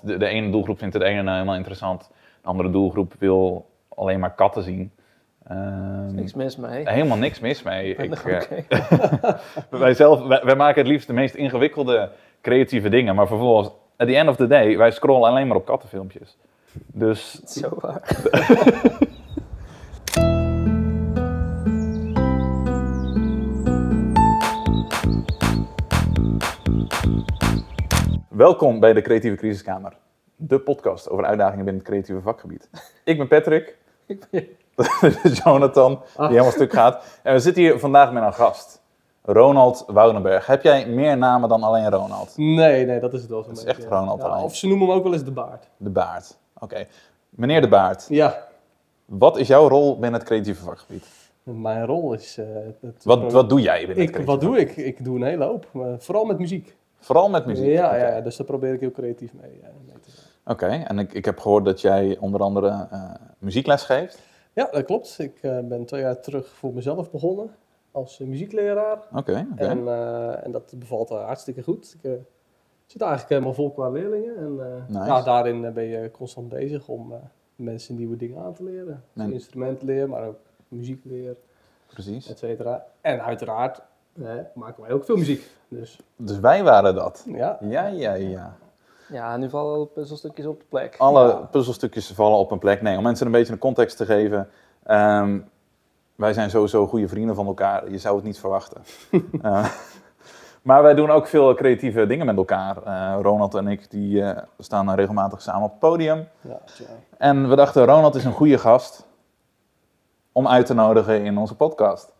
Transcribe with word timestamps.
Want 0.00 0.12
de, 0.12 0.16
de 0.18 0.26
ene 0.26 0.50
doelgroep 0.50 0.78
vindt 0.78 0.94
het 0.94 1.02
ene 1.02 1.22
nou 1.22 1.34
helemaal 1.34 1.56
interessant. 1.56 2.10
De 2.42 2.48
andere 2.48 2.70
doelgroep 2.70 3.14
wil 3.18 3.66
alleen 3.88 4.20
maar 4.20 4.34
katten 4.34 4.62
zien. 4.62 4.92
Ehm, 5.48 6.14
Niks 6.14 6.34
mis 6.34 6.56
mee. 6.56 6.88
Helemaal 6.90 7.16
niks 7.16 7.40
mis 7.40 7.62
mee. 7.62 7.94
Ik, 7.94 8.08
nog 8.08 8.22
eh, 8.22 8.40
wij, 9.80 9.94
zelf, 9.94 10.26
wij, 10.26 10.40
wij 10.44 10.56
maken 10.56 10.82
het 10.82 10.90
liefst 10.90 11.06
de 11.06 11.12
meest 11.12 11.34
ingewikkelde 11.34 12.10
creatieve 12.40 12.88
dingen. 12.88 13.14
Maar 13.14 13.26
vervolgens, 13.26 13.68
at 13.96 14.06
the 14.06 14.16
end 14.16 14.28
of 14.28 14.36
the 14.36 14.46
day, 14.46 14.76
wij 14.76 14.90
scrollen 14.90 15.28
alleen 15.28 15.46
maar 15.46 15.56
op 15.56 15.66
kattenfilmpjes. 15.66 16.36
Dus 16.86 17.32
Zo 17.44 17.68
waar. 17.80 18.02
welkom 28.34 28.80
bij 28.80 28.92
de 28.92 29.00
Creatieve 29.00 29.36
Crisiskamer. 29.36 29.92
De 30.36 30.58
podcast 30.58 31.08
over 31.10 31.24
uitdagingen 31.24 31.64
binnen 31.64 31.82
het 31.82 31.90
creatieve 31.90 32.20
vakgebied. 32.20 32.70
Ik 33.04 33.18
ben 33.18 33.28
Patrick. 33.28 33.76
Ik 34.06 34.26
ben- 34.30 34.46
Jonathan, 35.44 36.00
die 36.16 36.26
helemaal 36.26 36.50
stuk 36.50 36.72
gaat. 36.72 37.20
En 37.22 37.32
we 37.34 37.38
zitten 37.40 37.62
hier 37.62 37.78
vandaag 37.78 38.12
met 38.12 38.22
een 38.22 38.32
gast. 38.34 38.82
Ronald 39.22 39.84
Woudenberg. 39.86 40.46
Heb 40.46 40.62
jij 40.62 40.86
meer 40.86 41.16
namen 41.18 41.48
dan 41.48 41.62
alleen 41.62 41.90
Ronald? 41.90 42.32
Nee, 42.36 42.86
nee, 42.86 43.00
dat 43.00 43.12
is 43.14 43.20
het 43.20 43.30
wel 43.30 43.42
zo'n 43.42 43.48
Dat 43.54 43.58
is 43.58 43.64
beetje, 43.64 43.80
echt 43.82 43.90
Ronald 43.92 44.20
ja. 44.22 44.28
alleen. 44.28 44.44
Of 44.44 44.56
ze 44.56 44.66
noemen 44.66 44.86
hem 44.88 44.96
ook 44.96 45.02
wel 45.02 45.12
eens 45.12 45.24
de 45.24 45.30
baard. 45.32 45.68
De 45.76 45.90
Baard. 45.90 46.38
Oké. 46.58 46.86
Meneer 47.30 47.60
De 47.60 47.68
Baard, 47.68 48.06
Ja, 48.08 48.46
wat 49.04 49.36
is 49.38 49.48
jouw 49.48 49.68
rol 49.68 49.92
binnen 49.98 50.12
het 50.20 50.28
creatieve 50.28 50.62
vakgebied? 50.64 51.06
mijn 51.42 51.86
rol 51.86 52.12
is... 52.12 52.38
eh, 52.38 52.46
het- 52.80 53.04
Wat, 53.04 53.32
wat 53.32 53.48
doe 53.48 53.60
jij 53.60 53.78
binnen 53.86 53.96
het 54.04 54.10
creatieve 54.10 54.24
wat 54.30 54.40
doe 54.40 54.58
ik? 54.58 54.76
Ik 54.76 55.04
doe 55.04 55.16
een 55.16 55.22
hele 55.22 55.44
hoop, 55.44 55.66
maar 55.72 55.94
vooral 55.98 56.24
met 56.24 56.38
muziek. 56.38 56.76
Vooral 57.00 57.30
met 57.30 57.46
muziek? 57.46 57.66
Ja, 57.72 57.96
ja, 57.96 58.20
dus 58.20 58.36
daar 58.36 58.46
probeer 58.46 58.72
ik 58.72 58.80
heel 58.80 58.90
creatief 58.90 59.32
mee, 59.34 59.60
eh, 59.62 59.68
mee 59.86 60.00
te 60.00 60.10
zijn. 60.10 60.26
Oké, 60.44 60.66
en 60.66 60.98
ik, 60.98 61.12
ik 61.12 61.24
heb 61.24 61.38
gehoord 61.38 61.64
dat 61.64 61.80
jij 61.80 62.16
onder 62.18 62.40
andere 62.40 62.86
eh, 62.90 63.10
muziekles 63.38 63.82
geeft. 63.82 64.18
Ja, 64.52 64.68
dat 64.70 64.84
klopt. 64.84 65.18
Ik 65.18 65.38
eh, 65.42 65.58
ben 65.60 65.84
twee 65.84 66.00
jaar 66.00 66.20
terug 66.20 66.48
voor 66.48 66.74
mezelf 66.74 67.10
begonnen 67.10 67.50
als 67.90 68.18
muziekleraar. 68.18 68.98
Oké, 69.14 69.46
oké. 69.52 69.64
En, 69.64 69.88
en 70.44 70.50
dat 70.52 70.72
bevalt 70.78 71.08
hartstikke 71.08 71.62
goed. 71.62 71.96
Ik 72.02 72.18
zit 72.86 73.00
eigenlijk 73.00 73.30
helemaal 73.30 73.54
vol 73.54 73.70
qua 73.70 73.88
leerlingen. 73.90 74.36
En 74.36 74.54
Nice. 74.88 75.04
ja, 75.04 75.22
daarin 75.22 75.72
ben 75.72 75.84
je 75.84 76.10
constant 76.10 76.48
bezig 76.48 76.88
om 76.88 77.12
mensen 77.56 77.94
nieuwe 77.96 78.16
dingen 78.16 78.42
aan 78.42 78.54
te 78.54 78.64
leren. 78.64 79.02
En- 79.14 79.32
Instrumentleer, 79.32 80.08
maar 80.08 80.26
ook 80.26 80.38
muziekleer. 80.68 81.36
Precies. 81.86 82.28
et 82.30 82.38
cetera. 82.38 82.84
En 83.00 83.22
uiteraard 83.22 83.82
eh, 84.24 84.32
maken 84.54 84.82
wij 84.82 84.92
ook 84.92 85.04
veel 85.04 85.16
muziek. 85.16 85.50
Dus 85.68 85.98
Dus 86.16 86.40
wij 86.40 86.62
waren 86.64 86.94
dat. 86.94 87.24
ja, 87.26 87.58
Ja, 87.60 87.86
ja, 87.86 88.12
ja. 88.14 88.56
Ja, 89.08 89.36
nu 89.36 89.50
vallen 89.50 89.74
alle 89.74 89.86
puzzelstukjes 89.86 90.46
op 90.46 90.58
de 90.60 90.66
plek. 90.68 90.94
Alle 90.98 91.26
Ja. 91.28 91.34
puzzelstukjes 91.34 92.10
vallen 92.12 92.38
op 92.38 92.50
een 92.50 92.58
plek. 92.58 92.82
Nee, 92.82 92.96
om 92.96 93.02
mensen 93.02 93.26
een 93.26 93.32
beetje 93.32 93.52
een 93.52 93.58
context 93.58 93.96
te 93.96 94.04
geven. 94.04 94.48
ehm, 94.84 95.38
wij 96.14 96.32
zijn 96.32 96.50
sowieso 96.50 96.86
goede 96.86 97.08
vrienden 97.08 97.34
van 97.34 97.46
elkaar. 97.46 97.90
Je 97.90 97.98
zou 97.98 98.16
het 98.16 98.24
niet 98.24 98.38
verwachten. 98.38 98.82
Eh, 99.42 99.66
maar 100.62 100.82
wij 100.82 100.94
doen 100.94 101.10
ook 101.10 101.26
veel 101.26 101.54
creatieve 101.54 102.06
dingen 102.06 102.26
met 102.26 102.36
elkaar. 102.36 102.82
Eh, 102.84 103.18
Ronald 103.22 103.54
en 103.54 103.66
ik 103.68 103.90
die, 103.90 104.22
eh, 104.22 104.42
staan 104.58 104.94
regelmatig 104.94 105.42
samen 105.42 105.62
op 105.62 105.70
het 105.70 105.78
podium. 105.78 106.28
ja. 106.40 106.60
En 107.18 107.48
we 107.48 107.56
dachten, 107.56 107.84
Ronald 107.84 108.14
is 108.14 108.24
een 108.24 108.32
goede 108.32 108.58
gast 108.58 109.06
om 110.32 110.48
uit 110.48 110.66
te 110.66 110.74
nodigen 110.74 111.24
in 111.24 111.38
onze 111.38 111.56
podcast. 111.56 112.12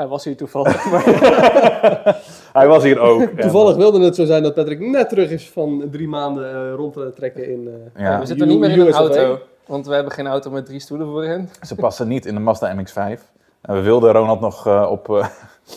Hij 0.00 0.08
was 0.08 0.24
hier 0.24 0.36
toevallig. 0.36 0.84
Maar 0.90 1.04
Hij 2.52 2.66
was 2.68 2.82
hier 2.82 2.98
ook. 2.98 3.22
toevallig 3.40 3.76
wilde 3.76 4.04
het 4.04 4.14
zo 4.14 4.24
zijn 4.24 4.42
dat 4.42 4.54
Patrick 4.54 4.80
net 4.80 5.08
terug 5.08 5.30
is 5.30 5.50
van 5.50 5.84
drie 5.90 6.08
maanden 6.08 6.54
eh, 6.54 6.74
rond 6.74 6.92
te 6.92 7.12
trekken 7.16 7.50
in. 7.52 7.68
eh, 7.94 8.02
Ja. 8.04 8.18
we 8.20 8.26
zitten 8.26 8.48
niet 8.48 8.58
meer 8.58 8.70
in 8.70 8.80
een 8.80 8.92
auto, 8.92 9.38
want 9.66 9.86
we 9.86 9.94
hebben 9.94 10.12
geen 10.12 10.26
auto 10.26 10.50
met 10.50 10.66
drie 10.66 10.80
stoelen 10.80 11.06
voorin. 11.06 11.48
Ze 11.62 11.74
passen 11.74 12.08
niet 12.08 12.26
in 12.26 12.34
de 12.34 12.40
Mazda 12.40 12.74
MX-5. 12.74 13.20
En 13.60 13.74
we 13.74 13.80
wilden 13.80 14.12
Ronald 14.12 14.40
nog 14.40 14.66
eh, 14.66 14.86
op, 14.90 15.10
eh, 15.10 15.26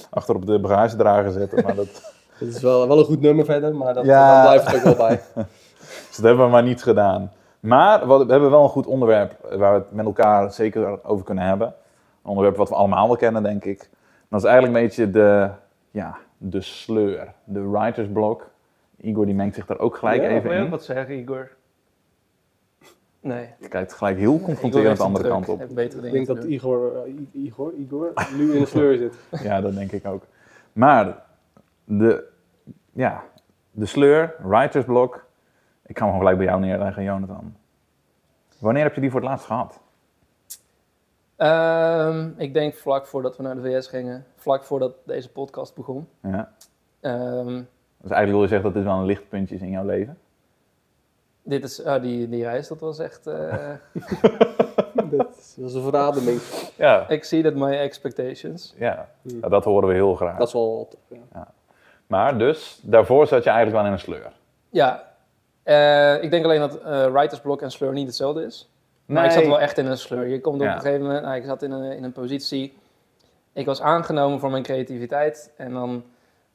achter 0.09 0.35
op 0.35 0.45
de 0.45 0.59
bagagedrager 0.59 1.31
zetten, 1.31 1.63
maar 1.63 1.75
dat, 1.75 2.11
Het 2.33 2.55
is 2.55 2.61
wel, 2.61 2.87
wel 2.87 2.97
een 2.99 3.05
goed 3.05 3.21
nummer 3.21 3.45
verder, 3.45 3.75
maar 3.75 3.93
dat, 3.93 4.05
Ja. 4.05 4.33
daar 4.33 4.41
blijft 4.43 4.65
het 4.71 4.75
ook 4.75 4.97
wel 4.97 5.07
bij. 5.07 5.21
dus 6.07 6.15
dat 6.15 6.25
hebben 6.25 6.45
we 6.45 6.51
maar 6.51 6.63
niet 6.63 6.83
gedaan. 6.83 7.31
Maar 7.59 8.05
wat- 8.05 8.25
we 8.25 8.31
hebben 8.31 8.49
wel 8.51 8.63
een 8.63 8.69
goed 8.69 8.87
onderwerp 8.87 9.33
waar 9.57 9.73
we 9.73 9.77
het 9.79 9.91
met 9.91 10.05
elkaar 10.05 10.51
zeker 10.53 10.99
over 11.03 11.25
kunnen 11.25 11.43
hebben. 11.43 11.67
Een 11.67 12.29
onderwerp 12.29 12.57
wat 12.57 12.69
we 12.69 12.75
allemaal 12.75 13.07
wel 13.07 13.15
kennen, 13.17 13.43
denk 13.43 13.65
ik. 13.65 13.89
Dat 14.33 14.43
is 14.43 14.47
eigenlijk 14.47 14.77
een 14.77 14.87
beetje 14.87 15.11
de, 15.11 15.49
ja, 15.91 16.17
de 16.37 16.61
sleur, 16.61 17.33
de 17.43 17.69
writer's 17.69 18.07
block. 18.13 18.49
Igor 18.97 19.25
die 19.25 19.35
mengt 19.35 19.55
zich 19.55 19.65
daar 19.65 19.79
ook 19.79 19.97
gelijk 19.97 20.21
Ja, 20.21 20.27
even 20.27 20.49
Wil 20.49 20.63
in. 20.63 20.69
wat 20.69 20.83
zeggen, 20.83 21.19
Igor? 21.19 21.51
Nee. 23.19 23.49
Je 23.59 23.67
kijkt 23.67 23.93
gelijk 23.93 24.17
heel 24.17 24.39
confronterend 24.39 24.97
de 24.97 25.03
andere 25.03 25.27
kant 25.27 25.49
op. 25.49 25.61
Ik 25.61 25.75
dingen 25.75 26.11
denk 26.11 26.27
dat. 26.27 26.43
Igor, 26.43 26.95
eh, 26.95 27.43
Igor, 27.43 27.73
Igor 27.73 28.13
nu 28.37 28.53
in 28.53 28.59
de 28.59 28.65
sleur 28.65 28.97
zit. 28.97 29.15
Ja, 29.47 29.61
dat 29.61 29.75
denk 29.75 29.91
ik 29.91 30.05
ook. 30.05 30.23
Maar 30.73 31.23
de, 31.83 32.23
ja, 32.91 33.23
de 33.71 33.85
sleur, 33.85 34.35
writer's 34.43 34.85
block. 34.85 35.25
Ik 35.85 35.97
ga 35.97 36.05
hem 36.05 36.13
gewoon 36.13 36.19
gelijk 36.19 36.37
bij 36.37 36.45
jou 36.45 36.59
neerleggen, 36.59 37.03
Jonathan. 37.03 37.55
Wanneer 38.59 38.83
heb 38.83 38.95
je 38.95 39.01
die 39.01 39.11
voor 39.11 39.19
het 39.19 39.29
laatst 39.29 39.45
gehad? 39.45 39.82
Ehm, 41.35 42.29
ik 42.37 42.53
denk 42.53 42.73
vlak 42.75 43.07
voordat 43.07 43.37
we 43.37 43.43
naar 43.43 43.55
de 43.55 43.61
VS 43.61 43.87
gingen, 43.87 44.25
vlak 44.35 44.63
voordat 44.63 44.93
deze 45.03 45.29
podcast 45.29 45.75
begon. 45.75 46.07
Ja. 46.21 46.51
Ehm, 47.01 47.61
Dus 47.97 48.11
eigenlijk 48.11 48.31
wil 48.31 48.41
je 48.41 48.47
zeggen 48.47 48.63
dat 48.65 48.73
dit 48.73 48.83
wel 48.83 48.99
een 48.99 49.05
lichtpuntje 49.05 49.55
is 49.55 49.61
in 49.61 49.69
jouw 49.69 49.85
leven? 49.85 50.17
dit 51.45 51.63
is, 51.63 51.83
ah, 51.85 52.01
die, 52.01 52.29
die 52.29 52.43
reis, 52.43 52.67
dat 52.67 52.79
was 52.79 52.99
echt... 52.99 53.27
eh 53.27 53.71
dat 55.11 55.55
is 55.57 55.73
een 55.73 55.81
verademing. 55.83 56.41
Ja. 56.75 57.09
exceeded 57.09 57.55
my 57.55 57.71
expectations. 57.71 58.73
Ja, 58.77 59.09
Ja, 59.21 59.49
dat 59.49 59.63
horen 59.63 59.87
we 59.87 59.93
heel 59.93 60.15
graag. 60.15 60.37
Dat 60.37 60.47
is 60.47 60.53
wel 60.53 60.87
tof, 60.89 61.19
ja. 61.33 61.47
Maar 62.07 62.37
dus, 62.37 62.79
daarvoor 62.83 63.27
zat 63.27 63.43
je 63.43 63.49
eigenlijk 63.49 63.77
wel 63.77 63.87
in 63.87 63.93
een 63.93 63.99
sleur. 64.03 64.31
Ja, 64.69 65.03
eh, 65.63 66.23
ik 66.23 66.31
denk 66.31 66.43
alleen 66.45 66.59
dat 66.59 66.81
eh 66.81 67.05
writer's 67.11 67.41
block 67.41 67.61
en 67.61 67.71
slur 67.71 67.91
niet 67.93 68.07
hetzelfde 68.07 68.45
is. 68.45 68.72
Maar 69.05 69.25
ik 69.25 69.31
zat 69.31 69.45
wel 69.45 69.59
echt 69.59 69.77
in 69.77 69.85
een 69.85 69.97
sleur. 69.97 70.27
Je 70.27 70.41
komt 70.41 70.55
op 70.55 70.61
Ja. 70.67 70.73
een 70.75 70.81
gegeven 70.81 71.01
moment, 71.05 71.23
nou, 71.23 71.35
ik 71.35 71.45
zat 71.45 71.61
in 71.63 71.71
een, 71.71 71.91
in 71.97 72.03
een 72.03 72.11
positie. 72.11 72.77
Ik 73.53 73.65
was 73.65 73.81
aangenomen 73.81 74.39
voor 74.39 74.51
mijn 74.51 74.63
creativiteit. 74.63 75.51
En 75.57 75.73
dan, 75.73 76.03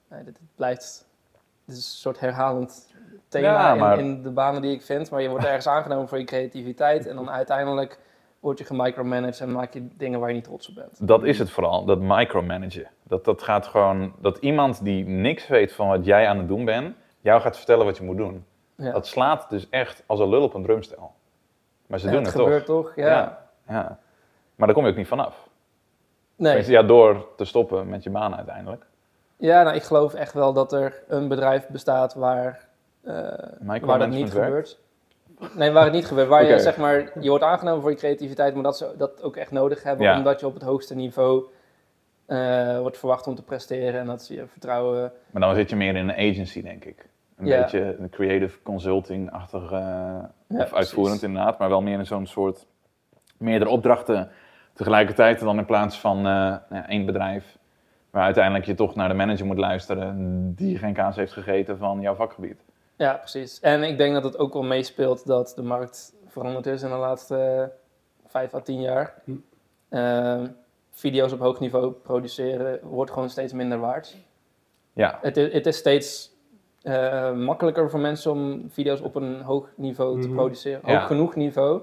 nou, 0.08 0.24
dit, 0.24 0.34
dit 0.34 0.42
blijft, 0.54 1.06
dit 1.64 1.76
is 1.76 1.84
een 1.84 1.90
soort 1.98 2.20
herhalend 2.20 2.92
thema 3.28 3.46
Ja, 3.48 3.74
maar- 3.74 3.98
in, 3.98 4.04
in 4.04 4.22
de 4.22 4.30
banen 4.30 4.62
die 4.62 4.72
ik 4.72 4.82
vind. 4.82 5.10
Maar 5.10 5.22
je 5.22 5.28
wordt 5.28 5.44
ergens 5.52 5.66
aangenomen 5.68 6.08
voor 6.08 6.18
je 6.18 6.24
creativiteit. 6.24 7.06
En 7.06 7.16
dan 7.16 7.30
uiteindelijk 7.30 7.98
word 8.40 8.58
je 8.58 8.64
gemicromanaged 8.64 9.40
en 9.40 9.52
maak 9.52 9.72
je 9.74 9.88
dingen 9.96 10.20
waar 10.20 10.28
je 10.28 10.34
niet 10.34 10.44
trots 10.44 10.68
op 10.68 10.74
bent. 10.74 11.06
Dat 11.08 11.24
is 11.24 11.38
het 11.38 11.50
vooral, 11.50 11.84
dat 11.84 11.98
micromanagen. 12.00 12.86
Dat, 13.02 13.24
dat 13.24 13.42
gaat 13.42 13.66
gewoon, 13.66 14.12
dat 14.20 14.38
iemand 14.38 14.84
die 14.84 15.06
niks 15.06 15.46
weet 15.46 15.72
van 15.72 15.88
wat 15.88 16.04
jij 16.04 16.26
aan 16.28 16.38
het 16.38 16.48
doen 16.48 16.64
bent, 16.64 16.96
jou 17.20 17.40
gaat 17.40 17.56
vertellen 17.56 17.84
wat 17.84 17.96
je 17.96 18.04
moet 18.04 18.16
doen. 18.16 18.44
Ja. 18.76 18.92
Dat 18.92 19.06
slaat 19.06 19.50
dus 19.50 19.68
echt 19.70 20.02
als 20.06 20.20
een 20.20 20.28
lul 20.28 20.42
op 20.42 20.54
een 20.54 20.62
drumstel. 20.62 21.12
Maar 21.88 21.98
ze 21.98 22.06
doen 22.06 22.16
het 22.24 22.32
het, 22.32 22.40
gebeurt 22.42 22.64
toch. 22.66 22.84
toch? 22.86 22.96
Ja. 22.96 23.38
Ja. 23.68 23.98
Maar 24.54 24.66
daar 24.66 24.76
kom 24.76 24.84
je 24.84 24.90
ook 24.90 24.96
niet 24.96 25.06
vanaf. 25.06 25.48
Nee. 26.36 26.70
Ja, 26.70 26.82
door 26.82 27.26
te 27.36 27.44
stoppen 27.44 27.88
met 27.88 28.02
je 28.02 28.10
baan 28.10 28.36
uiteindelijk. 28.36 28.86
Ja, 29.36 29.62
nou, 29.62 29.76
ik 29.76 29.82
geloof 29.82 30.14
echt 30.14 30.32
wel 30.32 30.52
dat 30.52 30.72
er 30.72 31.02
een 31.08 31.28
bedrijf 31.28 31.66
bestaat 31.68 32.14
waar, 32.14 32.68
eh, 33.02 33.14
waar 33.80 33.98
dat 33.98 34.08
niet 34.08 34.32
werkt. 34.32 34.46
gebeurt. 34.46 34.78
Nee, 35.56 35.70
waar 35.70 35.84
het 35.84 35.92
niet 35.92 36.06
gebeurt. 36.06 36.28
Waar 36.28 36.44
je 36.44 36.58
zeg 36.58 36.76
maar, 36.76 37.10
je 37.20 37.28
wordt 37.28 37.44
aangenomen 37.44 37.80
voor 37.80 37.90
je 37.90 37.96
creativiteit, 37.96 38.54
maar 38.54 38.62
dat 38.62 38.76
ze 38.76 38.94
dat 38.96 39.22
ook 39.22 39.36
echt 39.36 39.50
nodig 39.50 39.82
hebben, 39.82 40.06
Ja. 40.06 40.16
omdat 40.16 40.40
je 40.40 40.46
op 40.46 40.54
het 40.54 40.62
hoogste 40.62 40.94
niveau 40.94 41.44
eh, 42.26 42.78
wordt 42.78 42.98
verwacht 42.98 43.26
om 43.26 43.34
te 43.34 43.42
presteren 43.42 44.00
en 44.00 44.06
dat 44.06 44.22
ze 44.22 44.34
je 44.34 44.46
vertrouwen. 44.46 45.12
Maar 45.30 45.42
dan 45.42 45.54
zit 45.54 45.70
je 45.70 45.76
meer 45.76 45.96
in 45.96 46.08
een 46.08 46.30
agency, 46.30 46.62
denk 46.62 46.84
ik. 46.84 47.08
Een 47.38 47.46
Ja. 47.46 47.60
beetje 47.62 47.96
een 47.98 48.08
creative 48.10 48.62
consulting-achtig, 48.62 49.62
eh, 49.62 49.68
Ja, 49.70 50.20
of 50.48 50.56
precies. 50.56 50.72
uitvoerend 50.72 51.22
inderdaad, 51.22 51.58
maar 51.58 51.68
wel 51.68 51.80
meer 51.82 51.98
in 51.98 52.06
zo'n 52.06 52.26
soort 52.26 52.66
meerdere 53.36 53.70
opdrachten 53.70 54.30
tegelijkertijd 54.74 55.40
dan 55.40 55.58
in 55.58 55.64
plaats 55.64 56.00
van 56.00 56.16
eh, 56.18 56.22
nou 56.24 56.60
ja, 56.70 56.88
één 56.88 57.06
bedrijf. 57.06 57.56
Waar 58.10 58.24
uiteindelijk 58.24 58.64
je 58.64 58.74
toch 58.74 58.94
naar 58.94 59.08
de 59.08 59.14
manager 59.14 59.46
moet 59.46 59.58
luisteren 59.58 60.52
die 60.54 60.78
geen 60.78 60.94
kaas 60.94 61.16
heeft 61.16 61.32
gegeten 61.32 61.78
van 61.78 62.00
jouw 62.00 62.14
vakgebied. 62.14 62.64
Ja, 62.96 63.12
precies. 63.14 63.60
En 63.60 63.82
ik 63.82 63.98
denk 63.98 64.14
dat 64.14 64.24
het 64.24 64.38
ook 64.38 64.52
wel 64.52 64.62
meespeelt 64.62 65.26
dat 65.26 65.52
de 65.56 65.62
markt 65.62 66.12
veranderd 66.26 66.66
is 66.66 66.82
in 66.82 66.88
de 66.88 66.94
laatste 66.96 67.36
eh, 67.36 68.30
vijf 68.30 68.54
à 68.54 68.60
tien 68.60 68.80
jaar. 68.80 69.14
Hm. 69.24 69.32
Ehm, 69.88 70.46
video's 70.90 71.32
op 71.32 71.38
hoog 71.40 71.60
niveau 71.60 71.92
produceren 71.92 72.78
wordt 72.82 73.10
gewoon 73.10 73.30
steeds 73.30 73.52
minder 73.52 73.78
waard. 73.78 74.16
Ja, 74.92 75.18
Het 75.22 75.36
is, 75.36 75.52
het 75.52 75.66
is 75.66 75.76
steeds 75.76 76.30
eh, 76.82 77.32
makkelijker 77.32 77.90
voor 77.90 78.00
mensen 78.00 78.30
om 78.32 78.64
video's 78.70 79.00
op 79.00 79.14
een 79.14 79.40
hoog 79.40 79.68
niveau 79.76 80.20
te 80.20 80.26
Mhm. 80.26 80.36
produceren. 80.36 80.80
Ja. 80.84 80.92
Hoog 80.98 81.06
genoeg 81.06 81.34
niveau. 81.36 81.80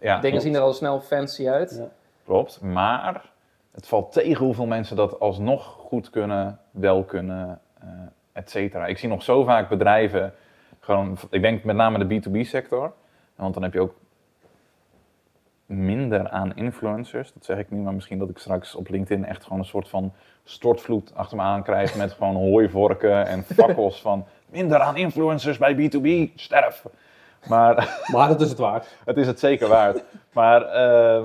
ja 0.00 0.14
Dingen 0.14 0.20
klopt. 0.20 0.42
zien 0.42 0.54
er 0.54 0.60
al 0.60 0.72
snel 0.72 1.00
fancy 1.00 1.48
uit. 1.48 1.76
Ja. 1.78 1.88
klopt. 2.24 2.60
Maar 2.60 3.30
het 3.72 3.86
valt 3.88 4.12
tegen 4.12 4.44
hoeveel 4.44 4.66
mensen 4.66 4.96
dat 4.96 5.20
alsnog 5.20 5.64
goed 5.64 6.10
kunnen, 6.10 6.58
wel 6.70 7.04
kunnen, 7.04 7.60
eh 7.80 7.86
et 8.32 8.50
cetera. 8.50 8.86
Ik 8.86 8.98
zie 8.98 9.08
nog 9.08 9.22
zo 9.22 9.44
vaak 9.44 9.68
bedrijven 9.68 10.34
Gewoon, 10.80 11.16
ik 11.30 11.42
denk 11.42 11.64
met 11.64 11.76
name 11.76 12.06
de 12.06 12.20
B2B 12.20 12.40
sector. 12.46 12.92
Want 13.36 13.54
dan 13.54 13.62
heb 13.62 13.72
je 13.72 13.80
ook 13.80 13.94
minder 15.72 16.28
aan 16.28 16.56
influencers. 16.56 17.32
Dat 17.32 17.44
zeg 17.44 17.58
ik 17.58 17.70
niet, 17.70 17.82
maar 17.82 17.94
misschien 17.94 18.18
dat 18.18 18.28
ik 18.28 18.38
straks 18.38 18.74
op 18.74 18.88
LinkedIn 18.88 19.24
echt 19.24 19.42
gewoon 19.42 19.58
een 19.58 19.64
soort 19.64 19.88
van 19.88 20.12
stortvloed 20.44 21.14
achter 21.14 21.36
me 21.36 21.42
aan 21.42 21.62
krijg 21.62 21.94
met 21.96 22.12
gewoon 22.12 22.36
hooivorken 22.36 23.26
en 23.26 23.44
fakkels 23.56 24.00
van 24.00 24.26
minder 24.46 24.80
aan 24.80 24.96
influencers 24.96 25.58
bij 25.58 25.74
B2B, 25.74 26.34
sterf. 26.34 26.84
Maar 27.48 27.74
Maar 28.12 28.28
dat 28.28 28.40
is 28.40 28.48
het 28.48 28.58
waard. 28.58 28.96
het 29.04 29.16
is 29.16 29.26
het 29.26 29.38
zeker 29.38 29.68
waard. 29.68 30.02
Maar 30.32 30.62
eh, 30.62 31.24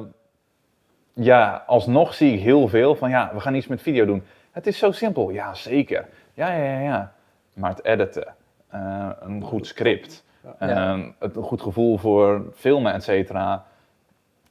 ja, 1.14 1.64
alsnog 1.68 2.14
zie 2.14 2.34
ik 2.34 2.40
heel 2.40 2.68
veel 2.68 2.96
van 2.96 3.10
ja, 3.10 3.32
we 3.34 3.40
gaan 3.40 3.56
iets 3.56 3.68
met 3.68 3.82
video 3.82 4.06
doen. 4.06 4.24
Het 4.52 4.68
is 4.68 4.78
zo 4.78 4.92
simpel. 4.92 5.30
Ja, 5.30 5.54
zeker. 5.54 6.06
Ja, 6.34 6.52
ja, 6.54 6.64
ja. 6.64 6.80
ja. 6.80 7.12
Maar 7.54 7.70
het 7.70 7.84
editen, 7.84 8.36
eh, 8.70 9.10
een 9.20 9.42
goed 9.42 9.68
script. 9.68 10.26
Ja. 10.60 10.68
eh, 10.68 11.06
het, 11.20 11.36
een 11.36 11.44
goed 11.44 11.62
gevoel 11.62 11.98
voor 11.98 12.52
filmen, 12.56 12.94
et 12.94 13.04
cetera. 13.04 13.66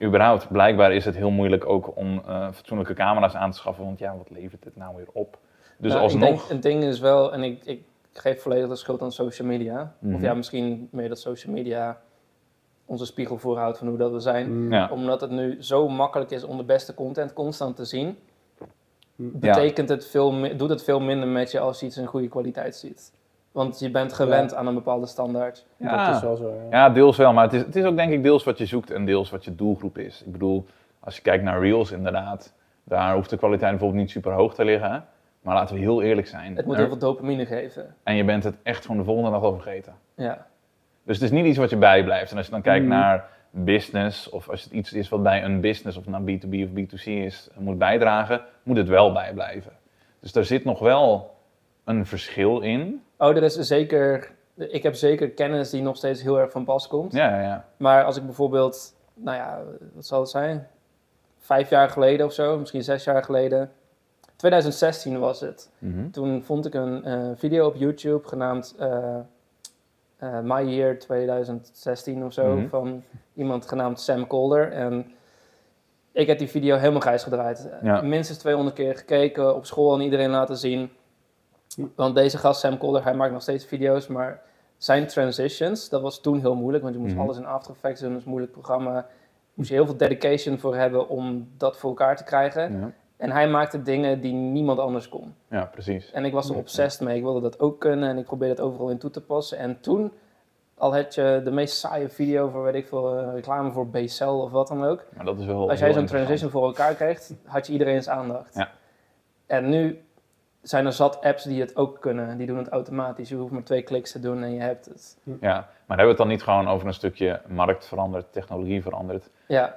Überhaupt, 0.02 0.48
blijkbaar 0.48 0.92
is 0.92 1.04
het 1.04 1.16
heel 1.16 1.30
moeilijk 1.30 1.68
ook 1.68 1.96
om 1.96 2.22
eh, 2.26 2.48
fatsoenlijke 2.52 2.94
camera's 2.94 3.34
aan 3.34 3.50
te 3.50 3.56
schaffen. 3.56 3.84
Want 3.84 3.98
ja, 3.98 4.16
wat 4.16 4.30
levert 4.30 4.62
dit 4.62 4.76
nou 4.76 4.96
weer 4.96 5.08
op? 5.12 5.38
Dus 5.78 5.92
Nou, 5.92 6.02
alsnog... 6.02 6.28
Ik 6.30 6.36
denk, 6.36 6.48
het 6.48 6.62
ding 6.62 6.82
is 6.84 7.00
wel, 7.00 7.32
en 7.32 7.42
ik, 7.42 7.64
ik 7.64 7.82
geef 8.12 8.42
volledig 8.42 8.68
de 8.68 8.76
schuld 8.76 9.02
aan 9.02 9.12
social 9.12 9.48
media. 9.48 9.94
Mhm. 9.98 10.14
Of 10.14 10.20
ja, 10.20 10.34
misschien 10.34 10.88
meer 10.90 11.08
dat 11.08 11.18
social 11.18 11.54
media 11.54 12.00
onze 12.84 13.06
spiegel 13.06 13.38
voorhoudt 13.38 13.78
van 13.78 13.88
hoe 13.88 13.98
dat 13.98 14.12
we 14.12 14.20
zijn. 14.20 14.64
Mm. 14.64 14.72
Ja. 14.72 14.88
Omdat 14.90 15.20
het 15.20 15.30
nu 15.30 15.62
zo 15.62 15.88
makkelijk 15.88 16.30
is 16.30 16.44
om 16.44 16.56
de 16.56 16.64
beste 16.64 16.94
content 16.94 17.32
constant 17.32 17.76
te 17.76 17.84
zien, 17.84 18.18
Ja. 19.16 19.26
betekent 19.32 19.88
het 19.88 20.06
veel, 20.06 20.56
doet 20.56 20.70
het 20.70 20.82
veel 20.82 21.00
minder 21.00 21.28
met 21.28 21.50
je 21.50 21.60
als 21.60 21.80
je 21.80 21.86
iets 21.86 21.96
in 21.96 22.06
goede 22.06 22.28
kwaliteit 22.28 22.76
ziet. 22.76 23.12
Want 23.56 23.78
je 23.78 23.90
bent 23.90 24.12
gewend 24.12 24.54
aan 24.54 24.66
een 24.66 24.74
bepaalde 24.74 25.06
standaard. 25.06 25.66
Dat 25.76 26.14
is 26.14 26.20
wel 26.20 26.36
zo, 26.36 26.54
ja. 26.54 26.76
Ja, 26.78 26.90
deels 26.90 27.16
wel, 27.16 27.32
maar 27.32 27.44
het 27.44 27.52
is, 27.52 27.60
het 27.60 27.76
is 27.76 27.84
ook 27.84 27.96
denk 27.96 28.12
ik 28.12 28.22
deels 28.22 28.44
wat 28.44 28.58
je 28.58 28.66
zoekt 28.66 28.90
en 28.90 29.04
deels 29.04 29.30
wat 29.30 29.44
je 29.44 29.54
doelgroep 29.54 29.98
is. 29.98 30.22
Ik 30.26 30.32
bedoel, 30.32 30.66
als 31.00 31.16
je 31.16 31.22
kijkt 31.22 31.44
naar 31.44 31.60
Reels 31.60 31.90
inderdaad, 31.92 32.52
daar 32.84 33.14
hoeft 33.14 33.30
de 33.30 33.36
kwaliteit 33.36 33.70
bijvoorbeeld 33.70 34.00
niet 34.00 34.10
super 34.10 34.32
hoog 34.32 34.54
te 34.54 34.64
liggen. 34.64 35.04
Maar 35.40 35.54
laten 35.54 35.74
we 35.74 35.80
heel 35.80 36.02
eerlijk 36.02 36.26
zijn. 36.26 36.56
Het 36.56 36.64
moet 36.66 36.74
Er- 36.74 36.80
heel 36.80 36.88
veel 36.88 36.98
dopamine 36.98 37.46
geven. 37.46 37.94
En 38.02 38.14
je 38.16 38.24
bent 38.24 38.44
het 38.44 38.54
echt 38.62 38.82
gewoon 38.82 38.96
de 38.96 39.04
volgende 39.04 39.30
dag 39.30 39.42
al 39.42 39.52
vergeten. 39.52 39.92
Ja, 40.14 40.46
Dus 41.02 41.14
het 41.16 41.24
is 41.24 41.30
niet 41.30 41.44
iets 41.46 41.58
wat 41.58 41.70
je 41.70 41.76
bijblijft. 41.76 42.30
En 42.30 42.36
als 42.36 42.46
je 42.46 42.52
dan 42.52 42.62
kijkt 42.62 42.84
Mm. 42.84 42.90
naar 42.90 43.28
business, 43.50 44.28
of 44.30 44.48
als 44.50 44.64
het 44.64 44.72
iets 44.72 44.92
is 44.92 45.08
wat 45.08 45.22
bij 45.22 45.44
een 45.44 45.60
business, 45.60 45.96
of 45.98 46.06
nou 46.06 46.22
B2B 46.24 46.54
of 46.64 46.68
B2C 46.74 47.04
is, 47.06 47.48
moet 47.58 47.78
bijdragen, 47.78 48.40
moet 48.62 48.76
het 48.76 48.88
wel 48.88 49.12
bijblijven. 49.12 49.72
Dus 50.20 50.32
daar 50.32 50.44
zit 50.44 50.64
nog 50.64 50.78
wel 50.78 51.34
een 51.84 52.06
verschil 52.06 52.60
in. 52.60 53.02
Oh, 53.18 53.36
er 53.36 53.42
is 53.42 53.54
zeker. 53.54 54.34
Ik 54.54 54.82
heb 54.82 54.94
zeker 54.94 55.30
kennis 55.30 55.70
die 55.70 55.82
nog 55.82 55.96
steeds 55.96 56.22
heel 56.22 56.40
erg 56.40 56.50
van 56.50 56.64
pas 56.64 56.88
komt. 56.88 57.12
Ja, 57.12 57.40
ja. 57.40 57.68
Maar 57.76 58.04
als 58.04 58.16
ik 58.16 58.24
bijvoorbeeld, 58.24 58.94
nou 59.14 59.36
ja, 59.36 59.62
wat 59.94 60.06
zal 60.06 60.20
het 60.20 60.28
zijn? 60.28 60.68
Vijf 61.38 61.70
jaar 61.70 61.88
geleden 61.88 62.26
of 62.26 62.32
zo, 62.32 62.58
misschien 62.58 62.82
zes 62.82 63.04
jaar 63.04 63.24
geleden. 63.24 63.70
2016 64.36 65.18
was 65.18 65.40
het. 65.40 65.70
Mhm. 65.78 66.10
Toen 66.10 66.42
vond 66.42 66.66
ik 66.66 66.74
een 66.74 67.04
eh, 67.04 67.30
video 67.34 67.66
op 67.66 67.76
YouTube 67.76 68.28
genaamd 68.28 68.74
eh, 68.78 70.40
My 70.42 70.62
Year 70.62 70.98
2016 70.98 72.24
of 72.24 72.32
zo. 72.32 72.56
Mhm. 72.56 72.68
Van 72.68 73.02
iemand 73.34 73.68
genaamd 73.68 74.00
Sam 74.00 74.26
Calder. 74.26 74.72
En 74.72 75.12
ik 76.12 76.26
heb 76.26 76.38
die 76.38 76.48
video 76.48 76.76
helemaal 76.76 77.00
grijs 77.00 77.22
gedraaid. 77.22 77.68
Ja. 77.82 78.00
Minstens 78.00 78.38
200 78.38 78.76
keer 78.76 78.96
gekeken, 78.96 79.54
op 79.54 79.66
school 79.66 79.94
aan 79.94 80.00
iedereen 80.00 80.30
laten 80.30 80.56
zien. 80.56 80.90
Want 81.96 82.14
deze 82.14 82.38
gast, 82.38 82.60
Sam 82.60 82.78
Calder, 82.78 83.04
hij 83.04 83.14
maakt 83.14 83.32
nog 83.32 83.42
steeds 83.42 83.64
video's, 83.64 84.06
maar 84.06 84.40
zijn 84.76 85.06
transitions, 85.06 85.88
dat 85.88 86.02
was 86.02 86.20
toen 86.20 86.40
heel 86.40 86.54
moeilijk, 86.54 86.82
want 86.82 86.94
je 86.94 87.00
moest 87.00 87.14
Mhm. 87.14 87.22
alles 87.22 87.36
in 87.36 87.46
After 87.46 87.72
Effects 87.74 88.00
doen, 88.00 88.08
dat 88.08 88.18
is 88.18 88.24
een 88.24 88.30
moeilijk 88.30 88.52
programma. 88.54 89.06
Moest 89.54 89.68
je 89.68 89.74
heel 89.74 89.86
veel 89.86 89.96
dedication 89.96 90.58
voor 90.58 90.76
hebben 90.76 91.08
om 91.08 91.48
dat 91.56 91.76
voor 91.76 91.90
elkaar 91.90 92.16
te 92.16 92.24
krijgen. 92.24 92.78
Ja. 92.80 92.90
En 93.16 93.30
hij 93.30 93.48
maakte 93.48 93.82
dingen 93.82 94.20
die 94.20 94.32
niemand 94.32 94.78
anders 94.78 95.08
kon. 95.08 95.34
ja, 95.50 95.64
precies. 95.64 96.10
En 96.12 96.24
ik 96.24 96.32
was 96.32 96.48
er 96.50 96.56
obsessed 96.56 97.00
mee. 97.06 97.16
Ik 97.16 97.22
wilde 97.22 97.40
dat 97.40 97.60
ook 97.60 97.80
kunnen 97.80 98.08
en 98.08 98.18
ik 98.18 98.24
probeerde 98.24 98.54
het 98.54 98.62
overal 98.62 98.88
in 98.90 98.98
toe 98.98 99.10
te 99.10 99.20
passen. 99.20 99.58
En 99.58 99.80
toen, 99.80 100.12
al 100.74 100.94
had 100.94 101.14
je 101.14 101.40
de 101.44 101.50
meest 101.50 101.76
saaie 101.76 102.08
video 102.08 102.48
voor, 102.48 102.62
weet 102.62 102.74
ik 102.74 102.86
veel, 102.86 103.18
eh, 103.18 103.32
reclame 103.34 103.70
voor 103.72 103.88
BCL 103.88 104.24
of 104.24 104.50
wat 104.50 104.68
dan 104.68 104.84
ook. 104.84 105.04
Maar 105.16 105.24
dat 105.24 105.38
is 105.38 105.46
wel 105.46 105.70
Als 105.70 105.78
jij 105.78 105.92
zo'n 105.92 106.06
transition 106.06 106.50
voor 106.50 106.64
elkaar 106.66 106.94
kreeg, 106.94 107.30
had 107.44 107.66
je 107.66 107.72
iedereen's 107.72 108.08
aandacht. 108.08 108.54
Ja. 108.54 108.70
En 109.46 109.68
nu 109.68 110.04
zijn 110.68 110.86
er 110.86 110.92
zat 110.92 111.20
apps 111.20 111.44
die 111.44 111.60
het 111.60 111.76
ook 111.76 112.00
kunnen. 112.00 112.38
Die 112.38 112.46
doen 112.46 112.58
het 112.58 112.68
automatisch. 112.68 113.28
Je 113.28 113.34
hoeft 113.36 113.52
maar 113.52 113.62
twee 113.62 113.82
kliks 113.82 114.12
te 114.12 114.20
doen 114.20 114.42
en 114.42 114.52
je 114.52 114.60
hebt 114.60 114.84
het. 114.86 115.16
Ja, 115.40 115.52
maar 115.86 115.96
hebben 115.96 116.04
we 116.04 116.08
het 116.08 116.16
dan 116.16 116.28
niet 116.28 116.42
gewoon 116.42 116.68
over 116.68 116.86
een 116.86 116.94
stukje 116.94 117.40
markt 117.48 117.86
veranderd, 117.86 118.32
technologie 118.32 118.82
veranderd? 118.82 119.28
Ja, 119.46 119.74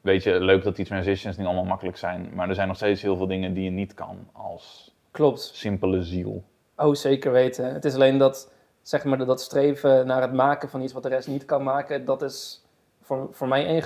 Weet 0.00 0.22
je, 0.22 0.40
leuk 0.40 0.62
dat 0.64 0.76
die 0.76 0.84
transitions 0.84 1.36
niet 1.36 1.46
allemaal 1.46 1.64
makkelijk 1.64 1.96
zijn, 1.96 2.30
maar 2.34 2.48
er 2.48 2.54
zijn 2.54 2.66
nog 2.68 2.76
steeds 2.76 3.02
heel 3.02 3.16
veel 3.16 3.26
dingen 3.26 3.54
die 3.54 3.64
je 3.64 3.70
niet 3.70 3.94
kan 3.94 4.16
als 4.32 4.94
klopt. 5.10 5.40
simpele 5.40 6.02
ziel. 6.02 6.42
Oh, 6.76 6.94
zeker 6.94 7.32
weten. 7.32 7.72
Het 7.74 7.84
is 7.84 7.94
alleen 7.94 8.18
dat, 8.18 8.52
zeg 8.82 9.04
maar, 9.04 9.18
dat 9.26 9.40
streven 9.40 10.06
naar 10.06 10.22
het 10.22 10.32
maken 10.32 10.68
van 10.68 10.82
iets 10.82 10.92
wat 10.92 11.02
de 11.02 11.08
rest 11.08 11.28
niet 11.28 11.44
kan 11.44 11.62
maken. 11.62 12.04
Dat 12.04 12.22
is 12.22 12.64
voor, 13.02 13.28
voor 13.32 13.48
mij 13.48 13.82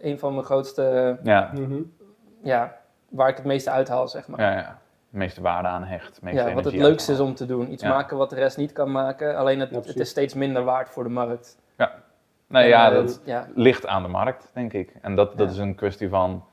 een, 0.00 0.18
van 0.18 0.32
mijn 0.32 0.44
grootste 0.44 1.18
Ja, 1.22 1.50
Mhm. 1.54 1.80
ja, 2.42 2.76
waar 3.08 3.28
ik 3.28 3.36
het 3.36 3.44
meeste 3.46 3.70
uithaal, 3.70 4.08
zeg 4.08 4.28
maar. 4.28 4.40
ja, 4.40 4.52
ja. 4.52 4.78
De 5.10 5.18
meeste 5.18 5.40
waarde 5.40 5.68
aan 5.68 5.84
hecht. 5.84 6.22
meeste 6.22 6.48
Ja, 6.48 6.54
wat 6.54 6.64
het 6.64 6.74
leukste 6.74 7.12
is 7.12 7.20
om 7.20 7.34
te 7.34 7.46
doen. 7.46 7.72
Iets 7.72 7.82
Ja. 7.82 7.88
maken 7.88 8.16
wat 8.16 8.30
de 8.30 8.36
rest 8.36 8.56
niet 8.56 8.72
kan 8.72 8.90
maken. 8.92 9.36
Alleen 9.36 9.60
het, 9.60 9.70
Ja, 9.70 9.76
het 9.76 10.00
is 10.00 10.08
steeds 10.08 10.34
minder 10.34 10.64
waard 10.64 10.88
voor 10.90 11.02
de 11.02 11.08
markt. 11.10 11.58
Nee, 12.46 12.62
En, 12.62 12.68
ja, 12.68 12.88
eh, 12.88 12.94
dat 12.94 13.20
ja, 13.24 13.46
ligt 13.54 13.86
aan 13.86 14.02
de 14.02 14.08
markt, 14.08 14.50
denk 14.54 14.72
ik. 14.72 14.92
En 15.02 15.14
dat, 15.14 15.38
dat 15.38 15.46
Ja. 15.46 15.52
is 15.52 15.58
een 15.58 15.74
kwestie 15.74 16.08
van 16.08 16.44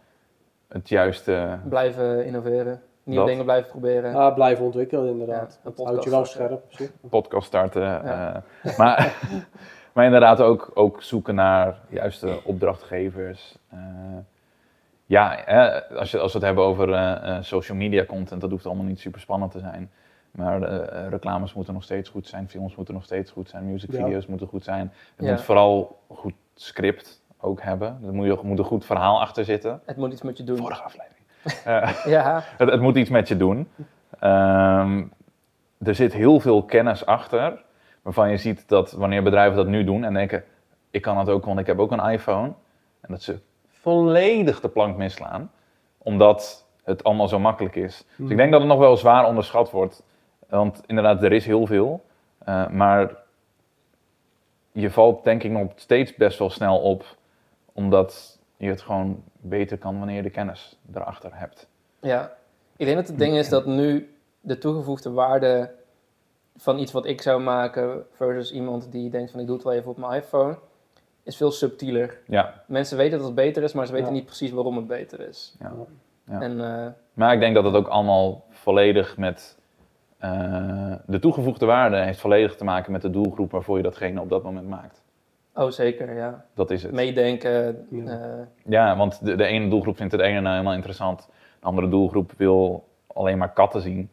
het 0.68 0.90
juiste... 0.90 1.58
blijven 1.70 2.26
innoveren. 2.26 2.82
Nieuwe 3.04 3.20
Dat. 3.22 3.28
dingen 3.30 3.44
blijven 3.46 3.70
proberen. 3.72 4.12
Ja, 4.12 4.30
blijven 4.30 4.66
ontwikkelen 4.66 5.10
inderdaad. 5.10 5.60
Ja, 5.64 5.70
een 5.70 5.74
dat 5.76 5.86
houdt 5.86 6.04
je 6.04 6.10
wel 6.10 6.20
podcast 6.20 6.64
scherp. 6.72 6.92
podcast 7.10 7.48
starten. 7.48 7.82
Ja. 7.82 8.44
eh, 8.64 8.78
maar, 8.78 9.14
maar 9.94 10.06
inderdaad 10.06 10.42
ook, 10.42 10.72
ook 10.74 11.02
zoeken 11.02 11.36
naar 11.36 11.80
juiste 11.90 12.40
opdrachtgevers. 12.52 13.58
Eh, 13.70 13.80
ja, 15.08 15.46
eh, 15.46 15.98
als, 15.98 16.12
je, 16.12 16.20
als 16.20 16.32
we 16.32 16.38
het 16.38 16.48
hebben 16.48 16.64
over 16.64 16.94
eh, 16.94 17.36
eh, 17.38 17.44
social 17.44 17.78
media 17.78 18.06
content, 18.06 18.42
dat 18.42 18.50
hoeft 18.52 18.66
allemaal 18.66 18.86
niet 18.86 19.00
super 19.00 19.20
spannend 19.22 19.52
te 19.52 19.60
zijn. 19.60 19.92
Maar 20.32 20.62
eh, 20.62 21.10
reclames 21.10 21.54
moeten 21.54 21.74
nog 21.74 21.84
steeds 21.84 22.10
goed 22.10 22.28
zijn, 22.28 22.50
films 22.50 22.76
moeten 22.76 22.94
nog 22.94 23.04
steeds 23.04 23.32
goed 23.32 23.50
zijn, 23.50 23.72
musicvideo's 23.72 24.26
moeten 24.26 24.48
goed 24.48 24.64
zijn. 24.64 24.92
Het 25.16 25.26
Ja. 25.26 25.32
moet 25.32 25.42
vooral 25.42 26.00
goed 26.08 26.34
script 26.56 27.22
ook 27.40 27.62
hebben. 27.62 28.00
Er 28.06 28.14
moet, 28.14 28.26
je, 28.26 28.40
moet 28.44 28.60
een 28.60 28.66
goed 28.66 28.86
verhaal 28.86 29.20
achter 29.22 29.46
zitten. 29.46 29.82
Het 29.86 29.98
moet 29.98 30.12
iets 30.12 30.22
met 30.22 30.38
je 30.38 30.44
doen. 30.44 30.58
Vorige 30.58 30.84
aflevering. 30.84 31.16
Eh, 31.66 32.06
Ja, 32.16 32.44
het, 32.58 32.70
het 32.72 32.82
moet 32.82 32.96
iets 32.96 33.10
met 33.10 33.28
je 33.28 33.38
doen. 33.38 33.68
Ehm, 34.20 35.04
er 35.84 35.96
zit 35.96 36.14
heel 36.14 36.40
veel 36.40 36.64
kennis 36.64 37.06
achter, 37.06 37.64
waarvan 38.02 38.30
je 38.30 38.38
ziet 38.38 38.68
dat 38.68 38.92
wanneer 38.92 39.24
bedrijven 39.24 39.56
dat 39.58 39.68
nu 39.68 39.84
doen 39.84 40.04
en 40.04 40.14
denken, 40.14 40.44
ik 40.92 41.02
kan 41.02 41.16
dat 41.16 41.30
ook, 41.30 41.46
want 41.46 41.60
ik 41.60 41.66
heb 41.68 41.80
ook 41.80 41.92
een 41.92 42.10
iPhone. 42.10 42.48
En 43.02 43.08
dat 43.14 43.22
ze 43.22 43.40
volledig 43.88 44.60
de 44.60 44.70
plank 44.70 44.98
misslaan, 44.98 45.52
omdat 45.98 46.66
het 46.84 47.04
allemaal 47.04 47.28
zo 47.28 47.40
makkelijk 47.40 47.76
is. 47.76 48.06
Dus 48.18 48.30
ik 48.30 48.38
denk 48.38 48.52
dat 48.52 48.60
het 48.60 48.70
nog 48.70 48.80
wel 48.80 48.98
zwaar 48.98 49.26
onderschat 49.26 49.72
wordt. 49.72 50.04
Want 50.50 50.82
inderdaad, 50.86 51.24
er 51.24 51.32
is 51.32 51.46
heel 51.46 51.66
veel. 51.66 52.04
eh, 52.38 52.68
maar 52.70 53.16
je 54.72 54.92
valt 54.92 55.24
denk 55.24 55.44
ik 55.44 55.52
nog 55.52 55.72
steeds 55.76 56.16
best 56.16 56.40
wel 56.40 56.50
snel 56.50 56.80
op, 56.80 57.06
omdat 57.74 58.40
je 58.58 58.70
het 58.70 58.82
gewoon 58.82 59.24
beter 59.40 59.78
kan 59.78 59.98
wanneer 59.98 60.16
je 60.16 60.22
de 60.22 60.30
kennis 60.30 60.78
erachter 60.94 61.32
hebt. 61.34 61.68
ja. 62.00 62.36
Ik 62.78 62.86
denk 62.86 62.98
dat 62.98 63.08
het 63.08 63.18
ding 63.20 63.36
is 63.36 63.50
dat 63.50 63.66
nu 63.66 64.16
de 64.42 64.58
toegevoegde 64.58 65.12
waarde 65.12 65.72
van 66.58 66.80
iets 66.80 66.92
wat 66.92 67.06
ik 67.06 67.22
zou 67.22 67.42
maken 67.42 68.06
versus 68.12 68.52
iemand 68.52 68.92
die 68.92 69.10
denkt 69.10 69.32
van 69.32 69.40
ik 69.40 69.46
doe 69.46 69.56
het 69.56 69.64
wel 69.64 69.74
even 69.74 69.92
op 69.92 69.98
mijn 69.98 70.22
iPhone, 70.22 70.58
is 71.28 71.38
veel 71.38 71.52
subtieler. 71.52 72.18
Ja, 72.26 72.64
Mensen 72.66 72.98
weten 72.98 73.18
dat 73.18 73.26
het 73.28 73.36
beter 73.36 73.64
is, 73.64 73.74
maar 73.74 73.86
ze 73.86 73.92
weten 73.92 74.08
Ja. 74.08 74.14
niet 74.14 74.26
precies 74.26 74.52
waarom 74.52 74.76
het 74.76 74.88
beter 74.88 75.20
is. 75.28 75.56
Ja. 75.60 75.72
Ja. 76.24 76.42
En 76.42 76.62
eh, 76.62 76.86
maar 77.14 77.34
ik 77.34 77.40
denk 77.40 77.56
dat 77.56 77.64
het 77.64 77.74
ook 77.76 77.88
allemaal 77.88 78.46
volledig 78.50 79.18
met 79.18 79.58
eh, 80.18 80.94
de 81.06 81.20
toegevoegde 81.20 81.66
waarde 81.66 81.98
heeft 81.98 82.20
volledig 82.20 82.56
te 82.56 82.64
maken 82.64 82.92
met 82.92 83.02
de 83.02 83.10
doelgroep 83.10 83.52
waarvoor 83.52 83.78
je 83.78 83.84
datgene 83.84 84.22
op 84.22 84.30
dat 84.30 84.44
moment 84.44 84.68
maakt. 84.68 85.02
oh 85.56 85.70
zeker, 85.70 86.14
ja. 86.16 86.46
Dat 86.54 86.72
is 86.72 86.84
het. 86.84 86.92
Meedenken. 86.92 87.88
Ja. 87.90 88.04
eh, 88.06 88.46
Ja, 88.66 88.98
want 88.98 89.26
de, 89.26 89.36
de 89.36 89.46
ene 89.46 89.70
doelgroep 89.70 89.98
vindt 89.98 90.12
het 90.12 90.22
ene 90.22 90.40
nou 90.40 90.52
helemaal 90.54 90.74
interessant. 90.76 91.30
De 91.60 91.66
andere 91.66 91.90
doelgroep 91.90 92.32
wil 92.38 92.88
alleen 93.08 93.38
maar 93.38 93.54
katten 93.54 93.82
zien. 93.82 94.10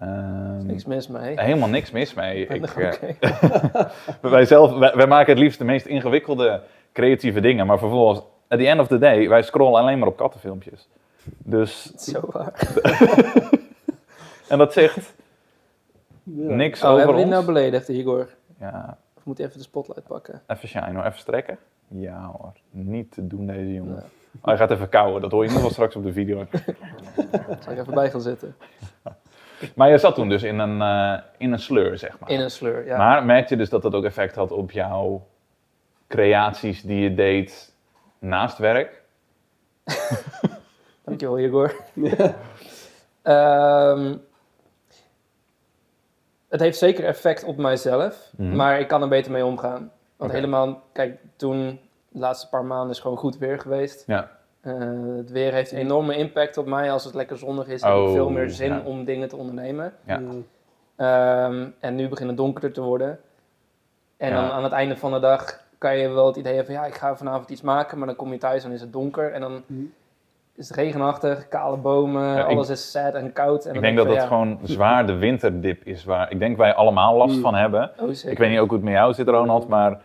Ehm, 0.00 0.66
niks 0.66 0.84
mis 0.84 1.08
mee. 1.08 1.40
helemaal 1.40 1.68
niks 1.68 1.90
mis 1.90 2.14
mee. 2.14 2.46
Ik, 2.46 2.62
Oké. 2.64 2.88
eh, 3.20 3.84
wij, 4.30 4.44
zelf, 4.44 4.78
wij, 4.78 4.92
wij 4.94 5.06
maken 5.06 5.32
het 5.32 5.42
liefst 5.42 5.58
de 5.58 5.64
meest 5.64 5.86
ingewikkelde 5.86 6.62
creatieve 6.92 7.40
dingen. 7.40 7.66
Maar 7.66 7.78
vervolgens, 7.78 8.20
at 8.48 8.58
the 8.58 8.66
end 8.68 8.80
of 8.80 8.86
the 8.88 8.98
day, 8.98 9.28
wij 9.28 9.42
scrollen 9.42 9.80
alleen 9.80 9.98
maar 9.98 10.08
op 10.08 10.16
kattenfilmpjes. 10.16 10.88
Dus, 11.38 11.82
Zo 12.10 12.20
waar. 12.30 12.52
en 14.48 14.58
dat 14.58 14.72
zegt 14.72 15.12
Ja. 16.22 16.54
niks 16.54 16.82
Oh, 16.82 16.86
over 16.90 16.98
hebben 16.98 17.16
we 17.16 17.22
ons. 17.22 17.30
nou 17.32 17.44
beledigd, 17.44 17.88
Igor? 17.88 18.28
Ja, 18.60 18.98
Of 19.16 19.24
moet 19.24 19.38
hij 19.38 19.46
even 19.46 19.58
de 19.58 19.64
spotlight 19.64 20.06
pakken? 20.06 20.42
Even 20.46 20.68
shine 20.68 20.94
hoor, 20.94 21.04
even 21.04 21.18
strekken. 21.18 21.58
Ja 21.88 22.30
hoor, 22.38 22.52
niet 22.70 23.12
te 23.12 23.26
doen 23.26 23.46
deze 23.46 23.72
jongen. 23.74 23.96
Oh, 24.40 24.44
hij 24.44 24.56
gaat 24.56 24.70
even 24.70 24.88
kauwen, 24.88 25.20
dat 25.22 25.30
hoor 25.30 25.40
je 25.42 25.48
ieder 25.48 25.62
geval 25.62 25.74
straks 25.74 25.96
op 25.96 26.02
de 26.02 26.12
video. 26.12 26.46
Zal 27.60 27.72
ik 27.72 27.78
even 27.78 27.94
bij 27.94 28.10
gaan 28.10 28.20
zitten? 28.20 28.56
Maar 29.74 29.90
je 29.90 29.98
zat 29.98 30.14
toen 30.14 30.28
dus 30.28 30.42
in 30.42 30.58
een, 30.58 30.82
eh, 30.82 31.22
in 31.38 31.52
een 31.52 31.58
sleur, 31.58 31.98
zeg 31.98 32.18
maar. 32.18 32.30
In 32.30 32.40
een 32.40 32.50
sleur, 32.50 32.86
ja. 32.86 32.96
Maar 32.96 33.24
merk 33.24 33.48
je 33.48 33.56
dus 33.56 33.68
dat 33.68 33.82
dat 33.82 33.94
ook 33.94 34.04
effect 34.04 34.34
had 34.34 34.50
op 34.52 34.70
jouw 34.70 35.26
creaties 36.08 36.82
die 36.82 37.00
je 37.02 37.14
deed 37.14 37.74
naast 38.18 38.58
werk? 38.58 39.02
Dankjewel, 41.04 41.38
Igor. 41.38 41.74
Ja. 41.94 42.34
Ehm, 43.22 44.14
het 46.48 46.60
heeft 46.60 46.78
zeker 46.78 47.04
effect 47.04 47.44
op 47.44 47.56
mijzelf, 47.56 48.30
Mhm. 48.36 48.56
maar 48.56 48.80
ik 48.80 48.88
kan 48.88 49.02
er 49.02 49.08
beter 49.08 49.32
mee 49.32 49.44
omgaan. 49.44 49.92
Want 50.16 50.32
helemaal, 50.32 50.82
kijk, 50.92 51.18
toen, 51.36 51.80
de 52.08 52.18
laatste 52.18 52.48
paar 52.48 52.64
maanden 52.64 52.90
is 52.90 53.00
gewoon 53.00 53.16
goed 53.16 53.38
weer 53.38 53.58
geweest. 53.60 54.06
Ja. 54.06 54.30
Eh, 54.60 54.72
het 55.16 55.30
weer 55.30 55.52
heeft 55.52 55.72
een 55.72 55.78
enorme 55.78 56.16
impact 56.16 56.56
op 56.58 56.66
mij. 56.66 56.92
Als 56.92 57.04
het 57.04 57.14
lekker 57.14 57.38
zonnig 57.38 57.66
is, 57.68 57.82
heb 57.82 57.92
ik 57.92 57.98
Oh, 57.98 58.12
veel 58.12 58.30
meer 58.30 58.50
zin 58.50 58.72
ja. 58.72 58.82
om 58.84 59.04
dingen 59.04 59.28
te 59.28 59.36
ondernemen. 59.36 59.92
Ja. 60.06 60.18
Mm. 60.18 60.46
Ehm, 60.96 61.66
en 61.80 61.94
nu 61.94 62.08
begint 62.08 62.28
het 62.28 62.36
donkerder 62.38 62.72
te 62.72 62.80
worden. 62.82 63.18
En 64.16 64.30
Ja. 64.30 64.40
dan 64.40 64.50
aan 64.50 64.62
het 64.62 64.72
einde 64.72 64.96
van 64.96 65.12
de 65.12 65.18
dag 65.20 65.60
kan 65.78 65.96
je 65.98 66.08
wel 66.08 66.26
het 66.26 66.36
idee 66.36 66.54
hebben 66.54 66.74
van 66.74 66.82
ja, 66.84 66.88
ik 66.90 66.94
ga 66.96 67.16
vanavond 67.16 67.50
iets 67.50 67.62
maken, 67.62 67.98
maar 67.98 68.06
dan 68.06 68.16
kom 68.16 68.32
je 68.32 68.38
thuis 68.38 68.64
en 68.64 68.72
is 68.72 68.80
het 68.80 68.92
donker. 68.92 69.32
En 69.32 69.40
dan 69.40 69.62
Mhm. 69.66 69.80
is 70.56 70.68
het 70.68 70.76
regenachtig, 70.76 71.48
kale 71.48 71.76
bomen, 71.76 72.22
Ja, 72.36 72.38
ik- 72.44 72.46
alles 72.50 72.68
is 72.68 72.90
sad 72.90 73.14
en 73.14 73.32
koud. 73.32 73.64
En 73.64 73.74
Ik 73.74 73.80
denk 73.80 73.96
dat 73.96 74.06
van, 74.06 74.14
dat 74.14 74.22
ja, 74.22 74.28
gewoon 74.28 74.58
zwaar 74.62 75.06
de 75.06 75.14
winterdip 75.16 75.84
is 75.84 76.04
waar 76.04 76.30
ik 76.30 76.38
denk 76.38 76.56
wij 76.56 76.74
allemaal 76.74 77.16
last 77.16 77.36
Mm. 77.36 77.42
van 77.42 77.54
hebben. 77.54 77.90
oh. 78.00 78.08
Ik 78.24 78.38
weet 78.38 78.50
niet 78.50 78.58
ook 78.58 78.68
hoe 78.68 78.76
het 78.76 78.84
met 78.86 78.94
jou 78.94 79.12
zit, 79.14 79.28
Ronald, 79.28 79.68
maar 79.68 80.00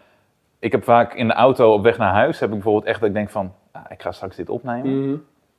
ik 0.60 0.72
heb 0.72 0.84
vaak 0.84 1.14
in 1.14 1.28
de 1.28 1.34
auto 1.34 1.74
op 1.74 1.84
weg 1.84 1.98
naar 1.98 2.14
huis, 2.14 2.40
heb 2.40 2.50
ik 2.50 2.56
bijvoorbeeld 2.56 2.86
echt 2.86 3.00
dat 3.00 3.10
ik 3.10 3.16
denk 3.16 3.30
van, 3.30 3.54
ah, 3.76 3.82
ik 3.90 4.02
ga 4.02 4.12
straks 4.12 4.36
dit 4.36 4.50
opnemen. 4.50 5.02
Mhm. 5.10 5.16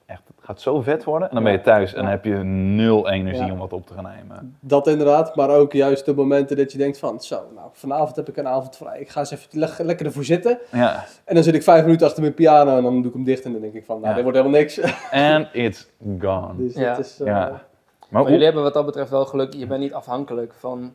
Echt, 0.06 0.22
het 0.36 0.44
gaat 0.44 0.60
zo 0.60 0.80
vet 0.80 1.04
worden. 1.04 1.28
En 1.28 1.34
dan 1.34 1.44
ben 1.44 1.52
je 1.52 1.60
thuis 1.60 1.94
en 1.94 2.02
dan 2.02 2.10
heb 2.10 2.24
je 2.24 2.34
nul 2.44 3.08
energie 3.10 3.46
Ja. 3.46 3.52
om 3.52 3.58
wat 3.58 3.72
op 3.72 3.86
te 3.86 3.94
gaan 3.94 4.04
nemen. 4.16 4.56
Dat 4.60 4.86
inderdaad, 4.86 5.36
maar 5.36 5.50
ook 5.50 5.72
juist 5.72 6.04
de 6.04 6.14
momenten 6.14 6.56
dat 6.56 6.72
je 6.72 6.78
denkt 6.78 6.98
van, 6.98 7.20
zo, 7.20 7.42
nou, 7.54 7.68
vanavond 7.72 8.16
heb 8.16 8.28
ik 8.28 8.36
een 8.36 8.48
avond 8.48 8.76
vrij. 8.76 9.00
Ik 9.00 9.08
ga 9.08 9.20
eens 9.20 9.30
even 9.30 9.58
le- 9.58 9.84
lekker 9.84 10.06
ervoor 10.06 10.24
zitten. 10.24 10.58
Ja, 10.72 11.04
En 11.24 11.34
dan 11.34 11.44
zit 11.44 11.54
ik 11.54 11.62
vijf 11.62 11.82
minuten 11.84 12.06
achter 12.06 12.22
mijn 12.22 12.34
piano 12.34 12.76
en 12.76 12.82
dan 12.82 12.94
doe 12.96 13.06
ik 13.06 13.12
hem 13.12 13.24
dicht 13.24 13.44
en 13.44 13.52
dan 13.52 13.60
denk 13.60 13.74
ik 13.74 13.84
van, 13.84 13.96
nou, 13.96 14.08
Ja. 14.08 14.14
dit 14.14 14.22
wordt 14.22 14.38
helemaal 14.38 14.58
niks. 14.60 14.80
and 15.10 15.48
it's 15.52 15.88
gone. 16.18 16.56
dus 16.56 16.74
Ja. 16.74 16.94
dat 16.94 17.04
is... 17.04 17.20
eh, 17.20 17.26
Ja. 17.26 17.62
Maar 18.08 18.30
jullie 18.30 18.44
hebben 18.44 18.62
wat 18.62 18.74
dat 18.74 18.86
betreft 18.86 19.10
wel 19.10 19.24
geluk, 19.24 19.54
je 19.54 19.66
bent 19.66 19.80
niet 19.80 19.94
afhankelijk 19.94 20.52
van, 20.58 20.92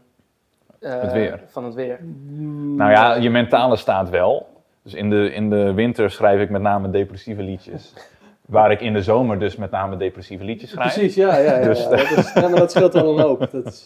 eh, 0.79 1.01
Het 1.01 1.11
weer. 1.11 1.39
Van 1.47 1.63
het 1.65 1.73
weer. 1.73 1.99
mm, 2.01 2.75
Nou 2.75 2.91
ja, 2.91 3.13
je 3.15 3.29
mentale 3.29 3.75
staat 3.75 4.09
wel. 4.09 4.47
Dus 4.83 4.93
in 4.93 5.09
de, 5.09 5.33
in 5.33 5.49
de 5.49 5.73
winter 5.73 6.11
schrijf 6.11 6.41
ik 6.41 6.49
met 6.49 6.61
name 6.61 6.89
depressieve 6.89 7.41
liedjes. 7.43 7.93
Waar 8.45 8.71
ik 8.71 8.81
in 8.81 8.93
de 8.93 9.01
zomer 9.01 9.39
dus 9.39 9.55
met 9.55 9.71
name 9.71 9.97
depressieve 9.97 10.43
liedjes 10.43 10.69
schrijf. 10.69 10.93
Precies, 10.93 11.15
ja, 11.15 11.37
ja, 11.37 11.57
ja. 11.59 11.65
Dus- 11.67 11.83
ja. 11.83 11.89
Dat, 11.89 12.11
is, 12.17 12.33
ja 12.33 12.47
maar 12.47 12.59
dat 12.59 12.71
scheelt 12.71 12.93
wel 12.93 13.17
een 13.17 13.23
hoop. 13.23 13.51
Dat 13.51 13.65
is, 13.65 13.85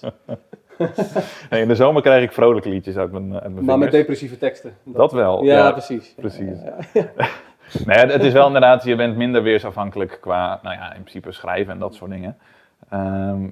in 1.62 1.68
de 1.68 1.76
zomer 1.76 2.02
krijg 2.02 2.24
ik 2.24 2.32
vrolijke 2.32 2.70
liedjes 2.70 2.98
uit 2.98 3.12
mijn, 3.12 3.34
uit 3.34 3.54
mijn 3.54 3.66
maar 3.66 3.78
met 3.78 3.92
depressieve 3.92 4.38
teksten. 4.38 4.74
Dat 4.84 5.12
wel. 5.12 5.44
Ja, 5.44 5.58
ja. 5.58 5.72
precies. 5.72 6.14
Precies. 6.16 6.58
Nee, 7.86 7.98
het- 7.98 8.12
het 8.12 8.24
is 8.24 8.34
wel 8.34 8.46
inderdaad, 8.48 8.84
je 8.84 8.96
bent 8.96 9.18
minder 9.18 9.44
weersafhankelijk 9.44 10.18
qua, 10.22 10.60
nou 10.64 10.76
ja, 10.76 10.86
in 10.94 11.02
principe 11.02 11.32
schrijven 11.32 11.74
en 11.74 11.80
dat 11.80 11.96
soort 11.96 12.12
dingen. 12.12 12.38
Ehm, 12.90 13.44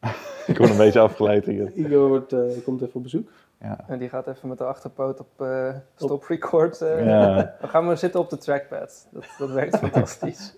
ik 0.46 0.58
word 0.58 0.70
een 0.70 0.76
beetje 0.76 1.00
afgeleid 1.00 1.44
hier. 1.46 1.72
Igor 1.74 2.08
wordt, 2.08 2.32
eh, 2.32 2.40
komt 2.64 2.82
even 2.82 2.94
op 2.94 3.02
bezoek. 3.02 3.30
Ja. 3.62 3.78
En 3.86 3.98
die 3.98 4.08
gaat 4.08 4.26
even 4.26 4.48
met 4.48 4.58
de 4.58 4.64
achterpoot 4.64 5.20
op 5.20 5.28
eh, 5.40 5.74
stop 5.96 6.24
record. 6.24 6.80
eh. 6.80 7.06
Ja. 7.06 7.34
Dan 7.60 7.68
gaan 7.70 7.88
we 7.88 7.96
zitten 7.96 8.20
op 8.20 8.30
de 8.30 8.38
trackpad. 8.38 9.08
Dat, 9.10 9.24
dat 9.38 9.50
werkt 9.50 9.76
fantastisch. 9.88 10.54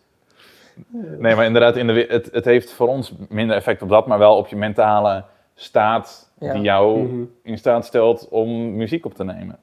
Nee, 1.19 1.35
maar 1.35 1.45
inderdaad, 1.45 1.77
in 1.77 1.87
de, 1.87 1.93
we- 1.93 2.07
het, 2.09 2.29
het 2.33 2.45
heeft 2.45 2.73
voor 2.73 2.89
ons 2.89 3.15
minder 3.29 3.57
effect 3.57 3.83
op 3.83 3.89
dat, 3.89 4.07
maar 4.07 4.19
wel 4.19 4.37
op 4.37 4.47
je 4.47 4.57
mentale 4.57 5.25
staat 5.55 6.31
Ja. 6.39 6.53
die 6.53 6.63
jou 6.63 6.99
Mhm. 7.03 7.25
in 7.43 7.59
staat 7.59 7.85
stelt 7.85 8.29
om 8.29 8.77
muziek 8.77 9.05
op 9.05 9.15
te 9.15 9.25
nemen. 9.25 9.59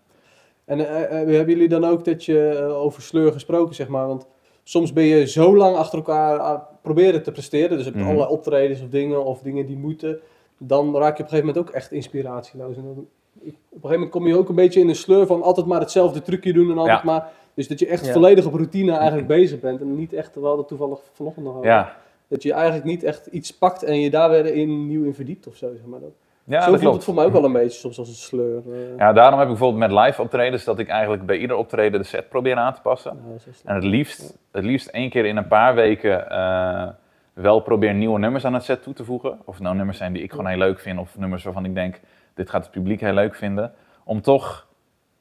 En 0.66 0.80
eh, 0.80 1.04
eh, 1.04 1.10
hebben 1.12 1.48
jullie 1.50 1.70
dan 1.70 1.86
ook 1.86 2.06
dat 2.06 2.26
je 2.26 2.62
over 2.76 3.02
sleur 3.02 3.32
gesproken, 3.32 3.76
zeg 3.76 3.88
maar? 3.88 4.08
Want 4.08 4.28
soms 4.64 4.94
ben 4.94 5.04
je 5.04 5.28
zo 5.28 5.56
lang 5.58 5.76
achter 5.76 5.98
elkaar 5.98 6.40
aan 6.40 6.64
proberen 6.82 7.24
te 7.24 7.32
presteren. 7.32 7.70
Dus 7.70 7.80
je 7.86 7.92
hebt 7.92 7.96
Mhm. 7.96 8.06
allerlei 8.06 8.32
optredens 8.32 8.82
of 8.82 8.90
dingen 8.90 9.26
of 9.26 9.42
dingen 9.42 9.66
die 9.66 9.78
moeten. 9.78 10.20
Dan 10.58 10.96
raak 10.96 11.18
je 11.18 11.24
op 11.24 11.30
een 11.32 11.36
gegeven 11.38 11.46
moment 11.46 11.58
ook 11.68 11.74
echt 11.76 11.92
inspiratieloos. 11.92 12.78
En 12.78 12.84
dan, 12.84 13.08
op 13.44 13.46
een 13.46 13.54
gegeven 13.72 13.92
moment 13.92 14.10
kom 14.10 14.28
je 14.28 14.38
ook 14.38 14.50
een 14.50 14.56
beetje 14.56 14.80
in 14.80 14.90
een 14.90 14.96
sleur 14.96 15.26
van 15.28 15.42
altijd 15.42 15.66
maar 15.66 15.80
hetzelfde 15.80 16.22
trucje 16.22 16.54
doen 16.54 16.72
en 16.72 16.78
altijd 16.78 17.04
maar... 17.04 17.28
Dus 17.54 17.68
dat 17.68 17.80
je 17.80 17.88
echt 17.88 18.10
volledig 18.10 18.46
op 18.46 18.54
routine 18.54 18.92
eigenlijk 18.92 19.28
bezig 19.38 19.60
bent. 19.60 19.82
En 19.82 19.96
niet 19.96 20.14
echt, 20.14 20.34
terwijl 20.34 20.56
dat 20.56 20.68
toevallig 20.68 21.00
vanochtend 21.14 21.46
nog 21.46 21.54
hadden, 21.54 21.72
Ja, 21.72 21.96
Dat 22.28 22.44
je 22.44 22.54
eigenlijk 22.54 22.84
niet 22.86 23.04
echt 23.04 23.26
iets 23.26 23.58
pakt 23.58 23.84
en 23.84 24.00
je 24.00 24.10
daar 24.10 24.30
weer 24.30 24.46
in, 24.46 24.88
nieuw 24.88 25.04
in 25.04 25.14
verdiept 25.14 25.48
of 25.48 25.56
zo. 25.56 25.68
Zeg 25.76 25.86
maar. 25.86 26.00
Dat, 26.00 26.10
ja 26.44 26.62
zo 26.62 26.78
voelt 26.78 26.94
het 26.94 27.04
voor 27.04 27.14
mij 27.14 27.26
ook 27.26 27.32
wel 27.32 27.44
een 27.46 27.52
beetje 27.52 27.80
soms 27.80 28.00
als 28.00 28.08
een 28.08 28.14
sleur. 28.14 28.58
eh. 28.72 28.98
Ja, 28.98 29.14
daarom 29.14 29.40
heb 29.40 29.48
ik 29.48 29.58
bijvoorbeeld 29.58 29.92
met 29.92 30.06
live 30.06 30.22
optredens 30.22 30.64
dat 30.64 30.80
ik 30.80 30.88
eigenlijk 30.88 31.26
bij 31.26 31.38
ieder 31.38 31.56
optreden 31.56 32.00
de 32.00 32.06
set 32.06 32.30
probeer 32.30 32.56
aan 32.56 32.74
te 32.74 32.82
passen. 32.82 33.20
En 33.66 33.76
het 33.76 33.84
liefst, 33.84 34.38
het 34.52 34.64
liefst 34.64 34.88
één 34.88 35.10
keer 35.10 35.26
in 35.26 35.38
een 35.38 35.48
paar 35.48 35.76
weken 35.76 36.30
eh, 36.30 36.88
wel 37.34 37.60
probeer 37.60 37.94
nieuwe 37.94 38.20
nummers 38.20 38.46
aan 38.46 38.54
het 38.54 38.64
set 38.64 38.84
toe 38.84 38.94
te 38.94 39.04
voegen. 39.06 39.40
Of 39.46 39.60
nou 39.60 39.76
nummers 39.76 39.98
zijn 39.98 40.14
die 40.14 40.24
ik 40.24 40.32
gewoon 40.32 40.48
heel 40.48 40.58
leuk 40.58 40.80
vind, 40.80 41.00
of 41.00 41.18
nummers 41.18 41.44
waarvan 41.44 41.66
ik 41.66 41.74
denk, 41.76 42.00
dit 42.40 42.50
gaat 42.50 42.64
het 42.64 42.72
publiek 42.72 43.02
heel 43.02 43.14
leuk 43.14 43.36
vinden. 43.36 43.72
Om 44.04 44.22
toch, 44.22 44.68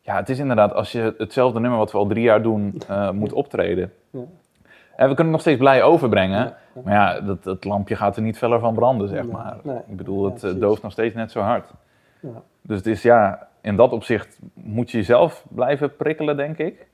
ja, 0.01 0.17
het 0.17 0.29
is 0.29 0.39
inderdaad, 0.39 0.75
als 0.75 0.93
je 0.93 1.15
hetzelfde 1.19 1.61
nummer 1.61 1.79
wat 1.79 1.93
we 1.93 1.99
al 1.99 2.07
drie 2.07 2.23
jaar 2.23 2.43
doen, 2.43 2.75
eh, 2.89 3.11
moet 3.11 3.33
optreden. 3.33 3.93
Ja. 4.11 4.21
En 4.97 5.09
we 5.09 5.15
kunnen 5.15 5.17
het 5.17 5.27
nog 5.27 5.41
steeds 5.41 5.59
blij 5.59 5.83
overbrengen. 5.83 6.39
Ja, 6.39 6.57
ja. 6.75 6.81
Maar 6.85 6.95
ja, 6.95 7.21
dat, 7.21 7.45
dat 7.45 7.65
lampje 7.65 7.97
gaat 7.97 8.17
er 8.17 8.23
niet 8.23 8.39
feller 8.39 8.59
van 8.59 8.75
branden, 8.75 9.09
zeg 9.09 9.27
maar. 9.27 9.57
nee. 9.63 9.81
Ik 9.89 9.97
bedoel, 9.97 10.25
het 10.25 10.45
eh, 10.45 10.55
dooft 10.61 10.83
nog 10.83 10.93
steeds 10.93 11.15
net 11.15 11.31
zo 11.31 11.41
hard. 11.41 11.71
Ja. 12.21 12.43
Dus 12.63 12.77
het 12.77 12.87
is 12.87 13.03
ja, 13.03 13.49
in 13.61 13.77
dat 13.77 13.93
opzicht 13.93 14.39
moet 14.55 14.91
je 14.91 14.97
jezelf 14.97 15.45
blijven 15.49 15.97
prikkelen, 15.97 16.37
denk 16.37 16.59
ik. 16.59 16.87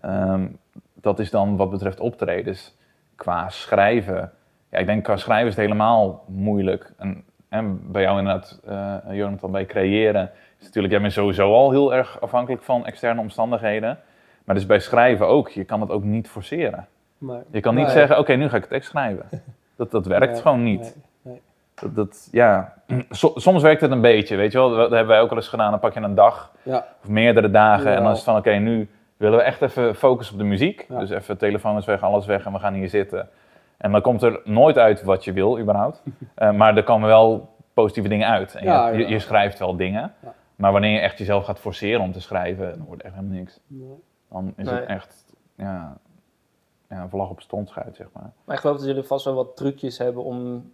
Ehm, 0.00 0.46
dat 0.94 1.18
is 1.18 1.30
dan 1.30 1.56
wat 1.56 1.70
betreft 1.70 2.00
optredens. 2.00 2.76
Qua 3.16 3.48
schrijven. 3.48 4.32
Ja, 4.70 4.78
ik 4.78 4.86
denk 4.86 5.04
qua 5.04 5.16
schrijven 5.16 5.48
is 5.48 5.56
het 5.56 5.64
helemaal 5.64 6.24
moeilijk. 6.28 6.92
En, 6.96 7.24
en 7.54 7.92
bij 7.92 8.02
jou 8.02 8.18
inderdaad, 8.18 8.60
eh 8.66 8.96
Jonathan, 9.16 9.50
bij 9.50 9.66
creëren 9.66 10.30
is 10.58 10.64
natuurlijk, 10.64 10.92
jij 10.92 11.02
bent 11.02 11.12
sowieso 11.12 11.52
al 11.52 11.70
heel 11.70 11.94
erg 11.94 12.20
afhankelijk 12.20 12.62
van 12.62 12.86
externe 12.86 13.20
omstandigheden. 13.20 13.98
Maar 14.44 14.54
dus 14.54 14.66
bij 14.66 14.78
schrijven 14.80 15.26
ook, 15.26 15.48
je 15.48 15.64
kan 15.64 15.80
het 15.80 15.90
ook 15.90 16.04
niet 16.04 16.28
forceren. 16.28 16.86
Maar, 17.18 17.42
Je 17.50 17.60
kan 17.60 17.74
niet 17.74 17.88
zeggen, 17.88 18.18
oké, 18.18 18.32
nu 18.34 18.48
ga 18.48 18.56
ik 18.56 18.62
een 18.62 18.68
tekst 18.68 18.88
schrijven. 18.90 19.28
Dat, 19.76 19.90
dat 19.90 20.06
werkt 20.06 20.32
Nee, 20.32 20.42
gewoon 20.42 20.62
niet. 20.62 20.80
nee, 21.22 21.32
nee. 21.32 21.40
Dat, 21.74 21.94
dat, 21.94 22.28
ja. 22.32 22.74
So- 23.10 23.32
soms 23.34 23.62
werkt 23.62 23.80
het 23.80 23.90
een 23.90 24.00
beetje, 24.00 24.36
weet 24.36 24.52
je 24.52 24.58
wel. 24.58 24.70
Dat 24.70 24.90
hebben 24.90 25.06
wij 25.08 25.20
ook 25.20 25.28
wel 25.28 25.38
eens 25.38 25.48
gedaan. 25.48 25.70
Dan 25.70 25.80
pak 25.80 25.94
je 25.94 26.00
een 26.00 26.14
dag 26.14 26.52
Ja, 26.62 26.86
of 27.02 27.08
meerdere 27.08 27.50
dagen. 27.50 27.90
Ja. 27.90 27.96
En 27.96 28.02
dan 28.02 28.10
is 28.10 28.16
het 28.16 28.26
van, 28.26 28.36
oké, 28.36 28.50
nu 28.52 28.88
willen 29.16 29.38
we 29.38 29.44
echt 29.44 29.62
even 29.62 29.94
focussen 29.94 30.34
op 30.34 30.40
de 30.40 30.46
muziek. 30.46 30.86
Ja. 30.88 30.98
Dus 30.98 31.10
even 31.10 31.38
telefoon 31.38 31.76
is 31.76 31.84
weg, 31.84 32.02
alles 32.02 32.26
weg 32.26 32.44
en 32.46 32.52
we 32.52 32.58
gaan 32.58 32.74
hier 32.74 32.88
zitten. 32.88 33.28
En 33.78 33.92
dan 33.92 34.00
komt 34.00 34.22
er 34.22 34.40
nooit 34.44 34.78
uit 34.78 35.02
wat 35.02 35.24
je 35.24 35.32
wil, 35.32 35.58
überhaupt. 35.60 36.02
Eh, 36.34 36.52
maar 36.52 36.76
er 36.76 36.82
komen 36.84 37.08
wel 37.08 37.48
positieve 37.74 38.08
dingen 38.08 38.28
uit. 38.28 38.54
En 38.54 38.64
Ja, 38.64 38.88
je, 38.88 38.98
ja. 38.98 39.06
je, 39.06 39.12
je 39.12 39.18
schrijft 39.18 39.58
wel 39.58 39.76
dingen. 39.76 40.12
Ja. 40.22 40.34
Maar 40.56 40.72
wanneer 40.72 40.92
je 40.92 40.98
echt 40.98 41.18
jezelf 41.18 41.44
gaat 41.44 41.58
forceren 41.60 42.00
om 42.00 42.12
te 42.12 42.20
schrijven, 42.20 42.68
dan 42.70 42.86
wordt 42.86 43.02
het 43.02 43.12
echt 43.12 43.14
helemaal 43.14 43.38
niks. 43.38 43.60
nee. 43.66 43.88
Dan 44.30 44.52
is 44.56 44.64
Nee. 44.66 44.74
het 44.74 44.84
echt, 44.88 45.24
ja, 45.56 45.96
ja, 46.88 47.02
een 47.02 47.08
vlag 47.08 47.30
op 47.30 47.40
stontschuit, 47.40 47.96
zeg 47.96 48.06
maar. 48.12 48.30
Maar 48.44 48.54
ik 48.54 48.60
geloof 48.60 48.76
dat 48.76 48.86
jullie 48.86 49.02
vast 49.02 49.24
wel 49.24 49.34
wat 49.34 49.56
trucjes 49.56 49.98
hebben 49.98 50.24
om 50.24 50.70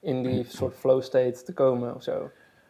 in 0.00 0.22
die 0.22 0.44
soort 0.58 0.74
flow 0.74 1.02
state 1.02 1.42
te 1.44 1.54
komen 1.54 1.94
of 1.94 2.02
zo. 2.02 2.12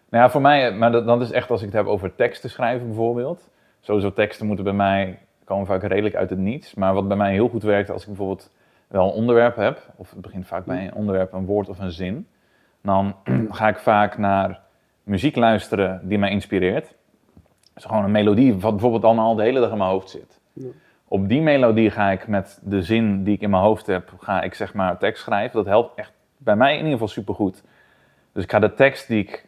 Nou 0.09 0.25
ja, 0.25 0.31
voor 0.31 0.41
mij, 0.41 0.73
maar 0.73 0.93
dat, 0.93 1.07
dat 1.07 1.21
is 1.21 1.31
echt 1.31 1.51
als 1.51 1.61
ik 1.61 1.67
het 1.67 1.77
heb 1.77 1.87
over 1.87 2.15
teksten 2.15 2.51
schrijven 2.51 2.87
bijvoorbeeld. 2.87 3.49
Sowieso 3.81 4.13
teksten 4.13 4.47
moeten 4.47 4.65
bij 4.65 4.75
mij, 4.75 5.19
komen 5.45 5.67
vaak 5.67 5.83
redelijk 5.83 6.15
uit 6.15 6.31
het 6.31 6.39
niets. 6.39 6.75
Maar 6.75 6.95
wat 6.95 7.09
bij 7.09 7.17
mij 7.17 7.33
heel 7.33 7.49
goed 7.49 7.63
werkt 7.63 7.91
als 7.91 8.03
ik 8.03 8.09
bijvoorbeeld 8.09 8.51
wel 8.93 9.07
een 9.07 9.13
onderwerp 9.13 9.57
heb, 9.57 9.93
of 9.97 10.11
het 10.11 10.21
begint 10.21 10.47
vaak 10.47 10.65
bij 10.65 10.85
een 10.85 10.95
onderwerp, 10.95 11.33
een 11.33 11.47
woord 11.47 11.69
of 11.69 11.79
een 11.79 11.93
zin. 11.93 12.27
Dan 12.83 13.15
ga 13.51 13.69
ik 13.69 13.79
vaak 13.79 14.19
naar 14.19 14.61
muziek 15.03 15.37
luisteren 15.37 16.09
die 16.09 16.19
mij 16.19 16.31
inspireert. 16.31 16.95
Dus 17.75 17.85
gewoon 17.85 18.05
een 18.05 18.11
melodie 18.11 18.59
wat 18.59 18.71
bijvoorbeeld 18.71 19.03
dan 19.03 19.19
al 19.19 19.35
de 19.35 19.43
hele 19.43 19.61
dag 19.61 19.71
in 19.71 19.79
mijn 19.79 19.91
hoofd 19.91 20.11
zit. 20.11 20.41
Ja. 20.53 20.67
Op 21.09 21.29
die 21.29 21.41
melodie 21.41 21.91
ga 21.91 22.11
ik 22.11 22.29
met 22.29 22.61
de 22.63 22.83
zin 22.83 23.25
die 23.25 23.35
ik 23.35 23.41
in 23.41 23.51
mijn 23.51 23.63
hoofd 23.63 23.87
heb, 23.87 24.13
ga 24.19 24.43
ik 24.43 24.55
zeg 24.55 24.75
maar 24.75 24.99
tekst 24.99 25.23
schrijven. 25.23 25.57
Dat 25.57 25.67
helpt 25.67 25.99
echt 25.99 26.13
bij 26.37 26.57
mij 26.57 26.71
in 26.71 26.77
ieder 26.77 26.93
geval 26.93 27.09
supergoed. 27.09 27.63
Dus 28.33 28.45
ik 28.45 28.51
ga 28.51 28.59
de 28.59 28.75
tekst 28.75 29.09
die 29.09 29.23
ik, 29.23 29.47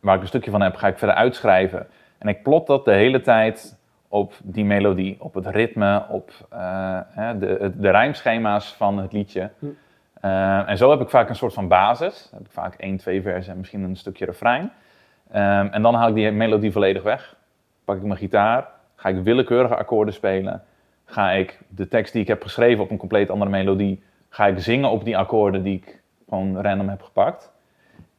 waar 0.00 0.14
ik 0.14 0.20
een 0.20 0.26
stukje 0.26 0.50
van 0.50 0.60
heb, 0.60 0.74
ga 0.74 0.86
ik 0.86 0.98
verder 0.98 1.16
uitschrijven. 1.16 1.86
En 2.18 2.28
ik 2.28 2.42
plot 2.42 2.66
dat 2.66 2.84
de 2.84 2.92
hele 2.92 3.20
tijd 3.20 3.78
op 4.12 4.34
die 4.42 4.64
melodie, 4.64 5.16
op 5.18 5.34
het 5.34 5.46
ritme, 5.46 6.04
op 6.08 6.30
eh, 6.50 6.98
hè, 7.08 7.38
de, 7.38 7.72
de 7.76 7.90
rijmschema's 7.90 8.74
van 8.74 8.98
het 8.98 9.12
liedje. 9.12 9.50
Hm. 9.58 9.66
Eh, 10.20 10.68
en 10.68 10.76
zo 10.76 10.90
heb 10.90 11.00
ik 11.00 11.08
vaak 11.08 11.28
een 11.28 11.36
soort 11.36 11.52
van 11.52 11.68
basis. 11.68 12.28
Dan 12.30 12.38
heb 12.38 12.46
ik 12.46 12.52
vaak 12.52 12.74
één, 12.74 12.96
twee 12.96 13.22
versen 13.22 13.52
en 13.52 13.58
misschien 13.58 13.82
een 13.82 13.96
stukje 13.96 14.24
refrein. 14.24 14.70
Ehm, 15.30 15.66
en 15.66 15.82
dan 15.82 15.94
haal 15.94 16.08
ik 16.08 16.14
die 16.14 16.30
melodie 16.30 16.72
volledig 16.72 17.02
weg. 17.02 17.36
Pak 17.84 17.96
ik 17.96 18.02
mijn 18.02 18.18
gitaar, 18.18 18.68
ga 18.94 19.08
ik 19.08 19.22
willekeurige 19.22 19.76
akkoorden 19.76 20.14
spelen. 20.14 20.62
Ga 21.04 21.30
ik 21.30 21.60
de 21.68 21.88
tekst 21.88 22.12
die 22.12 22.22
ik 22.22 22.28
heb 22.28 22.42
geschreven 22.42 22.84
op 22.84 22.90
een 22.90 22.96
compleet 22.96 23.30
andere 23.30 23.50
melodie, 23.50 24.02
ga 24.28 24.46
ik 24.46 24.58
zingen 24.58 24.90
op 24.90 25.04
die 25.04 25.18
akkoorden 25.18 25.62
die 25.62 25.76
ik 25.76 26.02
gewoon 26.28 26.60
random 26.60 26.88
heb 26.88 27.02
gepakt. 27.02 27.52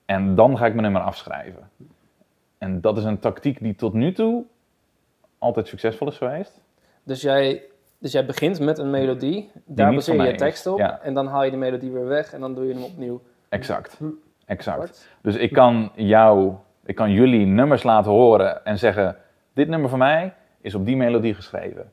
En 0.06 0.36
dan 0.36 0.58
ga 0.58 0.66
ik 0.66 0.72
mijn 0.72 0.84
nummer 0.84 1.02
afschrijven. 1.02 1.70
En 2.58 2.82
dat 2.82 2.98
is 2.98 3.04
een 3.04 3.20
tactiek 3.20 3.60
die 3.60 3.76
tot 3.76 3.94
nu 3.94 4.12
toe 4.12 4.44
altijd 5.44 5.68
succesvol 5.68 6.08
is 6.08 6.18
geweest. 6.18 6.62
Dus 7.04 7.22
jij, 7.22 7.64
dus 7.98 8.12
jij 8.12 8.26
begint 8.26 8.60
met 8.60 8.78
een 8.78 8.90
melodie, 8.90 9.52
daar 9.66 9.94
baseer 9.94 10.26
je 10.26 10.36
tekst 10.36 10.68
op 10.68 10.80
ja. 10.80 11.00
en 11.02 11.14
dan 11.14 11.28
haal 11.28 11.44
je 11.44 11.52
de 11.52 11.58
melodie 11.58 11.92
weer 11.92 12.08
weg 12.08 12.34
en 12.34 12.40
dan 12.40 12.56
doe 12.56 12.68
je 12.68 12.74
hem 12.74 12.84
opnieuw. 12.84 13.22
Exact. 13.50 13.96
Hm. 13.98 14.06
Exact. 14.46 15.10
Dus 15.22 15.36
ik 15.36 15.54
kan 15.54 15.92
jou, 15.96 16.54
ik 16.86 16.96
kan 16.96 17.12
jullie 17.12 17.46
nummers 17.46 17.84
laten 17.84 18.12
horen 18.12 18.66
en 18.66 18.78
zeggen: 18.78 19.16
dit 19.54 19.68
nummer 19.68 19.90
van 19.90 20.00
mij 20.00 20.34
is 20.62 20.76
op 20.76 20.86
die 20.86 20.96
melodie 20.96 21.34
geschreven. 21.34 21.92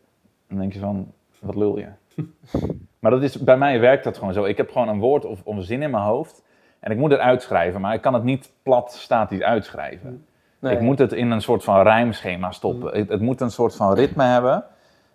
Dan 0.48 0.58
denk 0.58 0.72
je 0.72 0.78
van, 0.78 1.12
wat 1.38 1.54
lul 1.54 1.78
je? 1.78 1.88
maar 3.00 3.10
dat 3.10 3.22
is, 3.22 3.38
bij 3.38 3.56
mij 3.56 3.80
werkt 3.80 4.04
dat 4.04 4.18
gewoon 4.18 4.32
zo. 4.32 4.44
Ik 4.44 4.56
heb 4.56 4.70
gewoon 4.70 4.88
een 4.88 4.98
woord 4.98 5.24
of, 5.24 5.40
of 5.44 5.56
een 5.56 5.62
zin 5.62 5.82
in 5.82 5.90
mijn 5.90 6.02
hoofd 6.02 6.44
en 6.80 6.90
ik 6.90 6.98
moet 6.98 7.10
het 7.10 7.20
uitschrijven, 7.20 7.80
maar 7.80 7.94
ik 7.94 8.00
kan 8.00 8.14
het 8.14 8.22
niet 8.22 8.52
plat 8.62 8.92
statisch 8.92 9.42
uitschrijven. 9.42 10.26
Nee. 10.60 10.72
Ik 10.74 10.80
moet 10.80 10.98
het 10.98 11.12
in 11.12 11.30
een 11.30 11.42
soort 11.42 11.64
van 11.64 11.82
rijmschema 11.82 12.50
stoppen. 12.50 12.98
Het, 12.98 13.08
het 13.08 13.20
moet 13.20 13.40
een 13.40 13.50
soort 13.50 13.76
van 13.76 13.94
ritme 13.94 14.24
hebben. 14.24 14.54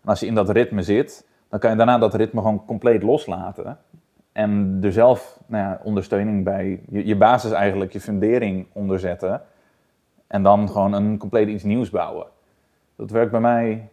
En 0.01 0.09
als 0.09 0.19
je 0.19 0.25
in 0.25 0.35
dat 0.35 0.49
ritme 0.49 0.81
zit, 0.81 1.27
dan 1.49 1.59
kan 1.59 1.69
je 1.69 1.75
daarna 1.77 1.97
dat 1.97 2.13
ritme 2.13 2.41
gewoon 2.41 2.65
compleet 2.65 3.03
loslaten. 3.03 3.77
En 4.31 4.79
er 4.81 4.91
zelf 4.91 5.39
nou 5.45 5.63
ja, 5.63 5.79
ondersteuning 5.83 6.43
bij, 6.43 6.81
je, 6.89 7.05
je 7.07 7.15
basis 7.15 7.51
eigenlijk, 7.51 7.93
je 7.93 7.99
fundering 7.99 8.67
onderzetten. 8.73 9.41
En 10.27 10.43
dan 10.43 10.69
gewoon 10.69 10.93
een 10.93 11.17
compleet 11.17 11.47
iets 11.47 11.63
nieuws 11.63 11.89
bouwen. 11.89 12.25
Dat 12.95 13.09
werkt 13.11 13.31
bij 13.31 13.39
mij 13.39 13.89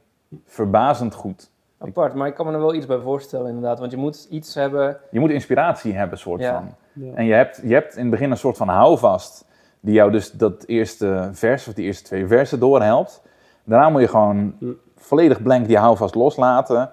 verbazend 0.47 1.14
goed. 1.14 1.50
Apart, 1.78 2.14
maar 2.14 2.26
ik 2.28 2.35
kan 2.35 2.47
me 2.47 2.52
er 2.52 2.59
wel 2.59 2.75
iets 2.75 2.87
bij 2.87 2.99
voorstellen 2.99 3.47
inderdaad, 3.47 3.78
want 3.78 3.90
je 3.90 3.97
moet 3.97 4.26
iets 4.30 4.54
hebben, 4.54 4.97
Je 5.11 5.21
moet 5.21 5.30
inspiratie 5.30 5.94
hebben, 5.94 6.18
soort 6.18 6.40
Ja. 6.40 6.52
van. 6.54 6.75
Ja. 6.92 7.14
En 7.14 7.25
je 7.25 7.32
hebt, 7.32 7.61
je 7.64 7.75
hebt 7.75 7.94
in 7.94 8.00
het 8.02 8.11
begin 8.11 8.30
een 8.30 8.37
soort 8.37 8.56
van 8.56 8.68
houvast, 8.68 9.44
die 9.82 9.94
jou 9.94 10.10
dus 10.10 10.30
dat 10.32 10.64
eerste 10.66 11.28
vers 11.32 11.68
of 11.68 11.74
die 11.74 11.84
eerste 11.84 12.04
twee 12.04 12.26
versen 12.26 12.60
doorhelpt. 12.60 13.22
Daarna 13.64 13.88
moet 13.88 14.00
je 14.00 14.08
gewoon 14.08 14.54
volledig 14.96 15.42
blank 15.42 15.66
die 15.66 15.78
houvast 15.78 16.14
loslaten 16.14 16.92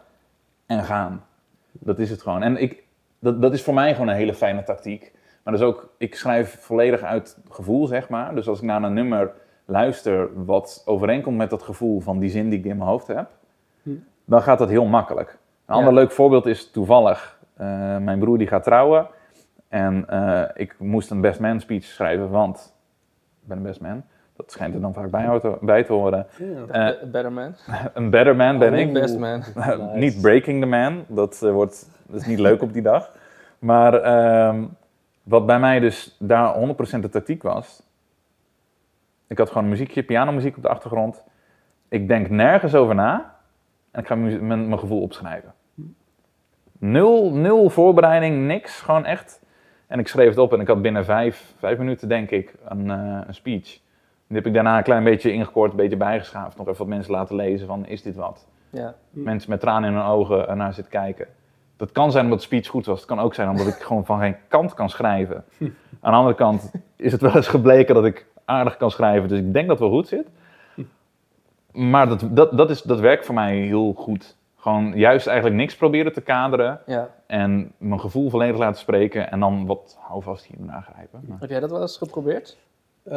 en 0.65 0.83
gaan. 0.83 1.23
Dat 1.71 1.99
is 1.99 2.09
het 2.09 2.21
gewoon. 2.21 2.43
En 2.43 2.57
ik, 2.61 2.83
dat, 3.19 3.41
dat 3.41 3.53
is 3.53 3.63
voor 3.63 3.73
mij 3.73 3.93
gewoon 3.93 4.07
een 4.07 4.15
hele 4.15 4.33
fijne 4.33 4.63
tactiek. 4.63 5.11
Maar 5.43 5.53
dus 5.53 5.63
ook, 5.63 5.89
ik 5.97 6.15
schrijf 6.15 6.57
volledig 6.61 7.01
uit 7.01 7.37
gevoel, 7.49 7.87
zeg 7.87 8.09
maar. 8.09 8.35
Dus 8.35 8.47
als 8.47 8.57
ik 8.57 8.63
naar 8.65 8.83
een 8.83 8.93
nummer 8.93 9.31
luister 9.65 10.43
wat 10.45 10.81
overeenkomt 10.85 11.37
met 11.37 11.49
dat 11.49 11.63
gevoel 11.63 11.99
van 11.99 12.19
die 12.19 12.29
zin 12.29 12.49
die 12.49 12.59
ik 12.59 12.65
in 12.65 12.77
mijn 12.77 12.89
hoofd 12.89 13.07
heb, 13.07 13.29
Hm. 13.83 13.89
dan 14.25 14.41
gaat 14.41 14.59
dat 14.59 14.69
heel 14.69 14.85
makkelijk. 14.85 15.37
Een 15.65 15.75
ander 15.75 15.93
Ja. 15.93 15.99
leuk 15.99 16.11
voorbeeld 16.11 16.45
is 16.45 16.71
toevallig, 16.71 17.39
eh, 17.53 17.65
mijn 17.97 18.19
broer 18.19 18.37
die 18.37 18.47
gaat 18.47 18.63
trouwen. 18.63 19.07
En 19.67 20.07
eh, 20.09 20.41
ik 20.53 20.75
moest 20.79 21.11
een 21.11 21.21
best 21.21 21.39
man 21.39 21.59
speech 21.59 21.83
schrijven, 21.83 22.29
want 22.29 22.73
ben 23.49 23.57
een 23.57 23.63
best 23.63 23.81
man. 23.81 24.03
Dat 24.35 24.51
schijnt 24.51 24.73
er 24.73 24.81
dan 24.81 24.93
vaak 24.93 25.09
bij, 25.09 25.41
bij 25.61 25.83
te 25.83 25.93
horen. 25.93 26.27
Ja. 26.37 26.91
Eh, 26.91 27.03
better 27.11 27.31
man. 27.31 27.55
Een 27.93 28.09
better 28.09 28.35
man 28.35 28.57
ben 28.57 28.73
Oh, 28.73 28.79
ik. 28.79 28.93
best 28.93 29.17
man. 29.17 29.37
Nice. 29.55 29.89
niet 29.93 30.21
breaking 30.21 30.61
the 30.61 30.67
man, 30.67 31.05
dat, 31.07 31.41
eh, 31.43 31.51
wordt, 31.51 31.89
dat 32.07 32.21
is 32.21 32.27
niet 32.27 32.39
leuk 32.39 32.61
op 32.61 32.73
die 32.73 32.81
dag. 32.81 33.11
Maar 33.59 33.93
ehm, 33.93 34.63
wat 35.23 35.45
bij 35.45 35.59
mij 35.59 35.79
dus 35.79 36.15
daar 36.19 36.55
100% 36.55 36.99
de 36.99 37.09
tactiek 37.09 37.43
was. 37.43 37.83
Ik 39.27 39.37
had 39.37 39.47
gewoon 39.47 39.63
een 39.63 39.69
muziekje, 39.69 40.03
pianomuziek 40.03 40.57
op 40.57 40.63
de 40.63 40.69
achtergrond. 40.69 41.23
Ik 41.89 42.07
denk 42.07 42.29
nergens 42.29 42.75
over 42.75 42.95
na. 42.95 43.35
En 43.91 44.01
ik 44.01 44.07
ga 44.07 44.15
mijn, 44.15 44.47
mijn 44.47 44.79
gevoel 44.79 45.01
opschrijven. 45.01 45.53
Nul, 46.77 47.33
nul 47.33 47.69
voorbereiding, 47.69 48.47
niks. 48.47 48.81
Gewoon 48.81 49.05
echt. 49.05 49.41
En 49.89 49.99
ik 49.99 50.07
schreef 50.07 50.29
het 50.29 50.37
op 50.37 50.53
en 50.53 50.59
ik 50.59 50.67
had 50.67 50.81
binnen 50.81 51.05
vijf, 51.05 51.53
vijf 51.57 51.77
minuten, 51.77 52.07
denk 52.07 52.29
ik, 52.29 52.53
een, 52.65 52.91
eh, 52.91 53.21
een 53.27 53.33
speech. 53.33 53.79
Die 54.27 54.37
heb 54.37 54.45
ik 54.45 54.53
daarna 54.53 54.77
een 54.77 54.83
klein 54.83 55.03
beetje 55.03 55.31
ingekort, 55.31 55.71
een 55.71 55.77
beetje 55.77 55.97
bijgeschaafd. 55.97 56.57
Nog 56.57 56.67
even 56.67 56.79
wat 56.79 56.87
mensen 56.87 57.11
laten 57.11 57.35
lezen 57.35 57.67
van, 57.67 57.85
is 57.85 58.01
dit 58.01 58.15
wat? 58.15 58.47
Ja. 58.69 58.95
mensen 59.09 59.49
met 59.49 59.59
tranen 59.59 59.89
in 59.89 59.95
hun 59.95 60.05
ogen 60.05 60.47
ernaar 60.47 60.73
zitten 60.73 60.91
kijken. 60.91 61.27
Dat 61.77 61.91
kan 61.91 62.11
zijn 62.11 62.23
omdat 62.23 62.39
de 62.39 62.45
speech 62.45 62.67
goed 62.67 62.85
was. 62.85 62.97
Het 62.97 63.07
kan 63.07 63.19
ook 63.19 63.33
zijn 63.33 63.49
omdat 63.49 63.67
ik 63.67 63.73
gewoon 63.73 64.05
van 64.05 64.19
geen 64.19 64.35
kant 64.47 64.73
kan 64.73 64.89
schrijven. 64.89 65.45
Aan 66.01 66.11
de 66.11 66.17
andere 66.17 66.35
kant 66.35 66.71
is 66.95 67.11
het 67.11 67.21
wel 67.21 67.35
eens 67.35 67.47
gebleken 67.47 67.95
dat 67.95 68.05
ik 68.05 68.25
aardig 68.45 68.77
kan 68.77 68.91
schrijven. 68.91 69.29
Dus 69.29 69.39
ik 69.39 69.53
denk 69.53 69.67
dat 69.67 69.79
het 69.79 69.89
wel 69.89 69.97
goed 69.97 70.07
zit. 70.07 70.27
Maar 71.71 72.07
dat, 72.07 72.27
dat, 72.31 72.57
dat, 72.57 72.69
is, 72.69 72.81
dat 72.81 72.99
werkt 72.99 73.25
voor 73.25 73.35
mij 73.35 73.57
heel 73.57 73.93
goed. 73.93 74.37
Gewoon 74.59 74.93
juist 74.97 75.27
eigenlijk 75.27 75.57
niks 75.57 75.75
proberen 75.75 76.13
te 76.13 76.21
kaderen. 76.21 76.81
ja. 76.85 77.09
En 77.27 77.71
mijn 77.77 77.99
gevoel 77.99 78.29
volledig 78.29 78.57
laten 78.57 78.79
spreken. 78.79 79.31
En 79.31 79.39
dan 79.39 79.65
wat 79.65 79.97
houvast 79.99 80.45
hier 80.45 80.57
en 80.59 80.67
daar 80.67 80.87
grijpen. 80.93 81.23
Maar- 81.27 81.39
Heb 81.39 81.49
jij 81.49 81.59
dat 81.59 81.71
wel 81.71 81.81
eens 81.81 81.97
geprobeerd? 81.97 82.57
Eh, 83.03 83.13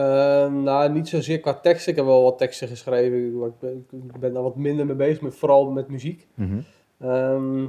nou, 0.52 0.90
niet 0.92 1.08
zozeer 1.08 1.40
qua 1.40 1.54
teksten. 1.54 1.90
Ik 1.92 1.96
heb 1.98 2.06
wel 2.06 2.22
wat 2.22 2.38
teksten 2.38 2.68
geschreven. 2.68 3.38
maar 3.38 3.48
Ik 3.48 3.58
ben, 3.58 3.86
ik 3.90 4.20
ben 4.20 4.32
daar 4.32 4.42
wat 4.42 4.56
minder 4.56 4.86
mee 4.86 4.94
bezig, 4.96 5.20
met, 5.22 5.34
vooral 5.34 5.70
met 5.70 5.88
muziek. 5.88 6.26
Mhm. 6.34 6.58
Ehm, 7.00 7.60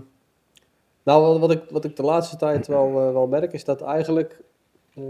nou, 1.04 1.22
wat, 1.22 1.40
wat, 1.40 1.52
ik, 1.52 1.62
wat 1.70 1.86
ik 1.86 1.96
de 1.96 2.04
laatste 2.04 2.38
tijd 2.38 2.68
wel, 2.68 2.88
eh, 2.88 3.12
wel 3.14 3.28
merk, 3.28 3.54
is 3.54 3.66
dat 3.66 3.82
eigenlijk... 3.82 4.42
eh, 4.96 5.04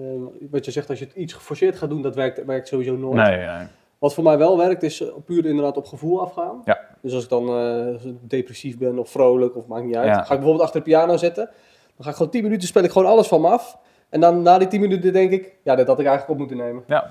wat 0.51 0.65
je 0.65 0.71
zegt, 0.71 0.89
als 0.89 0.99
je 0.99 1.05
het 1.05 1.15
iets 1.15 1.33
geforceerd 1.33 1.75
gaat 1.77 1.89
doen, 1.89 2.01
dat 2.01 2.15
werkt, 2.15 2.45
werkt 2.45 2.67
sowieso 2.67 2.95
nooit. 2.95 3.15
Nee, 3.27 3.45
nee. 3.45 3.67
Wat 3.99 4.13
voor 4.13 4.23
mij 4.23 4.37
wel 4.37 4.57
werkt, 4.57 4.83
is 4.83 5.03
puur 5.25 5.45
inderdaad 5.45 5.77
op 5.77 5.85
gevoel 5.85 6.21
afgaan. 6.21 6.61
Ja. 6.65 6.79
Dus 7.03 7.13
als 7.13 7.23
ik 7.23 7.29
dan 7.29 7.47
eh, 7.47 8.11
depressief 8.21 8.77
ben 8.77 8.99
of 8.99 9.09
vrolijk, 9.09 9.55
of 9.55 9.67
maakt 9.67 9.85
niet 9.85 9.95
uit. 9.95 10.09
Ga 10.09 10.21
ik 10.21 10.27
bijvoorbeeld 10.27 10.61
achter 10.61 10.79
de 10.79 10.85
piano 10.85 11.17
zitten. 11.17 11.45
Dan 11.95 12.03
ga 12.03 12.09
ik 12.09 12.15
gewoon 12.15 12.31
10 12.31 12.43
minuten 12.43 12.67
speel 12.67 12.83
ik 12.83 12.91
gewoon 12.91 13.07
alles 13.07 13.27
van 13.27 13.41
me 13.41 13.47
af. 13.47 13.77
En 14.13 14.19
dan 14.19 14.41
na 14.41 14.57
die 14.57 14.67
10 14.67 14.81
minuten 14.81 15.13
denk 15.13 15.31
ik, 15.31 15.55
ja, 15.63 15.75
dit 15.75 15.87
had 15.87 15.99
ik 15.99 16.05
eigenlijk 16.05 16.29
op 16.29 16.37
moeten 16.47 16.65
nemen. 16.65 16.83
Ja. 16.87 17.09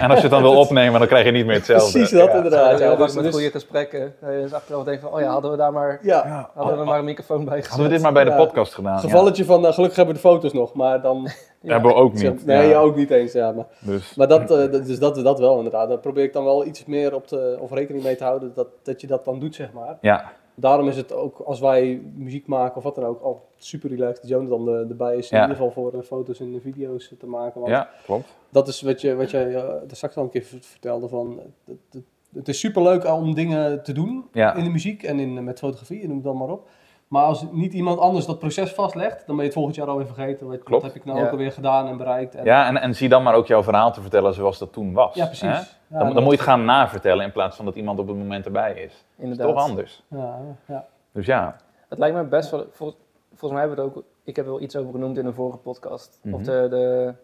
En 0.00 0.08
als 0.10 0.14
je 0.16 0.22
het 0.22 0.30
dan 0.30 0.42
wil 0.42 0.56
opnemen, 0.64 0.98
dan 0.98 1.08
krijg 1.08 1.24
je 1.24 1.30
niet 1.30 1.46
meer 1.46 1.54
hetzelfde. 1.54 1.90
Precies 1.98 2.18
dat, 2.18 2.28
Ja. 2.28 2.34
inderdaad. 2.36 2.78
Ja, 2.78 2.88
vaak 2.88 2.98
dus- 2.98 3.14
met 3.14 3.24
dus- 3.24 3.32
goede 3.34 3.50
gesprekken. 3.50 4.14
Dat 4.20 4.32
je 4.34 4.40
dus 4.40 4.52
achteraf 4.52 4.84
denkt 4.84 5.02
van, 5.02 5.12
oh 5.12 5.20
ja, 5.20 5.26
hadden 5.30 5.50
we 5.50 5.56
daar 5.56 5.72
maar, 5.72 5.98
Ja, 6.02 6.50
hadden 6.54 6.78
we 6.78 6.84
maar 6.84 6.98
een 6.98 7.04
microfoon 7.04 7.44
bij 7.44 7.54
gezet. 7.56 7.68
Hadden 7.70 7.86
we 7.88 7.92
dit 7.94 8.02
maar 8.02 8.12
bij 8.12 8.24
de 8.24 8.30
Ja. 8.30 8.36
podcast 8.36 8.74
gedaan? 8.74 8.98
gevalletje 8.98 9.44
van, 9.44 9.66
eh, 9.66 9.72
gelukkig 9.72 9.96
hebben 9.96 10.14
we 10.14 10.20
de 10.22 10.28
foto's 10.28 10.52
nog, 10.52 10.74
maar 10.74 11.00
dan... 11.02 11.28
Ja. 11.60 11.72
Hebben 11.72 11.90
we 11.90 11.96
ook 11.96 12.12
niet. 12.12 12.46
nee, 12.46 12.68
Ja. 12.68 12.78
ook 12.78 12.96
niet 12.96 13.10
eens, 13.10 13.32
ja. 13.32 13.52
Maar, 13.52 13.64
Dus, 13.80 14.14
maar 14.14 14.28
dat, 14.28 14.40
eh, 14.40 14.48
dat- 14.72 14.86
dus 14.86 14.98
dat, 14.98 15.14
dat 15.14 15.38
wel 15.38 15.56
inderdaad. 15.56 15.88
Daar 15.88 15.98
probeer 15.98 16.24
ik 16.24 16.32
dan 16.32 16.44
wel 16.44 16.66
iets 16.66 16.84
meer 16.84 17.14
op 17.14 17.26
te, 17.26 17.56
of 17.60 17.70
rekening 17.72 18.04
mee 18.04 18.16
te 18.16 18.24
houden, 18.24 18.52
dat, 18.54 18.66
dat 18.82 19.00
je 19.00 19.06
dat 19.06 19.24
dan 19.24 19.38
doet, 19.38 19.54
zeg 19.54 19.72
maar. 19.72 19.96
ja, 20.00 20.24
Daarom 20.58 20.88
is 20.88 20.96
het 20.96 21.12
ook, 21.12 21.38
als 21.38 21.60
wij 21.60 22.02
muziek 22.14 22.46
maken 22.46 22.76
of 22.76 22.82
wat 22.82 22.94
dan 22.94 23.04
ook, 23.04 23.22
al 23.22 23.48
super 23.56 23.90
relaxed 23.90 24.20
dat 24.20 24.30
Jonathan 24.30 24.68
er, 24.68 24.88
erbij 24.88 25.16
is. 25.16 25.30
In 25.30 25.40
ieder 25.40 25.56
geval 25.56 25.70
voor 25.70 25.92
eh, 25.92 26.00
foto's 26.00 26.40
en 26.40 26.60
video's 26.62 27.14
te 27.18 27.26
maken. 27.26 27.60
Want 27.60 27.72
ja, 27.72 27.90
klopt. 28.04 28.36
dat 28.50 28.68
is 28.68 28.80
wat, 28.80 29.00
je, 29.00 29.14
wat 29.14 29.30
jij 29.30 29.52
daar 29.52 29.80
straks 29.90 30.16
al 30.16 30.22
een 30.22 30.30
keer 30.30 30.44
vertelde. 30.60 31.08
Van, 31.08 31.40
het, 31.64 31.76
het, 31.90 32.02
het 32.34 32.48
is 32.48 32.58
super 32.58 32.82
leuk 32.82 33.06
om 33.06 33.34
dingen 33.34 33.82
te 33.82 33.92
doen 33.92 34.24
in 34.32 34.64
de 34.64 34.70
muziek 34.70 35.02
en 35.02 35.18
in, 35.18 35.44
met 35.44 35.58
fotografie 35.58 36.06
noem 36.06 36.16
het 36.16 36.24
dan 36.24 36.36
maar 36.36 36.50
op. 36.50 36.68
Maar 37.08 37.22
als 37.24 37.44
niet 37.50 37.72
iemand 37.72 37.98
anders 37.98 38.26
dat 38.26 38.38
proces 38.38 38.72
vastlegt, 38.72 39.16
dan 39.26 39.26
ben 39.26 39.36
je 39.36 39.42
het 39.42 39.52
volgend 39.52 39.76
jaar 39.76 39.86
alweer 39.88 40.06
vergeten. 40.06 40.46
Wat, 40.48 40.62
Klopt. 40.62 40.82
heb 40.82 40.94
ik 40.94 41.04
nou 41.04 41.18
Ja. 41.18 41.24
ook 41.24 41.30
alweer 41.30 41.52
gedaan 41.52 41.86
en 41.86 41.96
bereikt. 41.96 42.34
En, 42.34 42.44
Ja, 42.44 42.66
en, 42.66 42.76
en 42.76 42.94
zie 42.94 43.08
dan 43.08 43.22
maar 43.22 43.34
ook 43.34 43.46
jouw 43.46 43.62
verhaal 43.62 43.92
te 43.92 44.00
vertellen 44.00 44.34
zoals 44.34 44.58
dat 44.58 44.72
toen 44.72 44.92
was. 44.92 45.14
Ja, 45.14 45.24
precies. 45.26 45.48
hè? 45.48 45.58
Ja, 45.98 45.98
Dan, 45.98 46.12
moet 46.12 46.22
je 46.24 46.30
het 46.30 46.40
gaan 46.40 46.64
navertellen 46.64 47.24
in 47.24 47.32
plaats 47.32 47.56
van 47.56 47.64
dat 47.64 47.74
iemand 47.76 47.98
op 47.98 48.06
het 48.08 48.16
moment 48.16 48.44
erbij 48.46 48.72
is. 48.72 48.92
Dat 48.92 49.00
is 49.16 49.22
Inderdaad. 49.22 49.46
toch 49.48 49.62
anders. 49.68 50.02
Ja, 50.08 50.38
ja. 50.66 50.86
Dus 51.12 51.26
ja, 51.26 51.56
Het 51.88 51.98
lijkt 51.98 52.16
me 52.16 52.24
best 52.24 52.50
wel, 52.50 52.66
vol- 52.70 52.94
volgens 53.28 53.50
mij 53.50 53.60
hebben 53.60 53.76
we 53.78 53.82
het 53.84 53.96
ook, 53.96 54.04
ik 54.24 54.36
heb 54.36 54.44
er 54.44 54.50
wel 54.50 54.60
iets 54.60 54.76
over 54.76 54.90
genoemd 54.92 55.18
in 55.18 55.26
een 55.26 55.34
vorige 55.34 55.58
podcast. 55.58 56.18
Mhm. 56.22 56.34
Of 56.34 56.42
de, 56.42 56.66
de, 56.70 57.14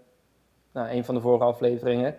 nou, 0.72 0.88
een 0.90 1.04
van 1.04 1.14
de 1.14 1.20
vorige 1.20 1.44
afleveringen. 1.44 2.14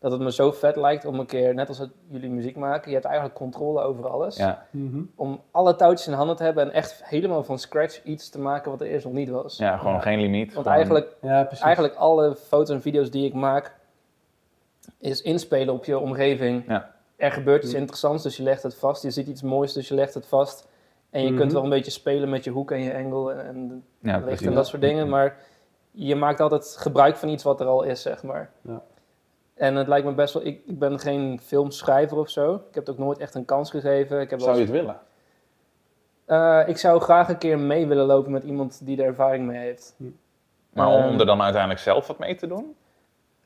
Dat 0.00 0.12
het 0.12 0.20
me 0.20 0.32
zo 0.32 0.50
vet 0.52 0.76
lijkt 0.76 1.04
om 1.04 1.18
een 1.18 1.26
keer, 1.26 1.54
net 1.54 1.68
als 1.68 1.78
het, 1.78 1.90
jullie 2.08 2.30
muziek 2.30 2.56
maken, 2.56 2.86
je 2.88 2.94
hebt 2.94 3.04
eigenlijk 3.06 3.36
controle 3.36 3.80
over 3.82 4.08
alles. 4.08 4.36
ja, 4.36 4.66
Mhm. 4.70 5.02
Om 5.14 5.40
alle 5.50 5.76
touwtjes 5.76 6.06
in 6.06 6.12
handen 6.12 6.36
te 6.36 6.42
hebben 6.42 6.64
en 6.64 6.72
echt 6.72 7.04
helemaal 7.04 7.44
van 7.44 7.58
scratch 7.58 8.02
iets 8.04 8.28
te 8.30 8.38
maken 8.40 8.70
wat 8.70 8.80
er 8.80 8.86
eerst 8.86 9.04
nog 9.04 9.14
niet 9.14 9.28
was. 9.28 9.56
ja 9.56 9.76
gewoon 9.76 9.92
Ja. 9.94 10.00
geen 10.00 10.20
limiet. 10.20 10.46
Want 10.54 10.66
gewoon- 10.66 10.72
eigenlijk, 10.72 11.16
ja 11.20 11.44
precies. 11.44 11.64
eigenlijk 11.64 11.94
alle 11.94 12.36
foto's 12.36 12.70
en 12.70 12.80
video's 12.80 13.10
die 13.10 13.26
ik 13.26 13.34
maak, 13.34 13.76
is 14.98 15.22
inspelen 15.22 15.74
op 15.74 15.84
je 15.84 15.98
omgeving. 15.98 16.64
Ja. 16.68 16.94
Er 17.16 17.32
gebeurt 17.32 17.62
iets 17.62 17.72
Mhm. 17.72 17.80
interessants, 17.80 18.22
dus 18.22 18.36
je 18.36 18.42
legt 18.42 18.62
het 18.62 18.74
vast. 18.74 19.02
Je 19.02 19.10
ziet 19.10 19.26
iets 19.26 19.42
moois, 19.42 19.72
dus 19.72 19.88
je 19.88 19.94
legt 19.94 20.14
het 20.14 20.26
vast. 20.26 20.68
En 21.10 21.22
je 21.22 21.28
Mhm. 21.30 21.38
kunt 21.38 21.52
wel 21.52 21.62
een 21.62 21.68
beetje 21.70 21.90
spelen 21.90 22.28
met 22.30 22.44
je 22.44 22.50
hoek 22.50 22.70
en 22.70 22.80
je 22.82 22.94
angle 22.94 23.32
en, 23.32 23.46
en 23.46 23.84
ja, 24.00 24.12
licht 24.12 24.24
precies. 24.24 24.46
en 24.46 24.54
dat 24.54 24.66
soort 24.66 24.82
dingen. 24.82 25.08
Maar 25.08 25.36
je 25.90 26.14
maakt 26.14 26.40
altijd 26.40 26.76
gebruik 26.78 27.16
van 27.16 27.28
iets 27.28 27.42
wat 27.42 27.60
er 27.60 27.66
al 27.66 27.82
is, 27.82 28.02
zeg 28.02 28.22
maar. 28.22 28.50
Ja. 28.62 28.82
En 29.58 29.76
het 29.76 29.88
lijkt 29.88 30.06
me 30.06 30.12
best 30.12 30.34
wel... 30.34 30.46
Ik, 30.46 30.60
ik 30.66 30.78
ben 30.78 30.98
geen 30.98 31.40
filmschrijver 31.42 32.16
of 32.16 32.30
zo. 32.30 32.54
Ik 32.54 32.74
heb 32.74 32.86
het 32.86 32.90
ook 32.90 32.98
nooit 33.04 33.18
echt 33.18 33.34
een 33.34 33.44
kans 33.44 33.70
gegeven. 33.70 34.20
Ik, 34.20 34.30
heb 34.30 34.38
wel 34.38 34.48
Zou 34.48 34.58
je 34.60 34.64
het 34.64 34.72
willen? 34.72 35.00
Eh, 36.24 36.62
ik 36.66 36.76
zou 36.78 37.00
graag 37.00 37.28
een 37.28 37.38
keer 37.38 37.58
mee 37.58 37.86
willen 37.86 38.06
lopen 38.06 38.32
met 38.32 38.44
iemand 38.44 38.80
die 38.84 38.98
er 38.98 39.04
ervaring 39.06 39.46
mee 39.46 39.58
heeft. 39.58 39.94
Maar 40.72 40.88
om 40.88 41.02
Ehm, 41.02 41.20
er 41.20 41.26
dan 41.26 41.42
uiteindelijk 41.42 41.80
zelf 41.80 42.06
wat 42.06 42.18
mee 42.18 42.34
te 42.34 42.46
doen? 42.46 42.74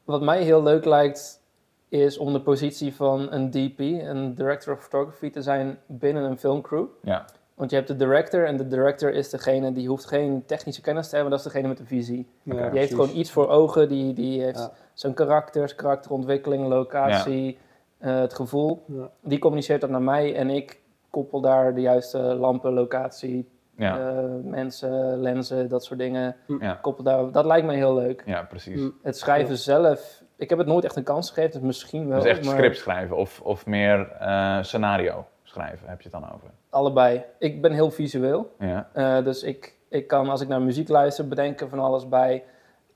Wat 0.05 0.23
mij 0.23 0.43
heel 0.43 0.63
leuk 0.63 0.85
lijkt, 0.85 1.41
is 1.89 2.19
om 2.19 2.33
de 2.33 2.41
positie 2.41 2.95
van 2.95 3.33
een 3.33 3.51
DP, 3.51 3.79
een 3.79 4.35
Director 4.35 4.75
of 4.75 4.83
Photography, 4.83 5.31
te 5.31 5.43
zijn 5.43 5.79
binnen 5.87 6.23
een 6.23 6.39
filmcrew. 6.39 6.85
Ja, 7.03 7.25
Want 7.55 7.71
je 7.71 7.77
hebt 7.77 7.89
de 7.89 7.97
director 7.97 8.47
en 8.47 8.57
de 8.57 8.69
director 8.69 9.13
is 9.13 9.31
degene 9.31 9.73
die 9.73 9.89
hoeft 9.89 10.05
geen 10.05 10.43
technische 10.47 10.81
kennis 10.81 11.09
te 11.09 11.15
hebben, 11.15 11.31
dat 11.31 11.47
is 11.47 11.53
degene 11.53 11.69
met 11.69 11.77
de 11.77 11.87
visie. 11.87 12.27
Ja, 12.43 12.69
die 12.69 12.79
heeft 12.79 12.91
gewoon 12.91 13.17
iets 13.17 13.31
voor 13.31 13.49
ogen, 13.49 13.89
die, 13.89 14.13
die 14.13 14.43
heeft 14.43 14.59
Ja. 14.59 14.73
Zijn 14.95 15.15
karakters, 15.15 15.75
karakterontwikkeling, 15.75 16.67
locatie, 16.67 17.59
eh, 17.99 18.21
het 18.21 18.35
gevoel. 18.35 18.83
Ja. 18.87 19.11
Die 19.21 19.39
communiceert 19.39 19.81
dat 19.81 19.91
naar 19.91 20.03
mij 20.03 20.35
en 20.37 20.51
ik 20.51 20.81
koppel 21.11 21.41
daar 21.41 21.75
de 21.75 21.81
juiste 21.81 22.19
lampen, 22.19 22.73
locatie, 22.73 23.49
ja, 23.77 23.99
eh, 23.99 24.25
mensen, 24.45 25.21
lenzen, 25.21 25.69
dat 25.69 25.85
soort 25.85 25.99
dingen. 25.99 26.37
ja, 26.61 26.79
Koppel 26.83 27.05
daar, 27.05 27.31
dat 27.33 27.45
lijkt 27.45 27.67
mij 27.67 27.77
heel 27.77 27.95
leuk. 27.95 28.23
ja, 28.27 28.43
precies. 28.43 28.81
Mm. 28.81 28.95
Het 29.03 29.17
schrijven 29.19 29.57
zelf, 29.59 30.23
ik 30.37 30.49
heb 30.51 30.59
het 30.59 30.67
nooit 30.67 30.85
echt 30.85 30.97
een 30.97 31.03
kans 31.03 31.29
gegeven, 31.31 31.51
dus 31.53 31.61
misschien 31.61 32.09
wel. 32.09 32.19
Dus 32.21 32.29
echt 32.31 32.45
maar 32.45 32.55
script 32.55 32.77
schrijven 32.77 33.17
of, 33.17 33.41
of 33.41 33.67
meer 33.67 34.11
eh, 34.11 34.63
scenario 34.63 35.25
schrijven, 35.43 35.89
heb 35.89 36.01
je 36.03 36.09
het 36.11 36.21
dan 36.21 36.33
over? 36.35 36.51
Allebei. 36.71 37.23
Ik 37.39 37.63
ben 37.63 37.73
heel 37.73 37.91
visueel. 37.91 38.53
Ja, 38.59 38.89
Eh, 38.93 39.25
dus 39.25 39.43
ik, 39.43 39.75
ik 39.89 40.07
kan, 40.07 40.29
als 40.29 40.41
ik 40.41 40.49
naar 40.49 40.63
muziek 40.63 40.89
luister, 40.89 41.29
bedenken 41.29 41.69
van 41.69 41.79
alles 41.79 42.09
bij. 42.09 42.45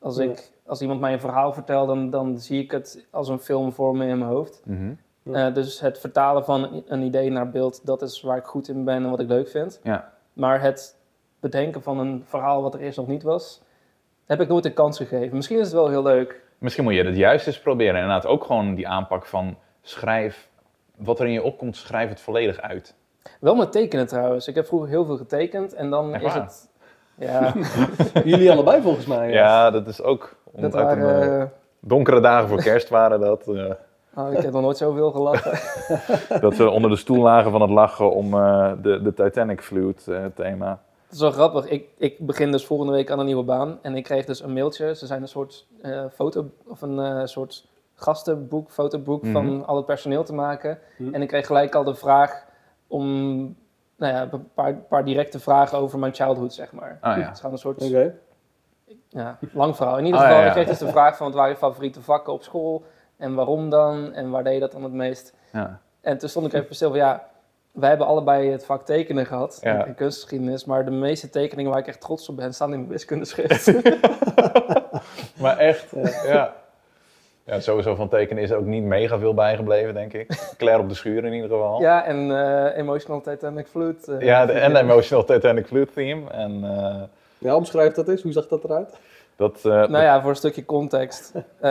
Als, 0.00 0.16
Ja. 0.16 0.22
ik, 0.24 0.50
als 0.66 0.80
iemand 0.82 1.00
mij 1.00 1.12
een 1.12 1.20
verhaal 1.20 1.52
vertelt, 1.52 1.88
dan, 1.88 2.10
dan 2.10 2.38
zie 2.38 2.62
ik 2.62 2.70
het 2.70 3.06
als 3.10 3.28
een 3.28 3.38
film 3.38 3.72
voor 3.72 3.96
me 3.96 4.06
in 4.06 4.18
mijn 4.18 4.30
hoofd. 4.30 4.60
mhm. 4.64 4.92
Ja. 5.22 5.46
Eh, 5.48 5.54
dus 5.54 5.80
het 5.80 5.98
vertalen 5.98 6.44
van 6.44 6.82
een- 6.86 7.02
idee 7.02 7.30
naar 7.30 7.50
beeld, 7.50 7.86
dat 7.86 8.02
is 8.02 8.20
waar 8.20 8.36
ik 8.36 8.44
goed 8.44 8.68
in 8.68 8.84
ben 8.84 9.04
en 9.04 9.10
wat 9.10 9.20
ik 9.20 9.28
leuk 9.28 9.48
vind. 9.48 9.80
ja, 9.82 10.12
Maar 10.32 10.60
het 10.60 10.96
bedenken 11.40 11.82
van 11.82 11.98
een 11.98 12.22
verhaal 12.26 12.62
wat 12.62 12.74
er 12.74 12.80
eerst 12.80 12.98
nog 12.98 13.06
niet 13.06 13.22
was, 13.22 13.62
heb 14.26 14.40
ik 14.40 14.48
nooit 14.48 14.64
een 14.64 14.72
kans 14.74 14.96
gegeven. 14.96 15.36
Misschien 15.36 15.58
is 15.58 15.64
het 15.64 15.72
wel 15.72 15.88
heel 15.88 16.02
leuk. 16.02 16.42
Misschien 16.58 16.84
moet 16.84 16.94
je 16.94 17.04
het 17.04 17.16
juist 17.16 17.46
eens 17.46 17.60
proberen. 17.60 17.94
Inderdaad, 17.94 18.26
ook 18.26 18.44
gewoon 18.44 18.74
die 18.74 18.88
aanpak 18.88 19.26
van 19.26 19.56
schrijf, 19.82 20.48
wat 20.96 21.20
er 21.20 21.26
in 21.26 21.32
je 21.32 21.42
opkomt, 21.42 21.76
schrijf 21.76 22.08
het 22.08 22.20
volledig 22.20 22.60
uit. 22.60 22.94
Wel 23.40 23.54
met 23.54 23.72
tekenen 23.72 24.06
trouwens. 24.06 24.48
Ik 24.48 24.54
heb 24.54 24.66
vroeger 24.66 24.88
heel 24.88 25.04
veel 25.04 25.16
getekend 25.16 25.74
en 25.74 25.90
dan 25.90 26.14
Echt 26.14 26.24
is 26.24 26.32
waar? 26.32 26.42
het... 26.42 26.68
Ja, 27.18 27.52
Jullie 28.24 28.50
allebei 28.52 28.82
volgens 28.82 29.06
mij. 29.06 29.30
Ja, 29.30 29.70
dat 29.70 29.86
is 29.86 30.02
ook 30.02 30.36
dat 30.62 30.74
uit 30.74 30.98
waren... 30.98 31.22
eh, 31.22 31.40
eh, 31.40 31.48
donkere 31.80 32.20
dagen 32.20 32.48
voor 32.48 32.62
kerst 32.62 32.88
waren 32.88 33.20
dat. 33.20 33.46
eh, 33.48 33.70
oh, 34.24 34.32
ik 34.32 34.38
heb 34.42 34.52
nog 34.52 34.62
nooit 34.62 34.76
zoveel 34.76 35.10
gelachen. 35.10 35.58
dat 36.40 36.54
ze 36.54 36.70
onder 36.70 36.90
de 36.90 36.96
stoel 36.96 37.22
lagen 37.22 37.50
van 37.50 37.60
het 37.60 37.70
lachen 37.70 38.10
om 38.12 38.34
eh, 38.34 38.72
de, 38.82 39.02
de 39.02 39.14
Titanic 39.14 39.60
Flute 39.62 40.14
eh, 40.14 40.24
thema. 40.34 40.80
Het 41.06 41.14
is 41.14 41.20
wel 41.20 41.30
grappig. 41.30 41.68
Ik, 41.68 41.88
ik 41.98 42.18
begin 42.26 42.52
dus 42.52 42.66
volgende 42.66 42.92
week 42.92 43.10
aan 43.10 43.18
een 43.18 43.26
nieuwe 43.26 43.42
baan. 43.44 43.78
En 43.82 43.94
ik 43.96 44.04
kreeg 44.04 44.24
dus 44.24 44.42
een 44.42 44.52
mailtje. 44.52 44.94
Ze 44.94 45.06
zijn 45.06 45.22
een 45.22 45.28
soort 45.28 45.66
eh, 45.82 46.04
foto 46.14 46.44
of 46.66 46.82
een 46.82 46.98
eh, 46.98 47.20
soort 47.24 47.66
gastenboek, 47.94 48.70
fotoboek 48.70 49.22
Mhm. 49.22 49.32
van 49.32 49.66
al 49.66 49.76
het 49.76 49.86
personeel 49.86 50.24
te 50.24 50.34
maken. 50.34 50.78
Mhm. 50.98 51.14
En 51.14 51.22
ik 51.22 51.28
kreeg 51.28 51.46
gelijk 51.46 51.74
al 51.74 51.84
de 51.84 51.94
vraag 51.94 52.44
om 52.86 53.06
nou 53.96 54.12
ja, 54.14 54.28
een 54.32 54.48
paar, 54.54 54.74
paar 54.74 55.04
directe 55.04 55.38
vragen 55.40 55.78
over 55.78 55.98
mijn 55.98 56.14
childhood, 56.14 56.54
zeg 56.54 56.72
maar. 56.72 56.98
Ah, 57.00 57.16
ja. 57.16 57.22
Het 57.22 57.32
is 57.32 57.38
gewoon 57.38 57.52
een 57.52 57.58
soort 57.60 57.82
Oké. 57.82 58.14
Ja, 59.08 59.38
lang 59.52 59.76
verhaal. 59.76 59.98
In 59.98 60.04
ieder 60.04 60.20
Ah, 60.20 60.26
geval, 60.26 60.40
ja, 60.40 60.44
ja. 60.46 60.50
ik 60.50 60.56
kreeg 60.64 60.68
dus 60.78 60.86
de 60.86 60.88
vraag 60.92 61.16
van 61.16 61.26
wat 61.26 61.34
waren 61.36 61.50
je 61.50 61.56
favoriete 61.56 62.00
vakken 62.02 62.32
op 62.32 62.42
school? 62.42 62.84
En 63.16 63.34
waarom 63.34 63.70
dan? 63.70 64.12
En 64.12 64.30
waar 64.30 64.44
deed 64.44 64.54
je 64.54 64.60
dat 64.60 64.72
dan 64.72 64.82
het 64.82 64.92
meest? 64.92 65.34
Ja. 65.52 65.80
En 66.00 66.18
toen 66.18 66.28
stond 66.28 66.46
ik 66.46 66.52
even 66.52 66.74
stil 66.74 66.88
van 66.88 66.98
ja, 66.98 67.24
wij 67.72 67.88
hebben 67.88 68.06
allebei 68.06 68.50
het 68.50 68.64
vak 68.64 68.84
tekenen 68.84 69.26
gehad 69.26 69.58
in 69.62 69.94
kunstgeschiedenis, 69.96 70.64
maar 70.64 70.84
de 70.84 70.90
meeste 70.90 71.30
tekeningen 71.30 71.70
waar 71.70 71.80
ik 71.80 71.86
echt 71.86 72.00
trots 72.00 72.28
op 72.28 72.36
ben, 72.36 72.54
staan 72.54 72.72
in 72.72 72.78
mijn 72.78 72.90
wiskundeschrift. 72.90 73.72
Maar 75.40 75.58
echt, 75.58 75.92
Ja. 76.26 76.54
ja. 77.44 77.60
Sowieso 77.60 77.94
van 77.94 78.08
tekenen 78.08 78.42
is 78.42 78.50
er 78.50 78.56
ook 78.56 78.64
niet 78.64 78.82
mega 78.82 79.18
veel 79.18 79.34
bijgebleven, 79.34 79.94
denk 79.94 80.12
ik. 80.12 80.52
Claire 80.56 80.82
op 80.82 80.88
de 80.88 80.94
schuur 80.94 81.24
in 81.24 81.32
ieder 81.32 81.48
geval. 81.50 81.80
ja, 81.80 82.04
en 82.04 82.30
eh, 82.30 82.76
Emotional 82.78 83.20
Titanic 83.20 83.66
Flute. 83.66 84.16
eh, 84.16 84.26
Ja, 84.26 84.46
de, 84.46 84.52
en 84.52 84.72
de 84.72 84.78
Emotional 84.78 85.24
Titanic 85.24 85.66
Flute 85.66 85.92
theme. 85.92 86.30
En 86.30 86.64
eh, 86.64 87.02
Ja, 87.38 87.56
omschrijf 87.56 87.94
dat 87.94 88.08
eens. 88.08 88.22
Hoe 88.22 88.32
zag 88.32 88.46
dat 88.48 88.64
eruit? 88.64 88.98
dat... 89.36 89.56
eh, 89.64 89.70
Nou 89.72 90.04
ja, 90.04 90.20
voor 90.20 90.30
een 90.30 90.36
stukje 90.36 90.64
context. 90.64 91.32
Eh, 91.60 91.70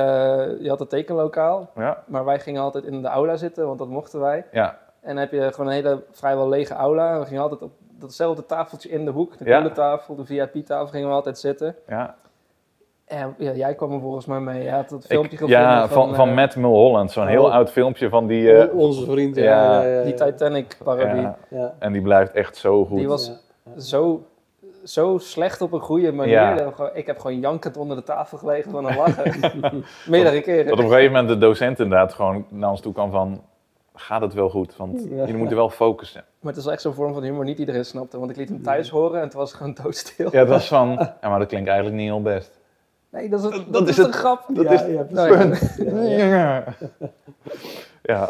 je 0.59 0.69
had 0.69 0.79
het 0.79 0.89
tekenlokaal, 0.89 1.69
ja, 1.75 2.03
maar 2.07 2.25
wij 2.25 2.39
gingen 2.39 2.61
altijd 2.61 2.83
in 2.85 3.01
de 3.01 3.07
aula 3.07 3.35
zitten, 3.37 3.65
want 3.67 3.79
dat 3.79 3.87
mochten 3.87 4.19
wij. 4.19 4.45
ja, 4.51 4.77
En 5.01 5.07
dan 5.07 5.17
heb 5.17 5.31
je 5.31 5.51
gewoon 5.51 5.67
een 5.67 5.73
hele 5.75 6.03
vrijwel 6.11 6.49
lege 6.49 6.73
aula. 6.73 7.19
We 7.19 7.25
gingen 7.25 7.41
altijd 7.41 7.61
op 7.61 7.71
datzelfde 7.99 8.45
tafeltje 8.45 8.89
in 8.89 9.05
de 9.05 9.11
hoek, 9.11 9.37
de 9.37 9.45
Ja. 9.45 9.69
tafel, 9.69 10.15
de 10.15 10.25
VIP-tafel, 10.25 10.87
gingen 10.87 11.07
we 11.07 11.13
altijd 11.13 11.37
zitten. 11.39 11.75
ja. 11.87 12.15
En 13.05 13.35
ja, 13.37 13.51
jij 13.51 13.75
kwam 13.75 13.91
er 13.93 13.99
volgens 13.99 14.25
mij 14.25 14.39
mee. 14.39 14.63
Je 14.63 14.71
had 14.71 14.89
het 14.89 15.05
filmpje 15.05 15.31
Ik- 15.31 15.37
gevonden 15.37 15.59
ja, 15.59 15.87
van, 15.87 16.05
van, 16.07 16.15
van 16.15 16.29
eh, 16.29 16.35
Matt 16.35 16.55
Mulholland. 16.55 17.11
Zo'n 17.11 17.27
heel 17.27 17.43
Oh. 17.45 17.51
oud 17.53 17.69
filmpje 17.71 18.09
van 18.09 18.27
die... 18.27 18.51
eh, 18.51 18.77
Onze 18.77 19.05
vriend. 19.05 19.35
Ja, 19.35 19.43
ja, 19.43 19.81
ja, 19.81 19.87
ja, 19.87 19.97
ja. 19.97 20.03
die 20.03 20.13
Titanic-parodie. 20.13 21.21
ja, 21.21 21.37
Ja. 21.49 21.73
en 21.79 21.91
die 21.93 22.01
blijft 22.01 22.31
echt 22.33 22.55
zo 22.57 22.85
goed. 22.85 22.97
Die 22.97 23.07
was 23.07 23.31
Ja. 23.75 23.79
zo, 23.79 24.23
zo 24.85 25.17
slecht 25.17 25.61
op 25.61 25.71
een 25.71 25.79
goede 25.79 26.11
manier. 26.11 26.33
Ja. 26.33 26.89
Ik 26.93 27.05
heb 27.05 27.19
gewoon 27.19 27.39
jankend 27.39 27.77
onder 27.77 27.97
de 27.97 28.03
tafel 28.03 28.37
gelegen 28.37 28.71
van 28.71 28.85
een 28.85 28.95
lachen. 28.95 29.33
Meerdere 30.09 30.41
keren. 30.41 30.65
Dat 30.65 30.73
op 30.73 30.79
een 30.83 30.89
gegeven 30.89 31.11
moment 31.11 31.29
de 31.29 31.37
docent 31.37 31.79
inderdaad 31.79 32.13
gewoon 32.13 32.45
naar 32.49 32.69
ons 32.69 32.81
toe 32.81 32.93
kwam 32.93 33.11
van... 33.11 33.41
Gaat 33.97 34.21
het 34.21 34.33
wel 34.33 34.49
goed? 34.49 34.75
Want 34.77 35.01
Ja. 35.03 35.15
jullie 35.15 35.35
moeten 35.35 35.57
wel 35.57 35.69
focussen. 35.69 36.23
Maar 36.39 36.49
het 36.51 36.57
is 36.57 36.63
wel 36.63 36.73
echt 36.73 36.81
zo'n 36.81 36.93
vorm 36.93 37.13
van 37.13 37.23
humor 37.23 37.43
niet 37.43 37.59
iedereen 37.59 37.85
snapte. 37.85 38.19
Want 38.19 38.31
ik 38.31 38.37
liet 38.37 38.49
hem 38.49 38.61
thuis 38.63 38.89
horen 38.89 39.17
en 39.17 39.23
het 39.25 39.33
was 39.33 39.53
gewoon 39.53 39.77
doodstil. 39.83 40.29
Ja, 40.31 40.39
het 40.39 40.49
was 40.49 40.67
van... 40.67 40.89
Ja, 41.21 41.29
maar 41.29 41.39
dat 41.39 41.47
klinkt 41.47 41.67
eigenlijk 41.67 41.97
niet 41.97 42.07
heel 42.09 42.21
best. 42.21 42.59
Nee, 43.09 43.29
dat 43.29 43.39
is, 43.39 43.45
het, 43.45 43.53
dat 43.53 43.73
Dat 43.73 43.87
is 43.87 43.97
is 43.99 44.05
een 44.05 44.13
grap. 44.13 44.45
Dat 44.47 44.65
ja, 44.65 44.71
is 44.71 44.81
ja, 44.81 45.05
het 45.07 45.27
punt. 45.37 45.75
Ja. 46.19 46.63
ja. 48.03 48.29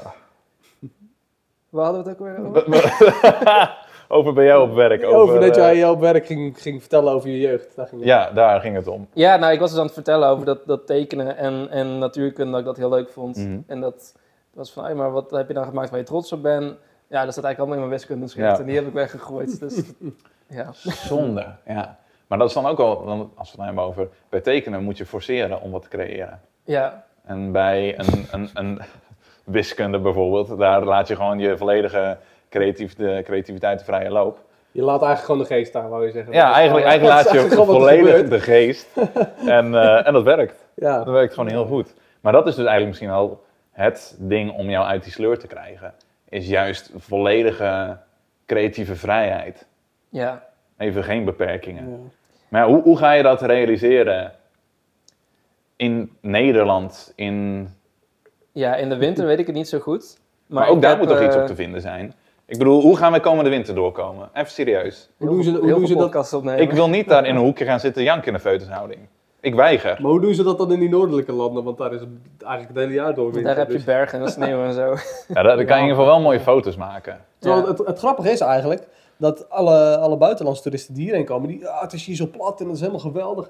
Waar 1.70 1.86
hadden 1.86 2.04
we 2.04 2.10
het 2.10 2.20
ook 2.20 2.28
weer 2.28 2.46
over? 2.46 2.64
over 4.08 4.34
bij 4.34 4.46
jou 4.46 4.70
op 4.70 4.76
werk. 4.76 5.04
Over, 5.06 5.40
dat 5.40 5.58
eh, 5.58 5.74
jij 5.74 5.90
op 5.90 6.00
werk 6.00 6.26
ging, 6.26 6.62
ging 6.62 6.80
vertellen 6.80 7.14
over 7.14 7.30
je 7.30 7.40
jeugd. 7.40 7.76
Daar 7.76 7.88
ging 7.88 8.02
het. 8.02 8.10
Ja, 8.10 8.32
daar 8.32 8.60
ging 8.62 8.76
het 8.76 8.88
om. 8.88 9.08
Ja, 9.14 9.36
nou, 9.36 9.54
ik 9.54 9.60
was 9.60 9.70
dus 9.70 9.80
aan 9.80 9.86
het 9.86 9.94
vertellen 9.94 10.30
over 10.30 10.46
dat, 10.46 10.66
dat 10.66 10.88
tekenen 10.88 11.38
en, 11.38 11.68
en 11.70 11.98
natuurkunde, 11.98 12.52
dat 12.52 12.60
ik 12.60 12.66
dat 12.66 12.78
heel 12.78 12.90
leuk 12.90 13.10
vond. 13.10 13.36
Mhm. 13.38 13.60
En 13.68 13.82
dat 13.82 14.16
was 14.54 14.72
van, 14.72 14.84
"Hey, 14.84 14.94
maar 14.96 15.12
wat 15.12 15.32
heb 15.32 15.48
je 15.48 15.54
dan 15.54 15.66
gemaakt 15.66 15.90
waar 15.90 16.00
je 16.00 16.06
trots 16.06 16.32
op 16.32 16.42
bent? 16.42 16.74
Ja, 17.08 17.24
dat 17.24 17.32
staat 17.34 17.44
eigenlijk 17.44 17.58
allemaal 17.58 17.76
in 17.76 17.80
mijn 17.80 17.92
wiskundeschrift 18.00 18.50
Ja. 18.52 18.60
en 18.60 18.66
die 18.66 18.76
heb 18.76 18.88
ik 18.88 18.94
weggegooid. 18.94 19.60
Dus 19.60 19.82
ja. 20.48 20.70
Zonde, 21.08 21.46
ja. 21.66 21.98
Maar 22.28 22.38
dat 22.38 22.48
is 22.48 22.54
dan 22.54 22.66
ook 22.66 22.80
al, 22.80 22.98
als 23.36 23.52
we 23.52 23.58
het 23.58 23.66
hebben 23.66 23.84
over... 23.84 24.08
Bij 24.30 24.42
tekenen 24.42 24.84
moet 24.84 24.98
je 24.98 25.06
forceren 25.06 25.62
om 25.62 25.72
wat 25.72 25.82
te 25.82 25.88
creëren. 25.90 26.42
ja, 26.64 27.04
En 27.26 27.52
bij 27.52 28.00
een, 28.00 28.28
een, 28.32 28.50
een 28.54 28.82
wiskunde 29.44 30.00
bijvoorbeeld, 30.00 30.58
daar 30.58 30.84
laat 30.84 31.08
je 31.08 31.16
gewoon 31.16 31.40
je 31.40 31.58
volledige 31.58 32.18
creatief, 32.50 32.96
de 32.96 33.22
creativiteit 33.24 33.80
de 33.80 33.86
vrije 33.86 34.10
loop. 34.10 34.40
Je 34.72 34.82
laat 34.82 35.02
eigenlijk 35.02 35.26
gewoon 35.26 35.42
de 35.42 35.54
geest 35.56 35.70
staan, 35.70 35.90
wou 35.90 36.06
je 36.06 36.12
zeggen. 36.12 36.34
Ja, 36.34 36.54
eigenlijk, 36.54 36.86
eigenlijk 36.86 37.24
laat 37.24 37.34
je 37.50 37.50
volledig 37.50 38.28
de 38.28 38.40
geest. 38.40 38.88
En, 39.46 39.76
eh, 39.76 40.08
en 40.08 40.14
dat 40.14 40.24
werkt. 40.24 40.66
Ja. 40.76 40.98
Dat 41.04 41.14
werkt 41.14 41.34
gewoon 41.34 41.50
heel 41.50 41.66
goed. 41.66 41.94
Maar 42.22 42.32
dat 42.34 42.48
is 42.48 42.56
dus 42.56 42.66
eigenlijk 42.66 42.88
misschien 42.88 43.10
al 43.10 43.44
het 43.72 44.16
ding 44.20 44.52
om 44.52 44.70
jou 44.70 44.86
uit 44.86 45.04
die 45.04 45.12
sleur 45.12 45.40
te 45.40 45.48
krijgen. 45.48 45.94
Is 46.30 46.48
juist 46.48 46.92
volledige 46.98 47.98
creatieve 48.46 48.96
vrijheid. 48.96 49.68
ja. 50.10 50.44
Even 50.78 51.04
geen 51.04 51.26
beperkingen. 51.26 51.90
Ja. 51.90 51.96
Maar 52.50 52.62
ja, 52.62 52.68
hoe, 52.68 52.82
hoe 52.82 52.98
ga 52.98 53.12
je 53.12 53.24
dat 53.24 53.42
realiseren 53.42 54.32
in 55.76 56.18
Nederland? 56.22 57.14
In... 57.16 57.68
ja, 58.52 58.76
in 58.76 58.90
de 58.90 58.98
winter 58.98 59.26
weet 59.26 59.40
ik 59.40 59.46
het 59.46 59.56
niet 59.56 59.68
zo 59.68 59.80
goed. 59.80 60.18
Maar, 60.48 60.60
Maar, 60.60 60.70
ook 60.72 60.82
daar 60.82 60.90
heb, 60.90 61.00
moet 61.00 61.08
toch 61.08 61.22
iets 61.22 61.36
eh, 61.36 61.42
op 61.42 61.48
te 61.48 61.56
vinden 61.56 61.82
zijn? 61.82 62.14
Ik 62.48 62.58
bedoel, 62.58 62.82
hoe 62.82 62.98
gaan 62.98 63.12
we 63.12 63.20
komende 63.20 63.50
winter 63.50 63.76
doorkomen? 63.76 64.30
Even 64.34 64.52
serieus. 64.52 65.10
Hoe 65.18 65.30
doen 65.30 65.44
ze, 65.44 65.52
hoe 65.52 65.68
doen 65.68 65.88
ze 65.88 65.96
dat? 65.96 66.34
opnemen. 66.34 66.62
Ik 66.62 66.72
wil 66.72 66.90
niet 66.90 67.08
daar 67.10 67.26
in 67.26 67.36
een 67.36 67.42
hoekje 67.42 67.66
gaan 67.66 67.80
zitten 67.80 68.04
janken 68.04 68.28
in 68.28 68.34
een 68.34 68.40
feutushouding. 68.40 69.00
Ik 69.40 69.56
weiger. 69.56 69.98
Maar 70.02 70.12
hoe 70.12 70.22
doen 70.22 70.34
ze 70.34 70.44
dat 70.44 70.58
dan 70.58 70.72
in 70.72 70.80
die 70.80 70.90
noordelijke 70.90 71.32
landen? 71.32 71.64
Want 71.64 71.78
daar 71.78 71.94
is 71.94 72.00
het 72.00 72.10
eigenlijk 72.38 72.68
het 72.74 72.78
hele 72.78 72.94
jaar 72.94 73.14
door 73.14 73.26
winter. 73.26 73.44
Daar 73.44 73.58
heb 73.58 73.68
je 73.68 73.74
dus- 73.74 73.84
bergen 73.84 74.22
en 74.22 74.30
sneeuw 74.32 74.64
en 74.64 74.74
zo. 74.74 74.96
Ja, 75.28 75.44
daar, 75.44 75.44
daar 75.44 75.66
kan 75.66 75.78
je 75.78 75.84
in 75.84 75.90
ieder 75.90 75.96
geval 75.96 76.06
wel 76.06 76.22
mooie 76.22 76.40
foto's 76.40 76.76
maken. 76.76 77.20
Terwijl 77.40 77.62
Ja. 77.62 77.68
het, 77.68 77.78
het 77.78 77.98
grappige 78.00 78.32
is 78.32 78.40
eigenlijk 78.40 78.88
dat 79.18 79.50
alle, 79.50 79.98
alle 79.98 80.18
buitenlandse 80.18 80.64
toeristen 80.64 80.94
die 80.94 81.04
hierheen 81.04 81.26
komen, 81.26 81.48
die, 81.48 81.68
ah, 81.68 81.82
het 81.82 81.94
is 81.94 82.06
hier 82.06 82.16
zo 82.16 82.28
plat 82.28 82.60
en 82.60 82.66
dat 82.66 82.74
is 82.76 82.80
helemaal 82.82 83.02
geweldig. 83.02 83.50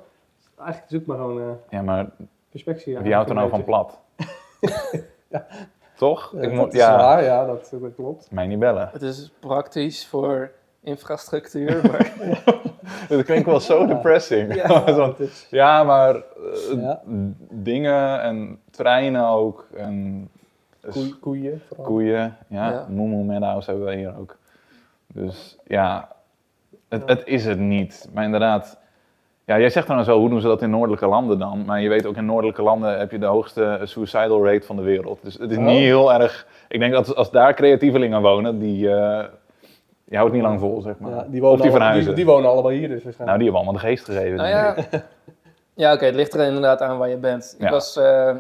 Eigenlijk 0.57 0.91
is 0.91 0.97
het 0.97 1.05
maar 1.07 1.17
gewoon 1.17 1.39
eh 1.39 1.45
Ja, 1.69 1.81
maar 1.81 2.09
perspectie. 2.49 2.97
wie 2.99 3.13
houdt 3.13 3.29
er 3.29 3.35
nou 3.35 3.49
van 3.49 3.63
plat? 3.63 3.99
Toch? 5.95 6.31
Ja, 6.35 6.41
ik 6.41 6.43
dat 6.49 6.53
moet, 6.53 6.73
is 6.73 6.79
ja, 6.79 6.97
waar, 6.97 7.23
ja, 7.23 7.45
dat, 7.45 7.69
dat 7.81 7.95
klopt. 7.95 8.31
mij 8.31 8.47
niet 8.47 8.59
bellen. 8.59 8.89
Het 8.93 9.01
is 9.01 9.31
praktisch 9.39 10.07
voor 10.07 10.51
infrastructuur, 10.81 11.81
maar 11.91 12.13
Dat 13.09 13.23
klinkt 13.23 13.45
wel 13.45 13.59
zo 13.59 13.85
depressing. 13.85 14.55
Ja. 14.55 14.85
Is- 15.17 15.47
ja, 15.49 15.83
maar 15.83 16.15
eh, 16.15 16.21
Ja. 16.81 17.01
dingen 17.49 18.21
en 18.21 18.59
treinen 18.71 19.27
ook. 19.27 19.67
En 19.77 20.29
koe- 20.91 21.15
koeien 21.19 21.61
vooral. 21.67 21.85
koeien. 21.85 22.37
Ja, 22.47 22.69
Ja. 22.71 22.85
Moemoe 22.89 23.23
Meadows 23.23 23.65
hebben 23.65 23.85
we 23.85 23.95
hier 23.95 24.17
ook. 24.19 24.37
Dus 25.07 25.57
ja, 25.65 26.09
het, 26.89 27.03
het 27.09 27.21
is 27.25 27.45
het 27.45 27.59
niet. 27.59 28.09
Maar 28.13 28.23
inderdaad, 28.23 28.77
Ja, 29.45 29.59
jij 29.59 29.69
zegt 29.69 29.87
dan 29.87 30.03
zo, 30.03 30.19
hoe 30.19 30.29
doen 30.29 30.41
ze 30.41 30.47
dat 30.47 30.61
in 30.61 30.69
noordelijke 30.69 31.07
landen 31.07 31.39
dan? 31.39 31.63
Maar 31.65 31.81
je 31.81 31.89
weet 31.89 32.05
ook 32.05 32.15
in 32.15 32.25
noordelijke 32.25 32.61
landen 32.61 32.97
heb 32.99 33.11
je 33.11 33.19
de 33.19 33.25
hoogste 33.25 33.79
suicidal 33.83 34.45
rate 34.45 34.65
van 34.65 34.75
de 34.75 34.81
wereld. 34.81 35.19
Dus 35.23 35.37
het 35.37 35.51
is 35.51 35.57
Oh. 35.57 35.63
niet 35.63 35.77
heel 35.79 36.13
erg... 36.13 36.47
Ik 36.67 36.79
denk 36.79 36.93
dat 36.93 37.15
als 37.15 37.31
daar 37.31 37.53
creatievelingen 37.53 38.21
wonen, 38.21 38.59
die... 38.59 38.89
eh 38.95 39.23
je 40.07 40.17
houdt 40.17 40.33
niet 40.33 40.41
lang 40.41 40.59
vol, 40.59 40.81
zeg 40.81 40.99
maar. 40.99 41.11
Ja, 41.11 41.25
die 41.29 41.41
wonen 41.41 41.55
of 41.57 41.61
die 41.61 41.69
alle- 41.71 41.79
verhuizen. 41.79 42.15
Die, 42.15 42.25
die 42.25 42.33
wonen 42.33 42.49
allemaal 42.49 42.71
hier 42.71 42.87
dus 42.87 42.89
Nou, 42.89 43.03
waarschijnlijk. 43.03 43.37
die 43.39 43.47
hebben 43.51 43.61
allemaal 43.63 43.81
de 43.81 43.87
geest 43.87 44.05
gegeven. 44.05 44.35
Nou 44.37 44.49
ja, 44.49 44.75
ja 45.73 45.93
oké, 45.93 46.05
het 46.05 46.15
ligt 46.15 46.33
er 46.33 46.45
inderdaad 46.45 46.81
aan 46.81 46.97
waar 46.97 47.09
je 47.09 47.17
bent. 47.17 47.55
Ik 47.59 47.65
Ja. 47.65 47.71
was 47.71 47.97
eh, 47.97 48.35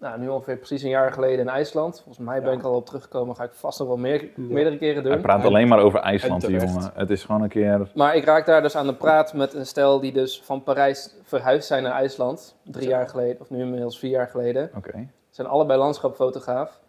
nou, 0.00 0.18
nu 0.20 0.28
ongeveer 0.28 0.56
precies 0.56 0.82
een 0.82 0.88
jaar 0.88 1.12
geleden 1.12 1.38
in 1.38 1.48
IJsland. 1.48 1.96
Volgens 2.04 2.26
mij 2.26 2.40
ben 2.42 2.52
Ja. 2.52 2.58
ik 2.58 2.64
al 2.64 2.74
op 2.74 2.86
teruggekomen. 2.86 3.36
Ga 3.36 3.44
ik 3.44 3.52
vast 3.52 3.78
nog 3.78 3.88
wel 3.88 3.96
meer, 3.96 4.22
Ja. 4.22 4.30
meerdere 4.36 4.78
keren 4.78 5.02
Hij 5.02 5.12
doen. 5.12 5.20
praat 5.20 5.44
alleen 5.44 5.68
maar 5.68 5.78
over 5.78 6.00
IJsland, 6.00 6.46
die 6.46 6.60
jongen. 6.60 6.90
Het 6.94 7.10
is 7.10 7.24
gewoon 7.24 7.42
een 7.42 7.48
keer... 7.48 7.90
Maar 7.94 8.16
ik 8.16 8.24
raak 8.24 8.46
daar 8.46 8.62
dus 8.62 8.76
aan 8.76 8.86
de 8.86 8.94
praat 8.94 9.34
met 9.34 9.54
een 9.54 9.66
stel 9.66 10.00
die 10.00 10.12
dus 10.12 10.42
van 10.42 10.62
Parijs 10.62 11.14
verhuisd 11.22 11.66
zijn 11.66 11.82
naar 11.82 11.92
IJsland. 11.92 12.56
Drie 12.64 12.88
jaar 12.88 13.08
geleden, 13.08 13.40
of 13.40 13.50
nu 13.50 13.58
inmiddels 13.60 13.98
vier 13.98 14.10
jaar 14.10 14.28
geleden. 14.28 14.70
Oké. 14.76 14.90
Ze 14.92 15.06
zijn 15.36 15.48
allebei 15.48 15.78
landschapfotograaf. 15.78 16.80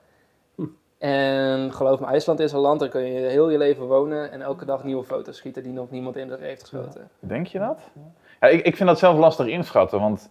Hm. 0.56 0.64
En 0.98 1.74
geloof 1.74 2.00
me, 2.00 2.06
IJsland 2.06 2.40
is 2.40 2.52
een 2.52 2.60
land, 2.60 2.80
daar 2.80 2.90
kun 2.90 3.02
je 3.02 3.20
heel 3.20 3.50
je 3.50 3.58
leven 3.58 3.86
wonen 3.88 4.32
en 4.32 4.42
elke 4.42 4.66
dag 4.66 4.84
nieuwe 4.84 5.04
foto's 5.04 5.38
schieten 5.38 5.64
die 5.64 5.72
nog 5.74 5.92
niemand 5.92 6.16
in 6.18 6.34
heeft 6.40 6.62
geschoten. 6.62 7.10
Denk 7.20 7.48
je 7.48 7.60
dat? 7.60 7.80
Ja, 8.40 8.48
ik, 8.48 8.66
ik 8.66 8.76
vind 8.76 8.90
dat 8.90 9.00
zelf 9.00 9.18
lastig 9.18 9.46
inschatten, 9.48 10.00
want 10.00 10.30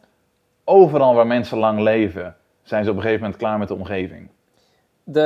overal 0.65 1.15
waar 1.15 1.27
mensen 1.27 1.59
lang 1.59 1.81
leven, 1.81 2.37
zijn 2.71 2.85
ze 2.85 2.91
op 2.91 2.97
een 2.97 3.03
gegeven 3.03 3.23
moment 3.23 3.41
klaar 3.41 3.59
met 3.59 3.69
de 3.69 3.75
omgeving. 3.75 4.29
De, 5.05 5.21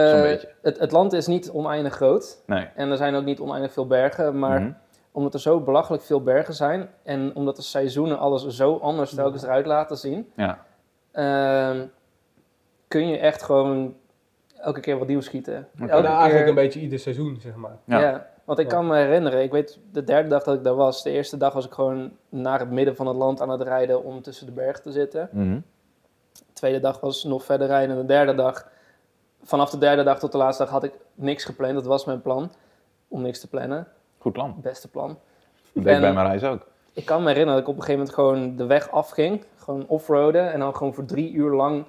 het, 0.62 0.78
het 0.78 0.92
land 0.92 1.12
is 1.12 1.26
niet 1.26 1.50
oneindig 1.50 1.94
groot 1.94 2.42
Nee. 2.46 2.68
en 2.74 2.90
er 2.90 2.96
zijn 2.96 3.14
ook 3.14 3.24
niet 3.24 3.40
oneindig 3.40 3.72
veel 3.72 3.87
bergen, 3.87 4.38
maar 4.38 4.61
Mhm. 4.61 4.70
omdat 5.12 5.35
er 5.35 5.40
zo 5.40 5.61
belachelijk 5.61 6.02
veel 6.02 6.22
bergen 6.22 6.54
zijn 6.54 6.88
en 7.02 7.30
omdat 7.35 7.57
de 7.57 7.62
seizoenen 7.62 8.18
alles 8.18 8.46
zo 8.46 8.76
anders 8.76 9.14
telkens 9.14 9.42
eruit 9.42 9.66
laten 9.66 9.96
zien, 9.96 10.30
Ja. 10.37 10.59
ehm, 11.12 11.87
kun 12.88 13.09
je 13.09 13.18
echt 13.18 13.42
gewoon 13.42 13.94
elke 14.61 14.80
keer 14.80 14.98
wat 14.98 15.09
nieuws 15.09 15.24
schieten. 15.24 15.54
Elke 15.54 15.68
Nou, 15.92 16.04
eigenlijk 16.04 16.33
keer- 16.38 16.48
een 16.48 16.54
beetje 16.54 16.80
ieder 16.80 16.98
seizoen, 16.98 17.37
zeg 17.40 17.54
maar. 17.54 17.76
Ja. 17.85 18.00
Ja. 18.00 18.26
want 18.44 18.59
ik 18.59 18.70
Ja. 18.70 18.76
kan 18.76 18.87
me 18.87 18.96
herinneren, 18.96 19.42
ik 19.42 19.50
weet 19.52 19.78
de 19.92 20.04
derde 20.04 20.28
dag 20.28 20.42
dat 20.42 20.54
ik 20.54 20.64
daar 20.64 20.74
was, 20.74 21.02
de 21.02 21.11
eerste 21.11 21.37
dag 21.37 21.52
was 21.52 21.66
ik 21.66 21.72
gewoon 21.72 22.11
naar 22.28 22.59
het 22.59 22.70
midden 22.70 22.96
van 22.96 23.07
het 23.07 23.16
land 23.16 23.40
aan 23.40 23.48
het 23.50 23.62
rijden 23.62 24.04
om 24.04 24.22
tussen 24.22 24.46
de 24.46 24.52
bergen 24.52 24.83
te 24.83 24.92
zitten. 24.92 25.28
Mhm. 25.33 25.59
De 26.38 26.52
tweede 26.52 26.80
dag 26.80 27.00
was 27.00 27.24
nog 27.24 27.44
verder 27.44 27.66
rijden 27.66 27.96
en 27.96 28.00
de 28.02 28.06
derde 28.06 28.34
dag, 28.34 28.68
vanaf 29.42 29.70
de 29.70 29.78
derde 29.78 30.02
dag 30.02 30.18
tot 30.18 30.32
de 30.32 30.38
laatste 30.38 30.62
dag 30.62 30.72
had 30.72 30.84
ik 30.84 30.92
niks 31.14 31.44
gepland. 31.44 31.74
Dat 31.74 31.84
was 31.84 32.04
mijn 32.04 32.22
plan, 32.22 32.52
om 33.08 33.22
niks 33.22 33.40
te 33.40 33.48
plannen. 33.48 33.86
Goed 34.18 34.32
plan. 34.32 34.54
Beste 34.62 34.88
plan. 34.88 35.08
Dat 35.72 35.84
deed 35.84 35.94
ik 35.94 36.00
bij 36.00 36.12
mijn 36.12 36.26
reis 36.26 36.44
ook. 36.44 36.66
Ik 36.92 37.04
kan 37.04 37.22
me 37.22 37.28
herinneren 37.28 37.60
dat 37.60 37.62
ik 37.62 37.74
op 37.74 37.76
een 37.80 37.84
gegeven 37.84 38.06
moment 38.06 38.14
gewoon 38.44 38.56
de 38.56 38.66
weg 38.66 38.90
afging, 38.90 39.44
gewoon 39.56 39.84
offroaden 39.86 40.52
en 40.52 40.58
dan 40.58 40.76
gewoon 40.76 40.94
voor 40.94 41.04
drie 41.04 41.32
uur 41.32 41.50
lang 41.54 41.84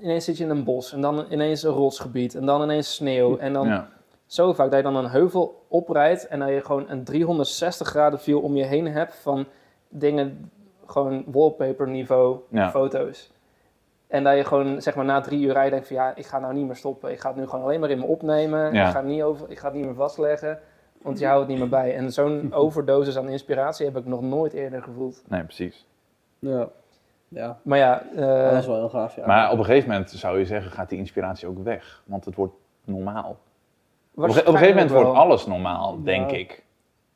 ineens 0.00 0.24
zit 0.24 0.36
je 0.36 0.44
in 0.44 0.50
een 0.50 0.64
bos 0.64 0.92
en 0.92 1.00
dan 1.00 1.24
ineens 1.30 1.62
een 1.62 1.72
rotsgebied 1.72 2.34
en 2.34 2.46
dan 2.46 2.62
ineens 2.62 2.94
sneeuw 2.94 3.36
en 3.38 3.52
dan 3.52 3.66
Ja. 3.66 3.88
zo 4.26 4.52
vaak 4.52 4.68
dat 4.70 4.76
je 4.78 4.82
dan 4.92 4.96
een 4.96 5.10
heuvel 5.10 5.64
oprijdt 5.68 6.26
en 6.26 6.38
dat 6.38 6.48
je 6.48 6.60
gewoon 6.64 6.90
een 6.90 7.04
360 7.04 7.88
graden 7.88 8.20
view 8.20 8.44
om 8.44 8.56
je 8.56 8.64
heen 8.64 8.86
hebt 8.88 9.14
van 9.14 9.46
dingen, 9.88 10.50
gewoon 10.86 11.24
wallpaper 11.26 11.88
niveau 11.88 12.38
Ja. 12.48 12.70
foto's. 12.70 13.30
En 14.12 14.24
dat 14.24 14.36
je 14.36 14.44
gewoon 14.44 14.82
zeg 14.82 14.94
maar 14.94 15.04
na 15.04 15.20
drie 15.20 15.40
uur 15.40 15.52
rijden 15.52 15.70
denkt 15.70 15.86
van 15.86 15.96
ja, 15.96 16.12
ik 16.14 16.26
ga 16.26 16.38
nou 16.38 16.54
niet 16.54 16.66
meer 16.66 16.76
stoppen. 16.76 17.10
Ik 17.10 17.20
ga 17.20 17.28
het 17.28 17.36
nu 17.36 17.46
gewoon 17.46 17.64
alleen 17.64 17.80
maar 17.80 17.90
in 17.90 17.98
me 17.98 18.04
opnemen. 18.04 18.72
Ja. 18.72 18.86
Ik, 18.86 18.92
ga 18.92 18.98
het 18.98 19.08
niet 19.08 19.22
over, 19.22 19.50
ik 19.50 19.58
ga 19.58 19.66
het 19.66 19.76
niet 19.76 19.84
meer 19.84 19.94
vastleggen, 19.94 20.58
want 21.02 21.18
je 21.18 21.26
houdt 21.26 21.40
het 21.40 21.48
niet 21.50 21.58
meer 21.58 21.68
bij. 21.68 21.96
En 21.96 22.12
zo'n 22.12 22.52
overdosis 22.64 23.18
aan 23.18 23.28
inspiratie 23.28 23.86
heb 23.86 23.96
ik 23.96 24.06
nog 24.06 24.20
nooit 24.22 24.52
eerder 24.52 24.82
gevoeld. 24.82 25.22
Nee, 25.28 25.42
precies. 25.42 25.86
Ja. 26.38 26.68
Ja, 27.28 27.58
Maar 27.62 27.78
ja, 27.78 28.02
eh, 28.16 28.50
dat 28.50 28.58
is 28.58 28.66
wel 28.66 28.76
heel 28.76 28.88
gaaf, 28.88 29.16
ja. 29.16 29.26
Maar 29.26 29.50
op 29.50 29.58
een 29.58 29.64
gegeven 29.64 29.90
moment 29.90 30.10
zou 30.10 30.38
je 30.38 30.44
zeggen, 30.44 30.70
gaat 30.70 30.88
die 30.88 30.98
inspiratie 30.98 31.48
ook 31.48 31.62
weg. 31.62 32.02
Want 32.06 32.24
het 32.24 32.34
wordt 32.34 32.54
normaal. 32.84 33.38
Op 34.14 34.22
een, 34.24 34.32
gegeven 34.32 34.68
moment 34.68 34.90
wel. 34.90 35.02
wordt 35.02 35.18
alles 35.18 35.46
normaal, 35.46 35.92
Ja. 35.92 36.04
denk 36.04 36.30
ik. 36.30 36.64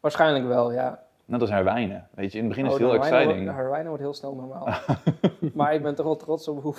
Waarschijnlijk 0.01 0.47
wel, 0.47 0.73
ja. 0.73 1.03
Net 1.27 1.41
als 1.41 1.51
herwijnen. 1.51 2.09
Weet 2.15 2.33
je, 2.33 2.39
in 2.39 2.45
het 2.45 2.55
begin 2.57 2.67
is 2.71 2.73
Oh, 2.75 2.79
het 2.79 2.89
heel 2.91 2.99
exciting. 2.99 3.27
wordt- 3.33 3.45
de 3.47 3.53
Herwijnen 3.53 3.87
wordt 3.89 4.03
heel 4.03 4.15
snel 4.15 4.35
normaal. 4.35 4.69
maar 5.55 5.75
ik 5.75 5.83
ben 5.83 5.95
toch 5.95 6.07
wel 6.07 6.17
trots 6.17 6.49
op 6.49 6.62
hoe, 6.62 6.75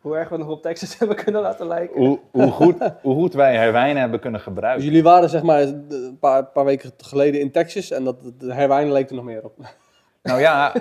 hoe 0.00 0.16
erg 0.16 0.28
we 0.28 0.36
nog 0.36 0.48
op 0.48 0.62
Texas 0.62 0.96
hebben 0.98 1.16
kunnen 1.16 1.42
laten 1.42 1.66
lijken. 1.66 2.00
Hoe, 2.00 2.18
hoe, 2.30 2.50
goed, 2.50 2.74
hoe 3.02 3.14
goed 3.14 3.34
wij 3.34 3.56
herwijnen 3.56 4.00
hebben 4.00 4.20
kunnen 4.20 4.40
Dus 4.40 4.48
gebruiken. 4.48 4.84
jullie 4.84 5.02
waren 5.02 5.28
zeg 5.28 5.42
maar 5.42 5.60
een 5.62 6.16
paar, 6.20 6.44
paar 6.44 6.64
weken 6.64 6.90
geleden 6.96 7.40
in 7.40 7.50
Texas 7.50 7.90
en 7.90 8.04
dat, 8.04 8.16
de 8.38 8.52
herwijnen 8.54 8.92
leek 8.92 9.08
er 9.08 9.14
nog 9.14 9.24
meer 9.24 9.44
op. 9.44 9.52
Nou 10.22 10.40
ja, 10.40 10.72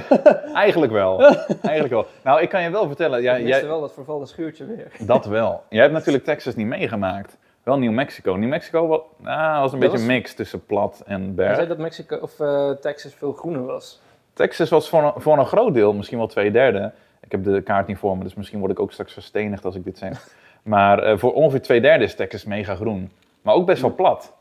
eigenlijk 0.54 0.92
wel. 0.92 1.20
Eigenlijk 1.62 1.88
wel. 1.94 2.06
Nou, 2.24 2.40
ik 2.42 2.48
kan 2.48 2.62
je 2.62 2.70
wel 2.70 2.86
vertellen, 2.86 3.22
ja, 3.22 3.34
ik 3.36 3.44
miste 3.44 3.58
jij, 3.60 3.68
wel 3.68 3.80
dat 3.80 3.92
vervallen 3.92 4.26
schuurtje 4.26 4.64
weer. 4.66 4.92
dat 5.06 5.24
wel. 5.26 5.62
Jij 5.68 5.80
hebt 5.82 5.92
natuurlijk 5.94 6.24
Texas 6.24 6.54
niet 6.54 6.66
meegemaakt. 6.66 7.36
Wel 7.62 7.78
New 7.78 7.92
Mexico. 7.92 8.34
New 8.34 8.48
Mexico 8.48 9.06
nou, 9.16 9.60
was 9.60 9.72
een 9.72 9.80
Dat 9.80 9.80
beetje 9.80 9.88
was- 9.90 10.00
een 10.00 10.06
mix 10.06 10.34
tussen 10.34 10.66
plat 10.66 11.02
en 11.06 11.22
Je 11.24 11.28
berg. 11.30 11.54
zei 11.54 11.66
dat 11.68 11.78
Mexico 11.78 12.16
of 12.16 12.40
eh, 12.40 12.70
Texas 12.70 13.14
veel 13.14 13.32
groener 13.32 13.64
was. 13.64 14.00
Texas 14.32 14.70
was 14.70 14.88
voor 14.88 15.02
een, 15.02 15.12
voor 15.16 15.38
een 15.38 15.46
groot 15.46 15.74
deel, 15.74 15.92
misschien 15.94 16.18
wel 16.18 16.26
twee 16.26 16.50
derde. 16.50 16.92
Ik 17.20 17.32
heb 17.32 17.44
de 17.44 17.60
kaart 17.62 17.86
niet 17.86 17.98
voor 17.98 18.16
me, 18.18 18.22
dus 18.24 18.34
misschien 18.34 18.58
word 18.58 18.70
ik 18.72 18.80
ook 18.80 18.92
straks 18.92 19.12
verstenigd 19.12 19.64
als 19.64 19.74
ik 19.74 19.84
dit 19.84 19.98
zeg. 19.98 20.28
Maar 20.62 20.98
eh, 21.02 21.18
voor 21.18 21.32
ongeveer 21.32 21.62
twee 21.62 21.80
derde 21.80 22.04
is 22.04 22.14
Texas 22.14 22.44
mega 22.44 22.74
groen. 22.74 23.12
Maar 23.42 23.54
ook 23.54 23.66
best 23.66 23.80
wel 23.82 23.94
plat. 23.94 24.32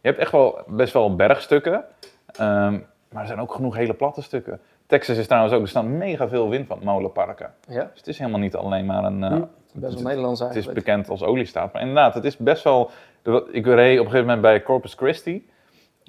Je 0.00 0.08
hebt 0.08 0.20
echt 0.20 0.32
wel 0.32 0.58
best 0.66 0.92
wel 0.92 1.16
bergstukken. 1.16 1.84
ehm, 2.26 2.72
maar 3.10 3.20
er 3.22 3.26
zijn 3.26 3.40
ook 3.40 3.52
genoeg 3.54 3.76
hele 3.76 3.94
platte 3.94 4.22
stukken. 4.22 4.60
Texas 4.86 5.16
is 5.16 5.26
trouwens 5.26 5.54
ook, 5.54 5.62
er 5.62 5.68
staan 5.68 5.96
mega 5.98 6.28
veel 6.28 6.48
windmolenparken. 6.48 7.50
Ja, 7.68 7.80
Dus 7.90 7.98
het 7.98 8.06
is 8.06 8.18
helemaal 8.18 8.40
niet 8.40 8.54
alleen 8.54 8.86
maar 8.86 9.04
een... 9.04 9.24
eh, 9.24 9.30
Hm. 9.30 9.40
best 9.40 9.48
het- 9.72 9.94
wel 9.94 10.02
Nederlands 10.02 10.40
Het 10.40 10.48
is 10.48 10.54
eigenlijk. 10.54 10.84
bekend 10.86 11.08
als 11.08 11.22
oliestaat. 11.22 11.72
Maar 11.72 11.82
inderdaad, 11.82 12.14
het 12.14 12.24
is 12.24 12.36
best 12.36 12.64
wel... 12.64 12.90
Ik 13.50 13.66
reed 13.66 13.98
op 13.98 14.04
een 14.04 14.10
gegeven 14.10 14.20
moment 14.20 14.40
bij 14.40 14.62
Corpus 14.62 14.94
Christi. 14.94 15.48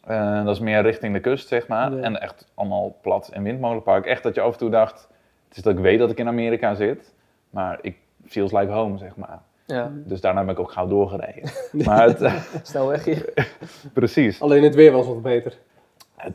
Eh, 0.04 0.44
dat 0.46 0.56
is 0.56 0.60
meer 0.62 0.82
richting 0.82 1.14
de 1.14 1.20
kust, 1.20 1.48
zeg 1.48 1.68
maar. 1.68 1.94
Ja. 1.96 2.02
En 2.02 2.22
echt 2.22 2.52
allemaal 2.54 2.98
plat 3.02 3.28
en 3.34 3.44
windmolenpark. 3.44 4.06
Echt 4.06 4.24
dat 4.24 4.36
je 4.36 4.42
af 4.42 4.52
en 4.54 4.58
toe 4.58 4.70
dacht... 4.70 5.08
Het 5.48 5.58
is 5.58 5.64
dat 5.64 5.74
ik 5.74 5.80
weet 5.80 6.00
dat 6.00 6.12
ik 6.12 6.18
in 6.18 6.28
Amerika 6.28 6.74
zit. 6.76 7.14
Maar 7.50 7.80
ik 7.82 7.98
feels 8.26 8.52
like 8.52 8.72
home, 8.72 8.98
zeg 8.98 9.16
maar. 9.16 9.40
Ja, 9.66 9.92
Dus 9.94 10.22
daarna 10.22 10.44
ben 10.44 10.54
ik 10.54 10.60
ook 10.60 10.72
gauw 10.72 10.88
doorgereden. 10.88 11.50
maar 11.86 12.08
het, 12.08 12.32
snel 12.64 12.88
weg 12.88 13.06
hier. 13.06 13.34
precies. 13.94 14.42
Alleen 14.42 14.64
het 14.64 14.76
weer 14.76 14.92
was 14.92 15.08
wat 15.08 15.22
beter. 15.22 15.58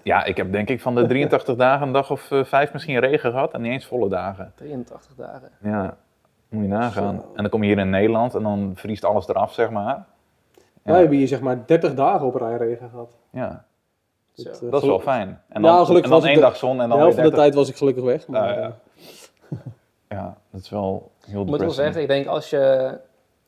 Ja, 0.02 0.24
ik 0.24 0.36
heb 0.36 0.52
denk 0.52 0.68
ik 0.68 0.80
van 0.80 0.94
de 0.94 1.06
83 1.12 1.56
dagen 1.56 1.86
een 1.86 1.92
dag 1.92 2.10
of 2.10 2.30
eh, 2.30 2.44
vijf 2.44 2.72
misschien 2.72 2.98
regen 2.98 3.30
gehad. 3.30 3.52
En 3.52 3.60
niet 3.62 3.72
eens 3.72 3.86
volle 3.86 4.08
dagen. 4.08 4.52
83 4.56 5.14
dagen. 5.16 5.50
Ja, 5.62 5.96
moet 6.48 6.62
je 6.62 6.68
nagaan. 6.68 7.16
Zo. 7.20 7.26
En 7.34 7.42
dan 7.42 7.48
kom 7.48 7.62
je 7.62 7.68
hier 7.68 7.78
in 7.78 7.90
Nederland 7.90 8.34
en 8.34 8.42
dan 8.42 8.72
vriest 8.74 9.04
alles 9.04 9.28
eraf, 9.28 9.52
zeg 9.52 9.70
maar. 9.70 10.04
Wij 10.82 10.98
hebben 10.98 11.16
hier 11.16 11.28
zeg 11.28 11.40
maar 11.40 11.66
30 11.66 11.94
dagen 11.94 12.26
op 12.26 12.34
rij 12.34 12.56
regen 12.56 12.90
gehad. 12.90 13.16
Ja. 13.30 13.64
Zo. 14.34 14.50
Dat 14.70 14.82
is 14.82 14.88
wel 14.88 15.00
fijn. 15.00 15.40
En 15.48 15.62
Ja, 15.62 15.76
dan, 15.76 15.86
gelukkig 15.86 15.94
en 15.94 16.10
dan 16.10 16.20
was 16.20 16.24
één 16.28 16.34
de- 16.34 16.40
dag 16.40 16.56
zon 16.56 16.70
en 16.70 16.82
De 16.82 16.88
dan 16.88 16.98
helft 16.98 17.14
weer 17.14 17.24
van 17.24 17.30
de 17.30 17.36
30. 17.36 17.38
tijd 17.38 17.54
was 17.54 17.68
ik 17.68 17.76
gelukkig 17.76 18.04
weg. 18.04 18.26
Maar, 18.28 18.48
Ah, 18.50 18.56
ja. 18.56 18.76
eh, 19.50 19.58
Ja, 20.18 20.36
dat 20.50 20.60
is 20.60 20.70
wel 20.70 21.10
heel 21.26 21.40
Ik 21.42 21.46
moet 21.46 21.60
wel 21.60 21.70
zeggen, 21.70 22.02
ik 22.02 22.08
denk 22.08 22.26
als 22.26 22.50
je... 22.50 22.98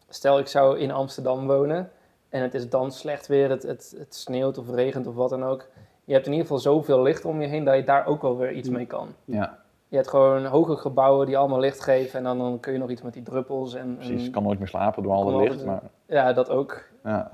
Stel, 0.09 0.38
ik 0.38 0.47
zou 0.47 0.79
in 0.79 0.90
Amsterdam 0.90 1.47
wonen 1.47 1.90
en 2.29 2.42
het 2.42 2.55
is 2.55 2.68
dan 2.68 2.92
slecht 2.92 3.27
weer, 3.27 3.51
het, 3.51 3.62
het, 3.62 3.94
het 3.99 4.14
sneeuwt 4.14 4.59
of 4.59 4.70
regent 4.70 5.07
of 5.07 5.14
wat 5.14 5.31
dan 5.31 5.44
ook. 5.44 5.66
Je 6.05 6.12
hebt 6.12 6.27
in 6.27 6.33
ieder 6.33 6.47
geval 6.47 6.62
zoveel 6.62 7.03
licht 7.03 7.25
om 7.25 7.40
je 7.40 7.47
heen 7.47 7.64
dat 7.64 7.75
je 7.77 7.85
daar 7.85 8.07
ook 8.07 8.23
wel 8.23 8.37
weer 8.38 8.53
iets 8.53 8.69
mee 8.69 8.87
kan. 8.87 9.09
Ja, 9.25 9.59
Je 9.88 9.97
hebt 9.97 10.09
gewoon 10.09 10.45
hoge 10.45 10.77
gebouwen 10.77 11.27
die 11.27 11.37
allemaal 11.38 11.59
licht 11.61 11.81
geven 11.81 12.19
en 12.19 12.25
dan, 12.25 12.38
dan 12.38 12.61
kun 12.61 12.73
je 12.73 12.79
nog 12.79 12.90
iets 12.90 13.03
met 13.03 13.12
die 13.12 13.23
druppels. 13.23 13.75
En, 13.75 13.97
precies. 13.97 14.27
Ik 14.27 14.33
kan 14.33 14.43
nooit 14.43 14.59
meer 14.59 14.69
slapen 14.69 15.03
door 15.03 15.12
al 15.12 15.25
dat 15.25 15.40
licht. 15.40 15.51
altijd- 15.51 15.67
Maar, 15.67 15.81
ja, 16.07 16.33
dat 16.33 16.51
ook. 16.51 16.83
ja. 17.05 17.31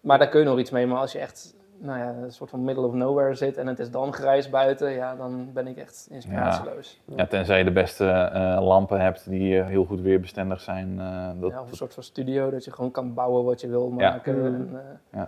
Maar 0.00 0.18
daar 0.18 0.28
kun 0.28 0.40
je 0.40 0.46
nog 0.46 0.58
iets 0.58 0.70
mee. 0.70 0.86
Maar 0.86 0.98
als 0.98 1.12
je 1.12 1.18
echt 1.18 1.54
nou 1.82 1.98
ja, 1.98 2.14
een 2.22 2.32
soort 2.32 2.50
van 2.50 2.64
middle 2.64 2.86
of 2.86 2.92
nowhere 2.92 3.34
zit 3.34 3.56
en 3.56 3.66
het 3.66 3.78
is 3.78 3.90
dan 3.90 4.12
grijs 4.12 4.50
buiten, 4.50 4.90
ja, 4.90 5.14
dan 5.16 5.50
ben 5.52 5.66
ik 5.66 5.76
echt 5.76 6.06
inspiratieloos. 6.10 7.00
ja, 7.04 7.26
tenzij 7.26 7.58
je 7.58 7.64
de 7.64 7.72
beste 7.72 8.06
eh, 8.10 8.58
lampen 8.62 9.00
hebt 9.00 9.28
die 9.28 9.58
eh, 9.60 9.66
heel 9.66 9.84
goed 9.84 10.00
weerbestendig 10.00 10.60
zijn. 10.60 11.00
eh, 11.00 11.28
dat, 11.40 11.50
Ja, 11.50 11.60
of 11.60 11.70
een 11.70 11.76
soort 11.76 11.94
van 11.94 12.02
studio 12.02 12.50
dat 12.50 12.64
je 12.64 12.72
gewoon 12.72 12.90
kan 12.90 13.14
bouwen 13.14 13.44
wat 13.44 13.60
je 13.60 13.68
wil 13.68 13.90
maken. 13.90 14.44
En, 14.44 14.80
eh, 15.10 15.20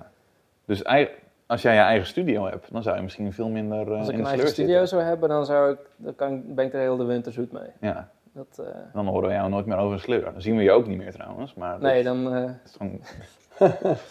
Dus 0.65 0.83
ei- 0.83 1.09
als 1.53 1.62
jij 1.62 1.75
je 1.75 1.81
eigen 1.81 2.07
studio 2.07 2.47
hebt, 2.47 2.73
dan 2.73 2.83
zou 2.83 2.97
je 2.97 3.03
misschien 3.03 3.33
veel 3.33 3.49
minder 3.49 3.93
eh, 3.93 3.99
als 3.99 4.09
ik 4.09 4.12
in 4.12 4.19
een 4.19 4.25
de 4.25 4.31
eigen 4.31 4.38
sleur 4.38 4.49
studio 4.49 4.79
zitten. 4.79 4.88
zou 4.88 5.03
hebben, 5.03 5.29
dan, 5.29 5.47
zou 5.47 5.73
ik, 5.73 5.79
dan 5.97 6.15
kan, 6.15 6.55
ben 6.55 6.67
ik 6.67 6.73
er 6.73 6.81
heel 6.81 6.97
de 6.97 7.05
winter 7.05 7.33
zoet 7.33 7.53
mee. 7.53 7.71
Ja, 7.81 8.09
Dat, 8.33 8.67
eh, 8.67 8.75
dan 8.93 9.07
horen 9.07 9.29
we 9.29 9.35
jou 9.35 9.49
nooit 9.51 9.67
meer 9.67 9.77
over 9.77 9.93
een 9.93 10.01
sleur. 10.01 10.25
Dan 10.33 10.43
zien 10.43 10.57
we 10.57 10.62
je 10.62 10.71
ook 10.71 10.87
niet 10.87 10.99
meer 10.99 11.12
trouwens. 11.12 11.55
Maar 11.55 11.73
dat 11.73 11.81
nee, 11.81 12.03
dan, 12.03 12.35
eh 12.35 12.51
is. 12.65 12.77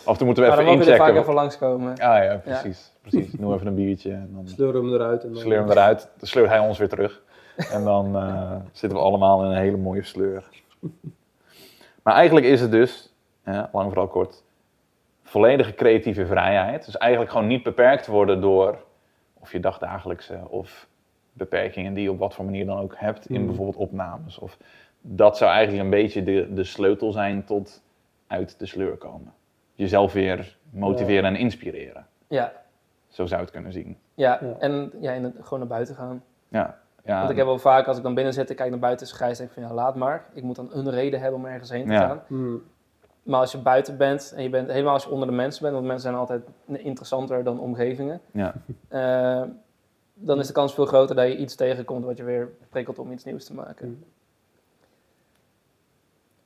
Af 0.06 0.12
en 0.12 0.18
toe 0.18 0.26
moeten 0.26 0.44
we 0.44 0.50
maar 0.50 0.58
dan 0.58 0.66
even 0.66 0.66
mogen 0.66 0.86
we 0.86 0.92
er 0.92 0.98
vaak 0.98 1.08
inchecken. 1.08 1.22
even 1.22 1.34
langskomen. 1.34 1.92
Ah 1.92 2.24
ja, 2.24 2.42
precies. 2.44 2.92
precies. 3.02 3.32
Doe 3.32 3.54
even 3.54 3.68
een 3.68 3.76
biertje 3.76 4.12
en 4.12 4.30
dan... 4.34 4.48
sleur 4.48 4.74
hem 4.74 4.94
eruit. 4.94 5.24
En 5.24 5.34
dan, 5.34 5.42
sleur 5.42 5.60
hem 5.60 5.70
eruit, 5.70 6.10
dan 6.18 6.28
sleurt 6.28 6.50
hij 6.50 6.60
ons 6.60 6.78
weer 6.78 6.90
terug. 6.90 7.22
En 7.72 7.84
dan 7.84 8.16
eh, 8.16 8.56
zitten 8.72 9.00
we 9.00 9.04
allemaal 9.04 9.44
in 9.44 9.52
een 9.52 9.58
hele 9.58 9.78
mooie 9.78 10.04
sleur. 10.04 10.44
Maar 12.04 12.14
eigenlijk 12.14 12.46
is 12.46 12.62
het 12.62 12.72
dus, 12.72 13.14
ja, 13.46 13.70
lang 13.72 13.88
vooral 13.88 14.08
kort, 14.08 14.44
volledige 15.32 15.74
creatieve 15.74 16.26
vrijheid. 16.26 16.86
Dus 16.86 16.98
eigenlijk 16.98 17.32
gewoon 17.32 17.48
niet 17.48 17.64
beperkt 17.64 18.08
worden 18.08 18.42
door 18.42 18.84
of 19.34 19.52
je 19.52 19.60
dagdagelijkse 19.60 20.40
of 20.48 20.88
beperkingen 21.34 21.94
die 21.94 22.04
je 22.04 22.12
op 22.12 22.20
wat 22.20 22.34
voor 22.34 22.46
manier 22.46 22.66
dan 22.66 22.80
ook 22.80 22.94
hebt 22.98 23.26
in 23.30 23.36
Hmm. 23.36 23.46
bijvoorbeeld 23.46 23.78
opnames. 23.78 24.40
Of 24.40 24.58
dat 25.02 25.38
zou 25.38 25.52
eigenlijk 25.52 25.84
een 25.84 25.90
beetje 25.90 26.24
de, 26.24 26.54
de 26.54 26.64
sleutel 26.64 27.12
zijn 27.12 27.44
tot 27.46 27.84
uit 28.28 28.60
de 28.60 28.66
sleur 28.66 28.98
komen. 28.98 29.34
Jezelf 29.76 30.14
weer 30.14 30.58
motiveren 30.70 31.24
en 31.26 31.36
inspireren. 31.36 32.06
Ja, 32.28 32.52
Zo 33.08 33.26
zou 33.26 33.42
het 33.42 33.52
kunnen 33.52 33.72
zien. 33.72 33.98
ja. 34.14 34.40
Ja. 34.42 34.56
en 34.60 34.92
ja, 35.00 35.12
in 35.12 35.24
het, 35.24 35.36
gewoon 35.42 35.60
naar 35.60 35.68
buiten 35.68 35.96
gaan. 35.96 36.24
Ja, 36.48 36.78
ja. 37.06 37.18
Want 37.18 37.30
ik 37.30 37.38
heb 37.38 37.46
wel 37.46 37.58
vaak, 37.58 37.88
als 37.88 37.98
ik 37.98 38.04
dan 38.04 38.14
binnen 38.14 38.34
zit, 38.34 38.50
ik 38.50 38.56
kijk 38.56 38.70
naar 38.70 38.80
buiten, 38.80 39.06
is 39.06 39.12
grijs, 39.12 39.38
denk 39.38 39.50
ik 39.50 39.56
van 39.56 39.64
ja, 39.68 39.74
laat 39.74 39.96
maar. 39.96 40.26
Ik 40.34 40.44
moet 40.44 40.56
dan 40.56 40.70
een 40.74 40.90
reden 40.90 41.20
hebben 41.20 41.40
om 41.40 41.46
ergens 41.46 41.70
heen 41.70 41.86
te 41.88 41.94
Ja. 41.94 42.08
gaan. 42.08 42.22
Hmm. 42.28 42.62
Maar 43.24 43.40
als 43.40 43.52
je 43.52 43.58
buiten 43.58 43.98
bent, 43.98 44.34
en 44.36 44.44
je 44.44 44.50
bent 44.50 44.70
helemaal 44.70 44.94
als 44.94 45.04
je 45.04 45.10
onder 45.10 45.28
de 45.28 45.34
mensen 45.34 45.62
bent, 45.62 45.74
want 45.74 45.86
mensen 45.86 46.10
zijn 46.10 46.16
altijd 46.16 46.44
interessanter 46.66 47.44
dan 47.44 47.60
omgevingen, 47.60 48.22
ja. 48.32 48.54
eh, 48.88 49.44
dan 50.14 50.40
is 50.40 50.48
de 50.48 50.54
kans 50.54 50.74
veel 50.74 50.86
groter 50.86 51.16
dat 51.16 51.28
je 51.28 51.38
iets 51.38 51.56
tegenkomt 51.56 52.06
wat 52.06 52.18
je 52.18 52.24
weer 52.24 52.50
prikkelt 52.70 53.00
om 53.00 53.12
iets 53.12 53.24
nieuws 53.24 53.46
te 53.46 53.54
maken. 53.54 54.04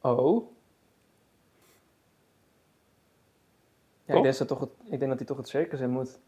Oh. 0.01 0.53
Ja, 4.05 4.15
ik 4.15 4.23
denk, 4.23 4.38
dat 4.38 4.47
toch 4.47 4.59
het, 4.59 4.69
ik 4.83 4.99
denk 4.99 5.07
dat 5.07 5.17
hij 5.17 5.27
toch 5.27 5.38
het 5.38 5.47
circus 5.47 5.79
in 5.79 5.89
moet. 5.89 6.19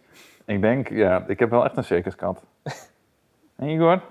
Ik 0.46 0.62
denk, 0.62 0.90
ja, 0.90 1.28
ik 1.28 1.40
heb 1.40 1.50
wel 1.50 1.66
echt 1.66 1.78
een 1.78 1.84
circuskat. 1.84 2.44
en 3.56 3.68
Igor? 3.68 4.02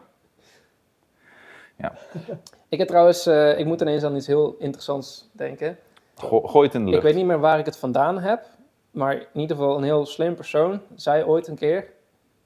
Ik 2.69 2.79
heb 2.79 2.89
trouwens, 2.89 3.27
eh, 3.27 3.59
ik 3.59 3.67
moet 3.67 3.81
ineens 3.81 4.03
aan 4.03 4.17
iets 4.17 4.27
heel 4.27 4.57
interessants 4.59 5.29
denken. 5.33 5.79
Go- 6.17 6.41
gooi 6.47 6.67
het 6.67 6.75
in 6.75 6.85
de 6.85 6.91
lucht. 6.91 7.03
Ik 7.03 7.09
weet 7.09 7.19
niet 7.19 7.27
meer 7.27 7.41
waar 7.41 7.59
ik 7.59 7.65
het 7.67 7.77
vandaan 7.79 8.19
heb, 8.19 8.45
maar 8.91 9.15
in 9.15 9.41
ieder 9.41 9.57
geval 9.57 9.77
een 9.77 9.83
heel 9.83 10.07
slim 10.07 10.35
persoon 10.35 10.81
zei 10.95 11.25
ooit 11.25 11.47
een 11.47 11.57
keer 11.57 11.93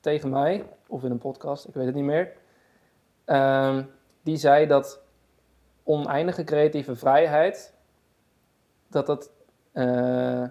tegen 0.00 0.30
mij, 0.30 0.64
of 0.87 1.04
in 1.04 1.11
een 1.11 1.18
podcast, 1.18 1.68
ik 1.68 1.74
weet 1.74 1.87
het 1.87 1.94
niet 1.94 2.04
meer. 2.04 2.33
Ehm, 3.24 3.83
die 4.22 4.37
zei 4.37 4.66
dat 4.66 5.00
oneindige 5.85 6.44
creatieve 6.44 6.96
vrijheid, 6.96 7.74
dat 8.88 9.06
dat, 9.06 9.30
eh, 9.72 10.44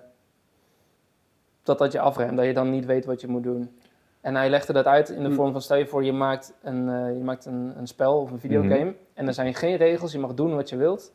dat 1.64 1.78
dat 1.78 1.92
je 1.92 2.00
afremt, 2.00 2.38
dat 2.38 2.46
je 2.46 2.54
dan 2.54 2.70
niet 2.70 2.86
weet 2.86 3.06
wat 3.06 3.22
je 3.22 3.28
moet 3.28 3.44
doen. 3.44 3.80
En 4.22 4.36
hij 4.36 4.50
legde 4.50 4.74
dat 4.74 4.86
uit 4.86 5.10
in 5.10 5.24
de 5.24 5.30
Hm. 5.30 5.36
vorm 5.36 5.52
van, 5.52 5.62
stel 5.62 5.78
je 5.78 5.88
voor, 5.88 6.04
je 6.04 6.14
maakt 6.14 6.54
een, 6.62 6.90
eh, 6.90 7.18
je 7.18 7.24
maakt 7.24 7.46
een, 7.46 7.74
een 7.78 7.88
spel 7.88 8.20
of 8.22 8.32
een 8.32 8.40
videogame 8.40 8.96
en 9.14 9.28
er 9.28 9.34
zijn 9.34 9.54
geen 9.54 9.76
regels, 9.76 10.12
je 10.12 10.20
mag 10.20 10.34
doen 10.34 10.56
wat 10.56 10.70
je 10.70 10.76
wilt. 10.78 11.14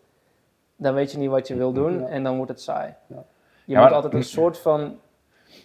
Dan 0.76 0.94
weet 0.94 1.12
je 1.12 1.18
niet 1.18 1.30
wat 1.30 1.48
je 1.48 1.54
wil 1.56 1.72
doen 1.72 2.00
Ja. 2.00 2.06
en 2.06 2.22
dan 2.22 2.36
wordt 2.36 2.50
het 2.50 2.60
saai. 2.60 2.94
Ja. 3.06 3.16
Je 3.64 3.72
Ja, 3.72 3.80
moet 3.80 3.88
maar- 3.88 3.92
altijd 3.92 4.14
een 4.14 4.22
soort 4.38 4.58
van 4.58 4.80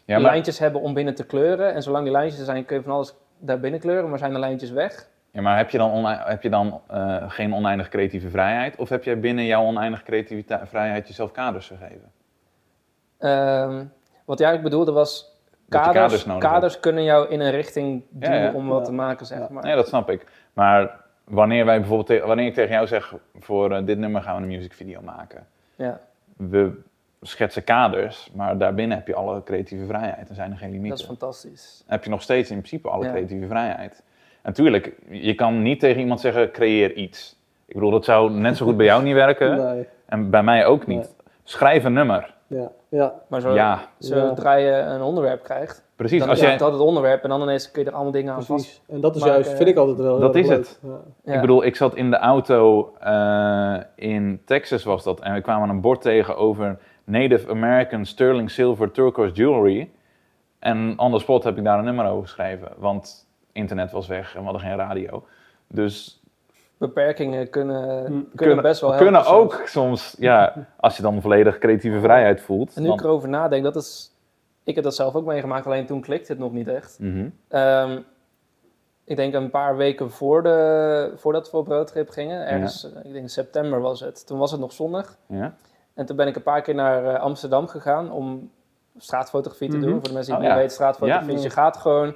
ja, 0.05 0.19
maar, 0.19 0.31
lijntjes 0.31 0.59
hebben 0.59 0.81
om 0.81 0.93
binnen 0.93 1.15
te 1.15 1.25
kleuren. 1.25 1.73
En 1.73 1.83
zolang 1.83 2.03
die 2.03 2.11
lijntjes 2.13 2.39
er 2.39 2.45
zijn, 2.45 2.65
kun 2.65 2.75
je 2.77 2.83
van 2.83 2.91
alles 2.93 3.13
daar 3.37 3.59
binnen 3.59 3.79
kleuren. 3.79 4.09
Maar 4.09 4.19
zijn 4.19 4.33
de 4.33 4.39
lijntjes 4.39 4.71
weg? 4.71 5.07
ja, 5.31 5.41
maar 5.41 5.57
heb 5.57 5.69
je 5.69 5.77
dan, 5.77 6.05
heb 6.05 6.41
je 6.43 6.49
dan 6.49 6.81
eh, 6.87 7.23
geen 7.31 7.53
oneindig 7.53 7.89
creatieve 7.89 8.29
vrijheid? 8.29 8.75
Of 8.75 8.89
heb 8.89 9.03
jij 9.03 9.19
binnen 9.19 9.45
jouw 9.45 9.63
oneindig 9.63 10.03
creatieve 10.03 10.59
vrijheid 10.65 11.07
jezelf 11.07 11.31
kaders 11.31 11.67
gegeven? 11.67 12.11
Ehm, 13.17 13.83
wat 14.25 14.39
jij 14.39 14.47
eigenlijk 14.47 14.63
bedoelde 14.63 14.91
was... 14.91 15.37
Kaders, 15.69 16.25
kaders 16.39 16.79
kunnen 16.79 17.03
jou 17.03 17.27
in 17.29 17.39
een 17.39 17.51
richting 17.51 18.03
duwen 18.09 18.41
ja. 18.41 18.53
om 18.53 18.67
wat 18.67 18.79
Ja. 18.79 18.85
te 18.85 18.91
maken, 18.91 19.25
zeg 19.25 19.37
Ja. 19.39 19.47
maar. 19.51 19.63
Nee, 19.63 19.75
dat 19.75 19.87
snap 19.87 20.09
ik. 20.09 20.25
Maar 20.53 20.99
wanneer, 21.29 21.65
wij 21.65 21.77
bijvoorbeeld 21.79 22.07
te- 22.21 22.27
wanneer 22.27 22.45
ik 22.45 22.53
tegen 22.53 22.71
jou 22.73 22.87
zeg, 22.87 23.15
voor 23.39 23.71
eh, 23.71 23.85
dit 23.85 23.97
nummer 23.97 24.21
gaan 24.21 24.35
we 24.35 24.41
een 24.41 24.47
musicvideo 24.47 25.01
maken. 25.01 25.47
Ja, 25.75 25.99
We 26.37 26.71
schetsen 27.21 27.63
kaders, 27.63 28.29
maar 28.33 28.57
daarbinnen 28.57 28.97
heb 28.97 29.07
je 29.07 29.15
alle 29.15 29.43
creatieve 29.43 29.85
vrijheid 29.85 30.29
en 30.29 30.35
zijn 30.35 30.51
er 30.51 30.57
geen 30.57 30.71
limieten. 30.71 30.89
dat 30.89 30.99
is 30.99 31.05
fantastisch. 31.05 31.83
heb 31.87 32.03
je 32.03 32.09
nog 32.09 32.21
steeds 32.21 32.49
in 32.51 32.57
principe 32.57 32.89
alle 32.89 33.05
Ja. 33.05 33.11
creatieve 33.11 33.47
vrijheid. 33.47 34.03
En 34.41 34.53
tuurlijk, 34.53 34.93
je 35.09 35.33
kan 35.35 35.61
niet 35.61 35.79
tegen 35.79 35.99
iemand 36.01 36.19
zeggen, 36.19 36.51
creëer 36.51 36.93
iets. 36.93 37.37
Ik 37.65 37.73
bedoel, 37.73 37.91
dat 37.91 38.05
zou 38.05 38.31
net 38.31 38.57
zo 38.57 38.65
goed 38.65 38.77
bij 38.77 38.85
jou 38.85 39.03
niet 39.03 39.13
werken 39.13 39.57
Nee. 39.73 39.87
en 40.05 40.29
bij 40.29 40.43
mij 40.43 40.65
ook 40.65 40.87
niet. 40.87 41.15
Schrijf 41.43 41.83
een 41.83 41.93
nummer. 41.93 42.33
Ja. 42.47 42.71
Ja. 42.89 43.13
Maar 43.27 43.41
zo, 43.41 43.53
Ja, 43.53 43.79
zodra 43.97 44.53
je 44.53 44.71
een 44.71 45.01
onderwerp 45.01 45.43
krijgt, 45.43 45.83
precies. 45.99 46.19
dan 46.19 46.29
Als 46.29 46.39
jij, 46.39 46.51
het 46.51 46.59
het 46.59 46.79
onderwerp 46.79 47.23
en 47.23 47.29
dan 47.29 47.41
ineens 47.41 47.71
kun 47.71 47.81
je 47.81 47.87
er 47.87 47.93
allemaal 47.93 48.11
dingen 48.11 48.33
aan 48.33 48.43
vast. 48.43 48.63
Precies. 48.63 48.81
En 48.87 49.01
dat 49.01 49.15
is 49.15 49.21
maken, 49.21 49.35
juist, 49.35 49.57
vind 49.57 49.69
ik 49.69 49.77
altijd 49.77 49.97
wel 49.97 50.19
Dat 50.19 50.35
is 50.35 50.47
het. 50.49 50.79
Ja. 51.23 51.33
Ik 51.33 51.41
bedoel, 51.41 51.65
ik 51.65 51.75
zat 51.75 51.95
in 51.95 52.09
de 52.09 52.17
auto 52.17 52.93
eh, 52.99 53.77
in 53.95 54.41
Texas 54.45 54.83
was 54.83 55.03
dat 55.03 55.19
en 55.19 55.33
we 55.33 55.41
kwamen 55.41 55.69
een 55.69 55.81
bord 55.81 56.01
tegen 56.01 56.37
over 56.37 56.77
Native 57.03 57.49
American 57.49 58.05
Sterling 58.05 58.51
Silver 58.51 58.91
Turquoise 58.91 59.33
Jewelry. 59.35 59.89
En 60.59 60.93
on 60.99 61.11
the 61.11 61.19
spot 61.19 61.43
heb 61.43 61.57
ik 61.57 61.63
daar 61.63 61.77
een 61.79 61.85
nummer 61.85 62.05
over 62.05 62.23
geschreven, 62.23 62.71
want 62.77 63.27
internet 63.51 63.91
was 63.91 64.07
weg 64.07 64.33
en 64.33 64.39
we 64.39 64.43
hadden 64.43 64.61
geen 64.61 64.75
radio. 64.75 65.23
Dus 65.67 66.21
Beperkingen 66.77 67.49
kunnen, 67.49 68.05
Hm. 68.05 68.35
kunnen, 68.35 68.61
best 68.61 68.81
wel 68.81 68.89
helpen. 68.89 69.07
kunnen 69.11 69.31
ook 69.31 69.61
soms, 69.65 70.15
ja, 70.19 70.67
als 70.77 70.95
je 70.97 71.01
dan 71.01 71.21
volledig 71.21 71.57
creatieve 71.57 71.99
vrijheid 71.99 72.41
voelt. 72.41 72.75
En 72.75 72.81
nu 72.81 72.87
dan- 72.87 72.97
ik 72.97 73.03
erover 73.03 73.29
nadenk, 73.29 73.63
dat 73.63 73.75
is... 73.75 74.11
Ik 74.69 74.75
heb 74.75 74.83
dat 74.83 74.95
zelf 74.95 75.15
ook 75.15 75.25
meegemaakt, 75.25 75.65
alleen 75.65 75.85
toen 75.85 76.01
klikte 76.01 76.31
het 76.31 76.41
nog 76.41 76.51
niet 76.51 76.67
echt. 76.67 76.99
Mhm. 76.99 77.29
Ehm, 77.47 77.99
ik 79.03 79.15
denk 79.15 79.33
een 79.33 79.49
paar 79.49 79.77
weken 79.77 80.11
voor 80.11 80.43
de, 80.43 81.11
voordat 81.15 81.51
we 81.51 81.57
op 81.57 81.67
roadtrip 81.67 82.09
gingen, 82.09 82.47
ergens, 82.47 82.83
eh, 82.83 82.97
ik 82.97 83.03
denk 83.11 83.15
in 83.15 83.29
september 83.29 83.81
was 83.81 83.99
het. 83.99 84.27
Toen 84.27 84.37
was 84.39 84.51
het 84.51 84.59
nog 84.59 84.71
zonnig. 84.71 85.17
Ja? 85.27 85.53
En 85.93 86.05
toen 86.05 86.15
ben 86.15 86.27
ik 86.27 86.35
een 86.35 86.43
paar 86.43 86.61
keer 86.61 86.75
naar 86.75 87.05
eh, 87.05 87.21
Amsterdam 87.21 87.67
gegaan 87.67 88.11
om 88.11 88.51
straatfotografie 88.97 89.69
te 89.69 89.75
Mhm. 89.77 89.85
doen. 89.85 89.93
Voor 89.99 90.07
de 90.07 90.13
mensen 90.13 90.33
die 90.35 90.43
Oh, 90.43 90.49
het 90.49 90.49
niet 90.49 90.51
ja. 90.51 90.57
weten, 90.61 90.75
straatfotografie. 90.75 91.29
Ja. 91.29 91.35
Dus 91.35 91.43
je 91.43 91.49
gaat 91.49 91.77
gewoon 91.77 92.15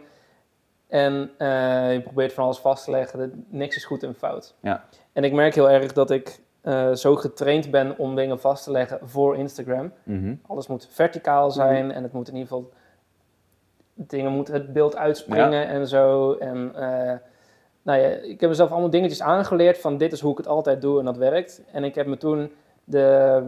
en 0.87 1.31
eh, 1.37 1.93
je 1.93 2.01
probeert 2.01 2.33
van 2.33 2.43
alles 2.43 2.57
vast 2.59 2.83
te 2.85 2.91
leggen. 2.91 3.45
Niks 3.49 3.75
is 3.75 3.85
goed 3.85 4.03
en 4.03 4.15
fout. 4.15 4.55
Ja. 4.59 4.83
En 5.13 5.23
ik 5.23 5.33
merk 5.33 5.55
heel 5.55 5.69
erg 5.69 5.93
dat 5.93 6.11
ik 6.11 6.39
eh, 6.63 6.91
zo 6.91 7.15
getraind 7.15 7.71
ben 7.71 7.97
om 7.97 8.15
dingen 8.15 8.39
vast 8.39 8.63
te 8.63 8.71
leggen 8.71 8.99
voor 9.03 9.37
Instagram. 9.37 9.93
Mhm. 10.03 10.35
Alles 10.47 10.67
moet 10.67 10.87
verticaal 10.91 11.51
zijn 11.51 11.91
en 11.91 12.03
het 12.03 12.11
moet 12.13 12.27
in 12.27 12.35
ieder 12.35 12.47
geval 12.47 12.71
dingen 13.93 14.31
moeten 14.31 14.53
het 14.53 14.73
beeld 14.73 14.95
uitspringen 14.95 15.67
en 15.67 15.87
zo. 15.87 16.33
En 16.33 16.71
eh, 16.75 17.17
nou 17.81 17.99
ja, 17.99 18.07
ik 18.07 18.39
heb 18.39 18.49
mezelf 18.49 18.71
allemaal 18.71 18.89
dingetjes 18.89 19.21
aangeleerd 19.21 19.77
van 19.77 19.97
dit 19.97 20.11
is 20.11 20.19
hoe 20.19 20.31
ik 20.31 20.37
het 20.37 20.47
altijd 20.47 20.81
doe 20.81 20.99
en 20.99 21.05
dat 21.05 21.17
werkt. 21.17 21.61
En 21.71 21.83
ik 21.83 21.95
heb 21.95 22.07
me 22.07 22.17
toen 22.17 22.51
de, 22.83 23.41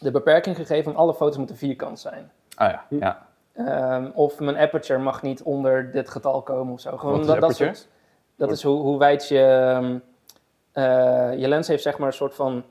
de 0.00 0.10
beperking 0.10 0.56
gegeven 0.56 0.92
om 0.92 0.98
alle 0.98 1.14
foto's 1.14 1.36
moeten 1.36 1.56
vierkant 1.56 2.00
zijn. 2.00 2.30
Ah 2.54 2.70
ja, 2.70 2.84
ja. 2.88 3.26
Ehm, 3.52 4.10
of 4.14 4.40
mijn 4.40 4.56
aperture 4.56 4.98
mag 4.98 5.22
niet 5.22 5.42
onder 5.42 5.90
dit 5.90 6.08
getal 6.08 6.42
komen 6.42 6.72
of 6.72 6.80
zo. 6.80 6.96
Gewoon 6.96 7.12
Wat 7.12 7.20
is 7.20 7.26
dat, 7.26 7.40
dat, 7.40 7.56
soort, 7.56 7.88
dat 8.36 8.50
is 8.50 8.62
hoe, 8.62 8.80
hoe 8.80 8.98
wijd 8.98 9.28
je... 9.28 9.40
ehm, 9.40 9.84
eh, 9.84 10.00
je 11.40 11.44
lens 11.48 11.68
heeft 11.68 11.82
zeg 11.82 11.98
maar 11.98 12.06
een 12.06 12.12
soort 12.14 12.34
van 12.34 12.64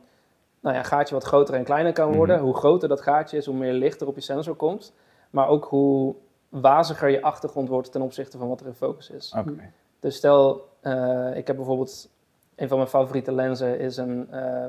nou 0.60 0.76
ja, 0.76 0.84
gaatje 0.84 1.14
wat 1.14 1.24
groter 1.24 1.54
en 1.54 1.64
kleiner 1.64 1.94
kan 1.94 2.16
worden. 2.16 2.36
Mhm. 2.36 2.46
Hoe 2.46 2.56
groter 2.56 2.90
dat 2.90 3.02
gaatje 3.02 3.38
is, 3.38 3.46
hoe 3.46 3.56
meer 3.56 3.74
licht 3.74 4.02
er 4.02 4.08
op 4.08 4.16
je 4.16 4.22
sensor 4.22 4.56
komt. 4.56 4.94
Maar 5.30 5.48
ook 5.48 5.66
hoe 5.66 6.16
waziger 6.50 7.10
je 7.10 7.22
achtergrond 7.22 7.70
wordt 7.70 7.92
ten 7.92 8.02
opzichte 8.02 8.38
van 8.38 8.48
wat 8.48 8.60
er 8.60 8.66
in 8.68 8.74
focus 8.74 9.10
is. 9.10 9.34
Oké. 9.38 9.72
Dus 10.00 10.16
stel, 10.16 10.68
eh, 10.82 11.36
ik 11.36 11.48
heb 11.48 11.56
bijvoorbeeld... 11.56 12.12
Een 12.56 12.68
van 12.68 12.78
mijn 12.78 12.90
favoriete 12.90 13.32
lenzen 13.32 13.80
is 13.80 13.98
een... 13.98 14.32
eh, 14.32 14.66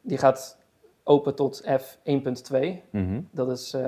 die 0.00 0.18
gaat 0.18 0.58
open 1.04 1.34
tot 1.34 1.62
f1.2. 1.66 2.58
Mhm. 2.90 3.20
Dat 3.30 3.50
is 3.50 3.72
eh, 3.74 3.82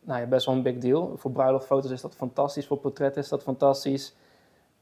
nou 0.00 0.20
ja, 0.20 0.26
best 0.26 0.46
wel 0.46 0.54
een 0.54 0.62
big 0.62 0.78
deal. 0.78 1.12
Voor 1.16 1.30
bruiloftfoto's 1.30 1.90
is 1.90 2.00
dat 2.00 2.14
fantastisch, 2.14 2.66
voor 2.66 2.76
portretten 2.78 3.22
is 3.22 3.28
dat 3.28 3.42
fantastisch. 3.42 4.14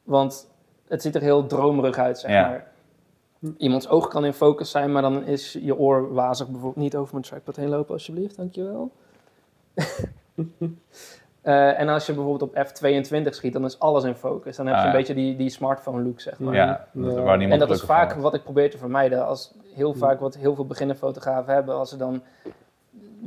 Want 0.02 0.50
het 0.88 1.02
ziet 1.02 1.14
er 1.14 1.20
heel 1.20 1.46
dromerig 1.46 1.98
uit, 1.98 2.18
zeg 2.18 2.30
Ja. 2.30 2.48
maar. 2.48 2.66
Iemands 3.56 3.88
oog 3.88 4.08
kan 4.08 4.24
in 4.24 4.32
focus 4.32 4.70
zijn, 4.70 4.92
maar 4.92 5.02
dan 5.02 5.24
is 5.24 5.52
je 5.62 5.76
oor 5.76 6.12
wazig 6.12 6.46
bijvoorbeeld 6.46 6.84
niet 6.84 6.96
over 6.96 7.12
mijn 7.12 7.24
trackpad 7.26 7.56
heen 7.56 7.68
lopen, 7.68 7.94
alsjeblieft, 7.94 8.36
dankjewel. 8.36 8.90
Eh 11.42 11.80
en 11.80 11.88
als 11.88 12.06
je 12.06 12.12
bijvoorbeeld 12.12 12.50
op 12.50 12.66
f22 12.66 13.28
schiet, 13.28 13.52
dan 13.52 13.64
is 13.64 13.78
alles 13.78 14.04
in 14.04 14.14
focus. 14.14 14.56
Dan 14.56 14.66
heb 14.66 14.74
je 14.74 14.80
Ah, 14.80 14.86
een 14.86 14.92
beetje 14.96 15.14
die, 15.14 15.36
die 15.36 15.50
smartphone 15.50 16.02
look, 16.02 16.20
zeg 16.20 16.38
maar. 16.38 16.54
Ja, 16.54 16.86
dat, 16.92 17.14
Ja. 17.14 17.20
waar 17.22 17.36
niemand 17.36 17.60
En 17.62 17.68
dat 17.68 17.76
is 17.76 17.82
vaak 17.84 18.12
wat 18.14 18.34
ik 18.34 18.42
probeer 18.42 18.70
te 18.70 18.78
vermijden. 18.78 19.26
Als 19.26 19.54
heel 19.74 19.94
vaak 19.94 20.20
wat 20.20 20.36
heel 20.36 20.54
veel 20.54 20.66
beginnerfotografen 20.66 21.54
hebben, 21.54 21.74
als 21.74 21.88
ze 21.90 21.96
dan 21.96 22.22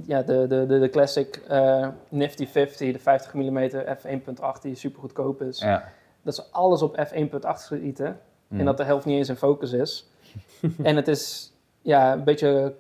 ja, 0.06 0.22
de, 0.22 0.46
de, 0.48 0.66
de, 0.66 0.80
de 0.80 0.90
classic 0.90 1.36
eh, 1.48 1.88
Nifty 2.10 2.48
50, 2.48 2.92
de 2.92 3.00
50 3.00 3.34
mm 3.34 3.70
f1.8 3.70 4.62
die 4.62 4.76
super 4.76 5.00
goedkoop 5.02 5.42
is, 5.42 5.60
Ja. 5.60 5.84
dat 6.22 6.36
ze 6.36 6.44
alles 6.52 6.82
op 6.82 6.98
f1.8 7.08 7.40
schieten 7.56 8.20
En 8.50 8.66
dat 8.66 8.78
de 8.78 8.84
helft 8.84 9.06
niet 9.06 9.18
eens 9.18 9.30
in 9.30 9.36
focus 9.36 9.72
is. 9.72 10.10
en 10.84 10.96
het 10.96 11.08
is 11.08 11.54
ja, 11.82 12.14
een 12.14 12.24
beetje 12.24 12.74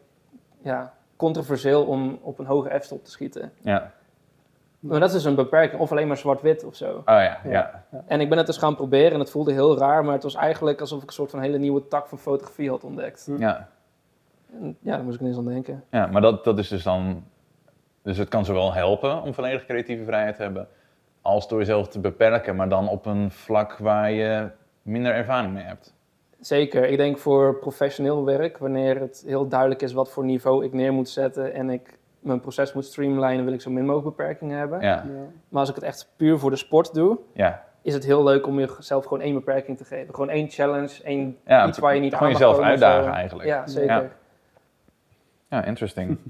ja, 0.61 0.93
controversieel 1.15 1.85
om 1.85 2.19
op 2.21 2.39
een 2.39 2.45
hoge 2.45 2.79
f-stop 2.79 3.03
te 3.03 3.11
schieten. 3.11 3.51
Ja. 3.61 3.91
Maar 4.79 4.99
dat 4.99 5.09
is 5.09 5.15
dus 5.15 5.25
een 5.25 5.35
beperking, 5.35 5.81
of 5.81 5.91
alleen 5.91 6.07
maar 6.07 6.17
zwart-wit 6.17 6.63
of 6.63 6.75
zo. 6.75 6.95
Oh 6.95 7.03
ja, 7.05 7.39
ja. 7.43 7.83
Ja. 7.91 8.03
En 8.07 8.21
ik 8.21 8.29
ben 8.29 8.37
het 8.37 8.47
dus 8.47 8.57
gaan 8.57 8.75
proberen 8.75 9.11
en 9.11 9.19
het 9.19 9.29
voelde 9.29 9.51
heel 9.51 9.77
raar, 9.77 10.03
maar 10.05 10.13
het 10.13 10.23
was 10.23 10.35
eigenlijk 10.35 10.79
alsof 10.79 11.01
ik 11.01 11.07
een 11.07 11.13
soort 11.13 11.31
van 11.31 11.41
hele 11.41 11.57
nieuwe 11.57 11.87
tak 11.87 12.07
van 12.07 12.17
fotografie 12.17 12.69
had 12.69 12.83
ontdekt. 12.83 13.29
ja. 13.37 13.67
En 14.61 14.77
ja, 14.79 14.95
daar 14.95 15.03
moest 15.03 15.15
ik 15.15 15.21
ineens 15.21 15.37
aan 15.37 15.45
denken. 15.45 15.83
Ja, 15.91 16.05
maar 16.05 16.21
dat, 16.21 16.43
dat 16.43 16.57
is 16.57 16.67
dus 16.67 16.83
dan... 16.83 17.23
Dus 18.01 18.17
het 18.17 18.29
kan 18.29 18.45
zowel 18.45 18.73
helpen 18.73 19.21
om 19.21 19.33
volledig 19.33 19.65
creatieve 19.65 20.03
vrijheid 20.03 20.35
te 20.35 20.41
hebben... 20.41 20.67
als 21.21 21.47
door 21.47 21.59
jezelf 21.59 21.87
te 21.87 21.99
beperken, 21.99 22.55
maar 22.55 22.69
dan 22.69 22.87
op 22.87 23.05
een 23.05 23.31
vlak 23.31 23.77
waar 23.77 24.11
je 24.11 24.49
minder 24.81 25.13
ervaring 25.13 25.53
mee 25.53 25.63
hebt. 25.63 25.93
Zeker. 26.39 26.87
Ik 26.89 26.97
denk 26.97 27.17
voor 27.17 27.55
professioneel 27.59 28.25
werk, 28.25 28.57
wanneer 28.57 28.99
het 28.99 29.23
heel 29.27 29.47
duidelijk 29.47 29.81
is 29.81 29.93
wat 29.93 30.11
voor 30.11 30.25
niveau 30.25 30.65
ik 30.65 30.73
neer 30.73 30.93
moet 30.93 31.09
zetten 31.09 31.53
en 31.53 31.69
ik 31.69 31.97
mijn 32.19 32.39
proces 32.39 32.73
moet 32.73 32.85
streamlinen, 32.85 33.45
wil 33.45 33.53
ik 33.53 33.61
zo 33.61 33.69
min 33.71 33.85
mogelijk 33.85 34.17
beperkingen 34.17 34.57
hebben. 34.57 34.81
Ja, 34.81 35.05
Maar 35.49 35.59
als 35.59 35.69
ik 35.69 35.75
het 35.75 35.83
echt 35.83 36.13
puur 36.15 36.39
voor 36.39 36.49
de 36.49 36.55
sport 36.55 36.93
doe, 36.93 37.19
ja. 37.33 37.63
is 37.81 37.93
het 37.93 38.03
heel 38.03 38.23
leuk 38.23 38.47
om 38.47 38.59
jezelf 38.59 39.03
gewoon 39.03 39.21
één 39.21 39.33
beperking 39.33 39.77
te 39.77 39.85
geven. 39.85 40.13
Gewoon 40.13 40.29
één 40.29 40.49
challenge, 40.49 41.03
één 41.03 41.37
ja 41.45 41.67
iets 41.67 41.77
waar 41.79 41.95
je 41.95 42.01
niet 42.01 42.13
gewoon 42.13 42.27
aan 42.27 42.39
mag 42.39 42.41
jezelf 42.41 42.65
uitdagen 42.65 43.11
eigenlijk. 43.11 43.47
Ja, 43.47 43.67
zeker. 43.67 44.01
Ja. 44.01 44.09
Ja, 45.49 45.63
interesting. 45.63 46.17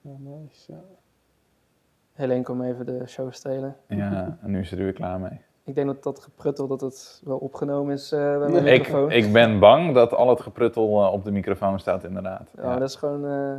Ja, 0.00 0.16
nice. 0.18 0.72
Helene, 2.12 2.42
kom 2.42 2.62
even 2.62 2.86
de 2.86 3.06
show 3.06 3.32
stelen. 3.32 3.76
ja, 3.88 4.38
en 4.42 4.50
nu 4.50 4.60
is 4.60 4.70
het 4.70 4.78
er 4.78 4.84
weer 4.84 4.94
klaar 4.94 5.20
mee. 5.20 5.40
Ik 5.64 5.74
denk 5.74 5.86
dat 5.86 6.02
dat 6.02 6.20
gepruttel, 6.20 6.66
dat 6.66 6.80
het 6.80 7.20
wel 7.24 7.36
opgenomen 7.38 7.94
is 7.94 8.12
eh, 8.12 8.18
bij 8.38 8.48
mijn. 8.48 8.66
Ik, 8.66 8.78
microfoon. 8.78 9.10
ik 9.10 9.32
ben 9.32 9.58
bang 9.58 9.94
dat 9.94 10.12
al 10.14 10.28
het 10.28 10.40
gepruttel 10.40 11.04
eh, 11.04 11.12
op 11.12 11.24
de 11.24 11.30
microfoon 11.30 11.78
staat, 11.80 12.04
inderdaad. 12.04 12.50
Ja, 12.56 12.62
Ja. 12.62 12.78
dat 12.78 12.88
is 12.88 12.96
gewoon... 12.96 13.24
eh, 13.24 13.54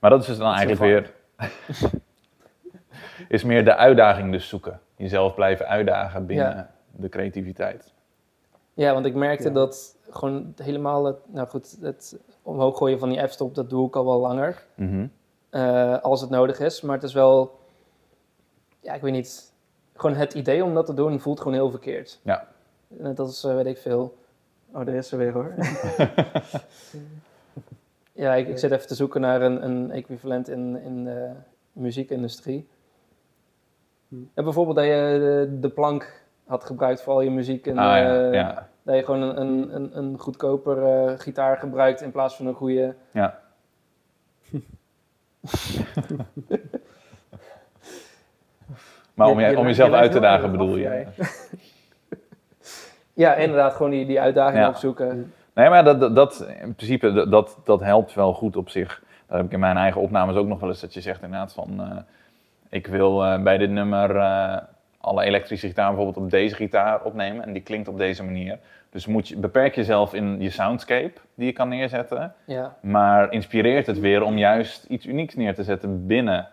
Maar 0.00 0.10
dat 0.10 0.20
is 0.20 0.26
dus 0.26 0.36
dan 0.38 0.52
eigenlijk 0.54 0.80
weer... 0.80 1.12
is 3.28 3.44
meer 3.44 3.64
de 3.64 3.76
uitdaging 3.76 4.32
dus 4.32 4.48
zoeken. 4.48 4.80
Jezelf 4.96 5.34
blijven 5.34 5.66
uitdagen 5.68 6.26
binnen 6.26 6.54
Ja. 6.56 6.70
de 6.90 7.08
creativiteit. 7.08 7.92
Ja, 8.74 8.92
want 8.92 9.06
ik 9.06 9.14
merkte 9.14 9.48
Ja. 9.48 9.54
dat 9.54 9.96
gewoon 10.10 10.54
helemaal 10.62 11.04
het, 11.04 11.16
nou 11.26 11.48
goed, 11.48 11.76
het 11.80 12.18
omhoog 12.42 12.76
gooien 12.78 12.98
van 12.98 13.08
die 13.08 13.26
f-stop, 13.28 13.54
dat 13.54 13.70
doe 13.70 13.86
ik 13.86 13.96
al 13.96 14.04
wel 14.04 14.18
langer, 14.20 14.64
Mhm. 14.74 15.06
als 16.02 16.20
het 16.20 16.30
nodig 16.30 16.60
is. 16.60 16.80
Maar 16.80 16.94
het 16.94 17.04
is 17.04 17.12
wel, 17.12 17.58
ja, 18.80 18.94
ik 18.94 19.00
weet 19.00 19.12
niet, 19.12 19.51
gewoon 20.02 20.16
het 20.16 20.34
idee 20.34 20.64
om 20.64 20.74
dat 20.74 20.86
te 20.86 20.94
doen 20.94 21.20
voelt 21.20 21.38
gewoon 21.38 21.54
heel 21.54 21.70
verkeerd. 21.70 22.20
Ja. 22.22 22.48
Net 22.88 23.18
als, 23.18 23.44
eh, 23.44 23.54
weet 23.54 23.66
ik 23.66 23.78
veel, 23.78 24.18
oh, 24.72 24.86
daar 24.86 24.94
is 24.94 25.08
ze 25.08 25.16
weer 25.16 25.32
hoor. 25.32 25.54
ja, 28.24 28.34
ik, 28.34 28.48
ik 28.48 28.58
zit 28.58 28.70
even 28.70 28.86
te 28.86 28.94
zoeken 28.94 29.20
naar 29.20 29.42
een, 29.42 29.64
een 29.64 29.90
equivalent 29.90 30.48
in, 30.48 30.82
in 30.82 31.04
de 31.04 31.30
muziekindustrie. 31.72 32.68
Hm. 34.08 34.16
En 34.34 34.44
bijvoorbeeld 34.44 34.76
dat 34.76 34.84
je 34.84 34.90
de, 34.90 35.58
de 35.60 35.70
plank 35.70 36.24
had 36.46 36.64
gebruikt 36.64 37.02
voor 37.02 37.12
al 37.12 37.20
je 37.20 37.30
muziek 37.30 37.66
en 37.66 37.78
ah 37.78 37.84
ja, 37.84 38.26
eh, 38.26 38.32
ja. 38.32 38.68
dat 38.82 38.96
je 38.96 39.04
gewoon 39.04 39.22
een, 39.22 39.40
een, 39.40 39.74
een, 39.74 39.98
een 39.98 40.18
goedkoper 40.18 40.82
eh, 40.82 41.18
gitaar 41.18 41.56
gebruikt 41.56 42.00
in 42.00 42.10
plaats 42.10 42.36
van 42.36 42.46
een 42.46 42.54
goede. 42.54 42.94
ja. 43.10 43.40
Maar 49.14 49.28
om, 49.28 49.38
Je- 49.40 49.44
je, 49.44 49.50
je 49.50 49.58
om 49.58 49.66
jezelf 49.66 49.90
je 49.90 49.96
uit 49.96 50.12
te 50.12 50.20
dagen 50.20 50.50
bedoel 50.50 50.76
je? 50.76 51.04
Ja, 53.14 53.34
inderdaad, 53.34 53.74
gewoon 53.74 53.90
die, 53.90 54.06
die 54.06 54.20
uitdaging 54.20 54.58
Ja. 54.62 54.68
opzoeken. 54.68 55.32
Nee, 55.54 55.68
maar 55.68 55.84
dat, 55.84 56.14
dat, 56.16 56.46
in 56.62 56.74
principe, 56.74 57.12
dat- 57.12 57.30
dat, 57.30 57.58
dat 57.64 57.80
helpt 57.80 58.14
wel 58.14 58.32
goed 58.34 58.56
op 58.56 58.68
zich. 58.68 59.02
Dat 59.26 59.36
heb 59.36 59.46
ik 59.46 59.52
in 59.52 59.60
mijn 59.60 59.76
eigen 59.76 60.00
opnames 60.00 60.36
ook 60.36 60.46
nog 60.46 60.60
wel 60.60 60.68
eens, 60.68 60.80
dat 60.80 60.94
je 60.94 61.00
zegt 61.00 61.22
inderdaad 61.22 61.52
van... 61.52 61.80
eh, 61.80 61.96
ik 62.70 62.86
wil 62.86 63.24
eh, 63.24 63.42
bij 63.42 63.58
dit 63.58 63.70
nummer 63.70 64.16
eh, 64.16 64.56
alle 65.00 65.24
elektrische 65.24 65.66
gitaar 65.66 65.86
bijvoorbeeld 65.94 66.24
op 66.24 66.30
deze 66.30 66.54
gitaar 66.54 67.02
opnemen 67.02 67.44
en 67.46 67.52
die 67.52 67.62
klinkt 67.62 67.88
op 67.88 67.98
deze 67.98 68.24
manier. 68.24 68.58
Dus 68.90 69.06
moet 69.06 69.28
je, 69.28 69.36
beperk 69.36 69.74
jezelf 69.74 70.14
in 70.14 70.40
je 70.40 70.50
soundscape 70.50 71.12
die 71.34 71.46
je 71.46 71.52
kan 71.52 71.68
neerzetten, 71.68 72.34
Ja, 72.44 72.74
maar 72.80 73.32
inspireert 73.32 73.86
het 73.86 73.98
weer 74.00 74.22
om 74.22 74.38
juist 74.38 74.84
iets 74.84 75.06
unieks 75.06 75.34
neer 75.34 75.54
te 75.54 75.62
zetten 75.64 76.06
binnen 76.06 76.48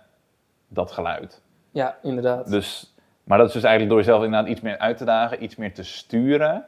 dat 0.67 0.91
geluid. 0.91 1.41
Ja 1.71 1.97
inderdaad. 2.01 2.49
Dus, 2.49 2.93
maar 3.23 3.37
dat 3.37 3.47
is 3.47 3.53
dus 3.53 3.63
eigenlijk 3.63 3.91
door 3.93 4.03
jezelf 4.05 4.23
inderdaad 4.23 4.49
iets 4.49 4.61
meer 4.61 4.77
uit 4.77 4.97
te 4.97 5.05
dagen, 5.05 5.43
iets 5.43 5.55
meer 5.55 5.73
te 5.73 5.83
sturen 5.83 6.65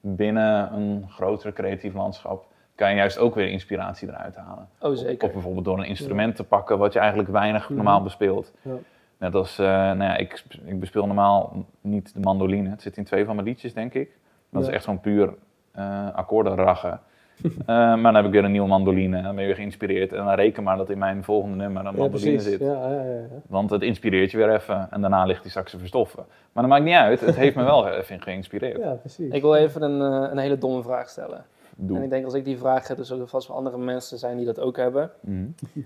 binnen 0.00 0.72
een 0.74 1.06
groter 1.10 1.52
creatief 1.52 1.94
landschap, 1.94 2.44
kan 2.74 2.90
je 2.90 2.96
juist 2.96 3.18
ook 3.18 3.34
weer 3.34 3.48
inspiratie 3.48 4.08
eruit 4.08 4.36
halen. 4.36 4.68
oh, 4.80 4.94
zeker. 4.96 5.26
Of 5.28 5.32
bijvoorbeeld 5.32 5.64
door 5.64 5.78
een 5.78 5.84
instrument 5.84 6.36
te 6.36 6.44
pakken 6.44 6.78
wat 6.78 6.92
je 6.92 6.98
eigenlijk 6.98 7.28
weinig 7.28 7.64
Mhm. 7.64 7.74
normaal 7.74 8.02
bespeelt. 8.02 8.52
Ja. 8.62 8.72
Net 9.18 9.34
als, 9.34 9.58
eh, 9.58 9.66
nou 9.66 10.02
ja, 10.02 10.16
ik, 10.16 10.42
ik 10.64 10.80
bespeel 10.80 11.06
normaal 11.06 11.64
niet 11.80 12.14
de 12.14 12.20
mandoline. 12.20 12.68
Het 12.70 12.82
zit 12.82 12.96
in 12.96 13.04
twee 13.04 13.24
van 13.24 13.34
mijn 13.34 13.46
liedjes, 13.46 13.74
denk 13.74 13.94
ik. 13.94 14.10
Dat 14.50 14.62
Ja. 14.62 14.68
is 14.68 14.74
echt 14.74 14.84
zo'n 14.84 15.00
puur 15.00 15.34
eh 15.72 16.14
akkoorden 16.14 16.54
rachen. 16.54 17.00
Eh, 17.42 17.66
maar 17.66 18.02
dan 18.02 18.14
heb 18.14 18.24
ik 18.24 18.30
weer 18.30 18.44
een 18.44 18.50
nieuwe 18.50 18.68
mandoline. 18.68 19.22
Dan 19.22 19.30
ben 19.34 19.40
je 19.40 19.46
weer 19.46 19.56
geïnspireerd. 19.56 20.12
En 20.12 20.24
dan 20.24 20.34
reken 20.34 20.62
maar 20.62 20.76
dat 20.76 20.90
in 20.90 20.98
mijn 20.98 21.24
volgende 21.24 21.56
nummer 21.56 21.86
een 21.86 21.92
Ja, 21.92 21.98
mandoline 21.98 22.30
precies. 22.36 22.50
zit. 22.50 22.60
Ja, 22.60 22.72
ja, 22.90 23.02
ja, 23.02 23.12
ja. 23.12 23.26
Want 23.46 23.70
het 23.70 23.82
inspireert 23.82 24.30
je 24.30 24.36
weer 24.36 24.54
even. 24.54 24.86
En 24.90 25.00
daarna 25.00 25.24
ligt 25.24 25.42
die 25.42 25.50
straks 25.50 25.74
verstoffen. 25.78 26.24
Maar 26.52 26.62
dat 26.62 26.72
maakt 26.72 26.84
niet 26.84 26.94
uit. 26.94 27.20
Het 27.20 27.36
heeft 27.36 27.56
me 27.56 27.64
wel 27.64 27.88
even 27.88 28.20
geïnspireerd. 28.22 28.78
Ja, 28.78 28.92
precies. 28.92 29.32
Ik 29.32 29.42
wil 29.42 29.54
even 29.54 29.82
een, 29.82 30.24
eh, 30.24 30.30
een 30.30 30.38
hele 30.38 30.58
domme 30.58 30.82
vraag 30.82 31.08
stellen. 31.08 31.44
Doe. 31.76 31.96
En 31.96 32.02
ik 32.02 32.10
denk 32.10 32.24
als 32.24 32.34
ik 32.34 32.44
die 32.44 32.58
vraag 32.58 32.88
heb, 32.88 32.98
er 32.98 33.04
zullen 33.04 33.28
vast 33.28 33.48
wel 33.48 33.56
andere 33.56 33.78
mensen 33.78 34.18
zijn 34.18 34.36
die 34.36 34.46
dat 34.46 34.60
ook 34.60 34.76
hebben. 34.76 35.10
Mhm. 35.20 35.44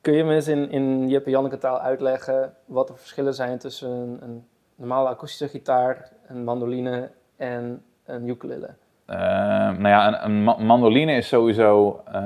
Kun 0.00 0.12
je 0.14 0.24
me 0.24 0.34
eens 0.34 0.48
in, 0.48 0.70
in 0.70 1.08
Jip 1.08 1.24
en 1.24 1.30
Janneke 1.30 1.58
taal 1.58 1.80
uitleggen 1.80 2.52
wat 2.64 2.86
de 2.86 2.94
verschillen 2.96 3.34
zijn 3.34 3.58
tussen 3.58 3.90
een, 3.90 4.18
een 4.22 4.44
normale 4.74 5.08
akoestische 5.08 5.48
gitaar, 5.48 6.10
een 6.26 6.44
mandoline 6.44 7.10
en 7.36 7.82
een 8.04 8.28
ukulele? 8.28 8.68
Eh, 9.10 9.16
nou 9.70 9.88
ja, 9.88 10.06
een, 10.08 10.24
een 10.24 10.44
ma- 10.44 10.56
mandoline 10.58 11.12
is 11.12 11.28
sowieso... 11.28 12.02
eh, 12.12 12.20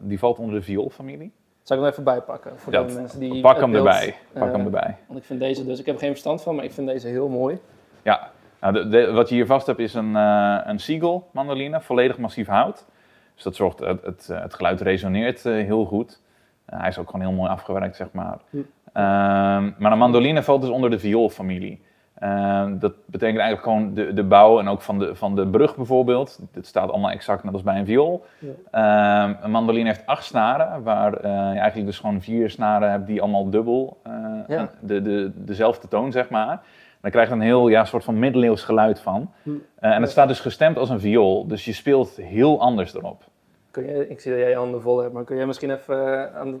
die 0.00 0.18
valt 0.18 0.38
onder 0.38 0.54
de 0.54 0.62
vioolfamilie. 0.62 1.32
Zal 1.62 1.76
ik 1.76 1.82
hem 1.82 1.92
even 1.92 2.04
bijpakken? 2.04 2.52
Voor 2.58 2.72
Ja, 2.72 2.82
de 2.82 2.92
mensen 2.94 3.20
die 3.20 3.40
Pak 3.40 3.60
hem 3.60 3.70
beeld, 3.70 3.86
erbij. 3.86 4.14
Pak 4.32 4.42
eh, 4.48 4.52
hem 4.52 4.64
erbij. 4.64 4.96
Want 5.06 5.18
ik 5.18 5.24
vind 5.24 5.40
deze 5.40 5.64
dus, 5.66 5.80
ik 5.80 5.86
heb 5.86 5.94
er 5.94 6.00
geen 6.00 6.10
verstand 6.10 6.42
van, 6.42 6.54
maar 6.54 6.64
ik 6.64 6.72
vind 6.72 6.86
deze 6.88 7.08
heel 7.08 7.28
mooi. 7.28 7.58
Ja, 8.02 8.30
nou, 8.60 8.72
de, 8.74 8.88
de- 8.88 9.12
wat 9.12 9.28
je 9.28 9.34
hier 9.34 9.46
vast 9.46 9.66
hebt 9.66 9.78
is 9.78 9.94
een, 9.94 10.16
eh 10.16 10.58
een 10.64 10.78
Siegel 10.78 11.28
mandoline, 11.32 11.80
volledig 11.80 12.18
massief 12.18 12.46
hout. 12.46 12.86
Dus 13.34 13.42
dat 13.44 13.54
zorgt, 13.56 13.78
het, 13.78 14.02
het, 14.02 14.28
eh, 14.30 14.40
het 14.40 14.54
geluid 14.54 14.80
resoneert 14.80 15.46
eh, 15.46 15.52
heel 15.52 15.84
goed. 15.84 16.20
Eh, 16.64 16.78
hij 16.78 16.88
is 16.88 16.98
ook 16.98 17.10
gewoon 17.10 17.26
heel 17.26 17.36
mooi 17.36 17.50
afgewerkt, 17.50 17.96
zeg 17.96 18.08
maar. 18.12 18.38
Hm. 18.50 18.56
Ehm, 18.92 19.70
maar 19.78 19.92
een 19.92 19.98
mandoline 19.98 20.42
valt 20.42 20.60
dus 20.60 20.70
onder 20.70 20.90
de 20.90 20.98
vioolfamilie. 20.98 21.82
Ehm, 22.20 22.78
dat 22.78 22.92
betekent 23.06 23.38
eigenlijk 23.38 23.62
gewoon 23.62 23.94
de, 23.94 24.12
de 24.12 24.22
bouw 24.24 24.58
en 24.58 24.68
ook 24.68 24.82
van 24.82 24.98
de, 24.98 25.14
van 25.14 25.34
de 25.34 25.46
brug 25.46 25.76
bijvoorbeeld. 25.76 26.40
Het 26.52 26.66
staat 26.66 26.90
allemaal 26.90 27.10
exact 27.10 27.44
net 27.44 27.52
als 27.52 27.62
bij 27.62 27.78
een 27.78 27.86
viool. 27.86 28.24
Ja. 28.38 29.24
Ehm, 29.24 29.34
een 29.44 29.50
mandoline 29.50 29.88
heeft 29.88 30.06
acht 30.06 30.24
snaren, 30.24 30.82
waar 30.82 31.14
eh, 31.14 31.30
je 31.30 31.58
eigenlijk 31.58 31.86
dus 31.86 31.98
gewoon 31.98 32.22
vier 32.22 32.50
snaren 32.50 32.90
hebt 32.90 33.06
die 33.06 33.22
allemaal 33.22 33.50
dubbel, 33.50 33.98
eh, 34.02 34.12
Ja. 34.46 34.70
de, 34.80 35.02
de, 35.02 35.30
dezelfde 35.34 35.88
toon 35.88 36.12
zeg 36.12 36.28
maar. 36.28 36.62
Dan 37.00 37.10
krijg 37.10 37.28
je 37.28 37.34
een 37.34 37.40
heel 37.40 37.68
ja, 37.68 37.84
soort 37.84 38.04
van 38.04 38.18
middeleeuws 38.18 38.62
geluid 38.62 39.00
van. 39.00 39.30
Hm. 39.42 39.50
Eh, 39.74 39.94
en 39.94 40.02
het 40.02 40.10
staat 40.10 40.28
dus 40.28 40.40
gestemd 40.40 40.76
als 40.76 40.88
een 40.90 41.00
viool, 41.00 41.46
dus 41.46 41.64
je 41.64 41.72
speelt 41.72 42.16
heel 42.16 42.60
anders 42.60 42.94
erop. 42.94 43.22
Kun 43.70 43.86
je, 43.86 44.08
ik 44.08 44.20
zie 44.20 44.30
dat 44.30 44.40
jij 44.40 44.50
je 44.50 44.56
handen 44.56 44.82
vol 44.82 44.98
hebt, 44.98 45.12
maar 45.12 45.24
kun 45.24 45.36
je 45.36 45.46
misschien 45.46 45.70
even 45.70 46.34
aan 46.34 46.50
de, 46.50 46.58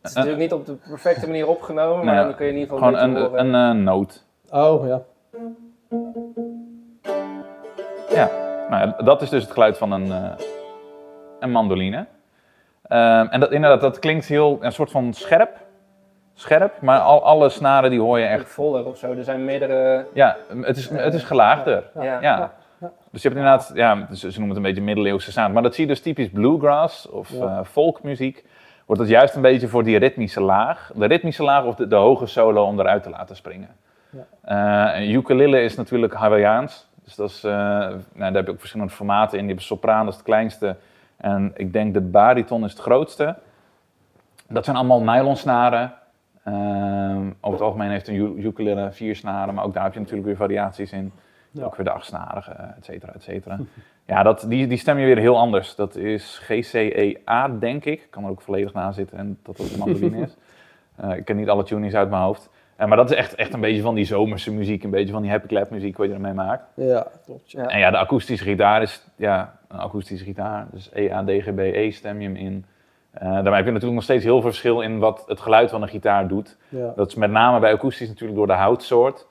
Het 0.00 0.10
is 0.10 0.14
natuurlijk 0.14 0.42
niet 0.42 0.52
op 0.52 0.66
de 0.66 0.74
perfecte 0.74 1.26
manier 1.26 1.48
opgenomen, 1.48 2.04
maar 2.04 2.14
Nou 2.14 2.26
dan 2.26 2.36
kun 2.36 2.46
je 2.46 2.52
in 2.52 2.58
ieder 2.58 2.74
geval 2.74 2.92
Gewoon 2.92 3.16
een 3.16 3.38
een, 3.38 3.54
een 3.54 3.82
noot. 3.82 4.24
Oh, 4.54 4.86
ja. 4.86 5.00
Ja, 8.10 8.30
nou, 8.70 8.86
ja, 8.86 9.02
dat 9.04 9.22
is 9.22 9.28
dus 9.28 9.42
het 9.42 9.52
geluid 9.52 9.78
van 9.78 9.92
een, 9.92 10.12
eh, 10.12 10.30
een 11.40 11.50
mandoline. 11.50 12.06
Ehm, 12.82 13.26
en 13.26 13.40
dat, 13.40 13.52
inderdaad, 13.52 13.80
dat 13.80 13.98
klinkt 13.98 14.26
heel, 14.26 14.58
een 14.60 14.72
soort 14.72 14.90
van 14.90 15.12
scherp. 15.12 15.50
Scherp, 16.34 16.80
maar 16.80 17.00
al, 17.00 17.24
alle 17.24 17.48
snaren 17.48 17.90
die 17.90 18.00
hoor 18.00 18.18
je 18.18 18.26
echt 18.26 18.48
voller 18.48 18.86
of 18.86 18.96
zo. 18.98 19.12
Er 19.12 19.24
zijn 19.24 19.44
meerdere... 19.44 20.06
Ja, 20.12 20.36
het 20.60 20.76
is, 20.76 20.88
het 20.88 21.14
is 21.14 21.22
gelaagder. 21.22 21.84
Ja. 22.00 22.20
Ja. 22.20 22.52
Dus 23.10 23.22
je 23.22 23.28
hebt 23.28 23.40
inderdaad, 23.40 23.70
ja, 23.74 24.06
ze, 24.12 24.32
ze 24.32 24.38
noemen 24.38 24.48
het 24.48 24.56
een 24.56 24.70
beetje 24.72 24.82
middeleeuwse 24.86 25.32
sound. 25.32 25.52
Maar 25.52 25.62
dat 25.62 25.74
zie 25.74 25.84
je 25.86 25.90
dus 25.90 26.00
typisch 26.00 26.30
bluegrass 26.30 27.08
of 27.10 27.30
Ja. 27.30 27.44
eh, 27.46 27.64
folkmuziek. 27.64 28.44
Wordt 28.86 29.02
het 29.02 29.10
juist 29.10 29.34
een 29.34 29.42
beetje 29.42 29.68
voor 29.68 29.84
die 29.84 29.96
ritmische 29.98 30.40
laag. 30.40 30.90
De 30.94 31.06
ritmische 31.06 31.42
laag 31.42 31.64
of 31.64 31.74
de, 31.74 31.86
de 31.86 31.94
hoge 31.96 32.26
solo 32.26 32.64
om 32.64 32.80
eruit 32.80 33.02
te 33.02 33.10
laten 33.10 33.36
springen. 33.36 33.68
Eh, 34.40 34.90
een 34.94 35.10
ukulele 35.10 35.62
is 35.62 35.76
natuurlijk 35.76 36.14
Hawaiiaans. 36.14 36.88
Dus 37.04 37.14
dat 37.14 37.30
is, 37.30 37.44
eh, 37.44 37.52
nou, 37.52 38.00
daar 38.14 38.32
heb 38.32 38.46
je 38.46 38.52
ook 38.52 38.58
verschillende 38.58 38.92
formaten 38.92 39.32
in. 39.32 39.38
Die 39.38 39.46
hebben 39.46 39.64
sopraan, 39.64 40.04
dat 40.04 40.12
is 40.12 40.18
het 40.18 40.28
kleinste. 40.28 40.76
En 41.16 41.52
ik 41.56 41.72
denk 41.72 41.94
de 41.94 42.00
bariton 42.00 42.64
is 42.64 42.70
het 42.70 42.80
grootste. 42.80 43.36
Dat 44.48 44.64
zijn 44.64 44.76
allemaal 44.76 45.02
nylonsnaren. 45.02 45.92
Ehm 46.44 46.94
over 47.40 47.58
het 47.58 47.60
algemeen 47.60 47.90
heeft 47.90 48.08
een 48.08 48.44
ukulele 48.44 48.92
vier 48.92 49.16
snaren, 49.16 49.54
maar 49.54 49.64
ook 49.64 49.74
daar 49.74 49.84
heb 49.84 49.92
je 49.92 49.98
natuurlijk 49.98 50.26
weer 50.26 50.36
variaties 50.36 50.92
in. 50.92 51.12
Ja. 51.50 51.64
Ook 51.64 51.76
weer 51.76 51.86
de 51.86 51.92
achtsnarige, 51.92 52.50
et 52.50 52.84
cetera, 52.84 53.12
et 53.12 53.22
cetera. 53.22 53.58
ja, 54.06 54.22
dat, 54.22 54.44
die, 54.48 54.66
die 54.66 54.78
stem 54.78 54.98
je 54.98 55.06
weer 55.06 55.18
heel 55.18 55.38
anders. 55.38 55.74
Dat 55.74 55.96
is 55.96 56.38
GCEA, 56.42 57.48
denk 57.48 57.84
ik. 57.84 58.06
Kan 58.10 58.24
er 58.24 58.30
ook 58.30 58.40
volledig 58.40 58.72
na 58.72 58.92
zitten 58.92 59.18
en 59.18 59.38
dat 59.42 59.56
dat 59.56 59.70
een 59.70 59.78
mandoline 59.78 60.20
is. 60.22 60.36
Eh, 60.96 61.16
ik 61.16 61.24
ken 61.24 61.36
niet 61.36 61.48
alle 61.48 61.62
tunings 61.62 61.94
uit 61.94 62.10
mijn 62.10 62.22
hoofd. 62.22 62.50
Eh, 62.76 62.86
maar 62.86 62.96
dat 62.96 63.10
is 63.10 63.16
echt, 63.16 63.34
echt 63.34 63.52
een 63.52 63.60
beetje 63.60 63.82
van 63.82 63.94
die 63.94 64.04
zomerse 64.04 64.52
muziek, 64.52 64.84
een 64.84 64.90
beetje 64.90 65.12
van 65.12 65.22
die 65.22 65.30
happy 65.30 65.46
clap 65.46 65.70
muziek 65.70 65.96
wat 65.96 66.06
je 66.06 66.14
ermee 66.14 66.32
maakt. 66.32 66.64
Ja, 66.74 67.06
klopt. 67.24 67.50
Ja. 67.50 67.66
En 67.66 67.78
ja, 67.78 67.90
de 67.90 67.98
akoestische 67.98 68.44
gitaar 68.44 68.82
is 68.82 69.06
ja, 69.16 69.58
een 69.68 69.78
akoestische 69.78 70.24
gitaar. 70.24 70.66
Dus 70.72 70.90
E, 70.92 71.12
A, 71.12 71.24
D, 71.24 71.30
G, 71.30 71.54
B, 71.54 71.58
E 71.58 71.90
stem 71.90 72.20
je 72.20 72.26
hem 72.26 72.36
in. 72.36 72.64
Daarmee 73.20 73.54
heb 73.54 73.64
je 73.64 73.70
natuurlijk 73.70 73.94
nog 73.94 74.02
steeds 74.02 74.24
heel 74.24 74.40
veel 74.40 74.50
verschil 74.50 74.80
in 74.80 74.98
wat 74.98 75.24
het 75.26 75.40
geluid 75.40 75.70
van 75.70 75.82
een 75.82 75.88
gitaar 75.88 76.28
doet. 76.28 76.56
Ja. 76.68 76.92
Dat 76.96 77.08
is 77.08 77.14
met 77.14 77.30
name 77.30 77.60
bij 77.60 77.72
akoestisch 77.72 78.08
natuurlijk 78.08 78.38
door 78.38 78.46
de 78.46 78.52
houtsoort. 78.52 79.26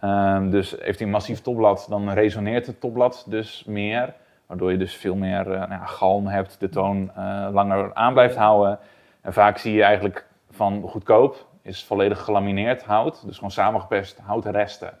Ehm, 0.00 0.50
dus 0.50 0.70
heeft 0.70 0.98
hij 0.98 1.06
een 1.06 1.12
massief 1.12 1.40
topblad, 1.40 1.86
dan 1.88 2.10
resoneert 2.10 2.66
het 2.66 2.80
topblad 2.80 3.24
dus 3.28 3.64
meer. 3.66 4.14
Waardoor 4.46 4.72
je 4.72 4.78
dus 4.78 4.96
veel 4.96 5.14
meer 5.14 5.40
eh, 5.40 5.58
nou 5.58 5.70
ja, 5.70 5.84
galm 5.84 6.26
hebt, 6.26 6.56
de 6.60 6.68
toon 6.68 7.10
eh, 7.16 7.48
langer 7.52 7.94
aan 7.94 8.12
blijft 8.12 8.36
houden. 8.36 8.78
En 9.20 9.32
vaak 9.32 9.58
zie 9.58 9.74
je 9.74 9.82
eigenlijk 9.82 10.26
van 10.50 10.82
goedkoop 10.82 11.46
is 11.62 11.84
volledig 11.84 12.20
gelamineerd 12.24 12.84
hout. 12.84 13.26
Dus 13.26 13.34
gewoon 13.34 13.50
samengeperst 13.50 14.18
houten 14.18 14.52
resten. 14.52 14.98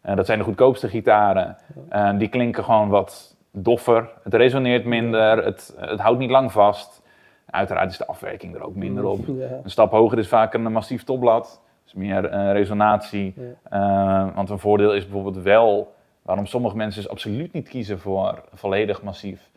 Eh, 0.00 0.16
dat 0.16 0.26
zijn 0.26 0.38
de 0.38 0.44
goedkoopste 0.44 0.88
gitaren. 0.88 1.56
Eh, 1.88 2.18
die 2.18 2.28
klinken 2.28 2.64
gewoon 2.64 2.88
wat 2.88 3.36
doffer. 3.50 4.08
Het 4.22 4.34
resoneert 4.34 4.84
minder, 4.84 5.44
het, 5.44 5.74
het 5.76 6.00
houdt 6.00 6.18
niet 6.18 6.30
lang 6.30 6.52
vast. 6.52 7.02
Uiteraard 7.46 7.90
is 7.90 7.98
de 7.98 8.06
afwerking 8.06 8.54
er 8.54 8.62
ook 8.62 8.74
minder 8.74 9.04
op. 9.04 9.26
Ja. 9.26 9.60
Een 9.62 9.70
stap 9.70 9.90
hoger 9.90 10.18
is 10.18 10.28
vaak 10.28 10.54
een 10.54 10.72
massief 10.72 11.04
topblad. 11.04 11.60
Dus 11.84 11.94
meer 11.94 12.24
eh, 12.24 12.52
resonatie. 12.52 13.34
Ja. 13.70 14.32
Want 14.34 14.50
een 14.50 14.58
voordeel 14.58 14.94
is 14.94 15.04
bijvoorbeeld 15.04 15.44
wel 15.44 15.94
waarom 16.22 16.46
sommige 16.46 16.76
mensen 16.76 17.02
dus 17.02 17.10
absoluut 17.10 17.52
niet 17.52 17.68
kiezen 17.68 17.98
voor 17.98 18.42
volledig 18.52 19.02
massief. 19.02 19.50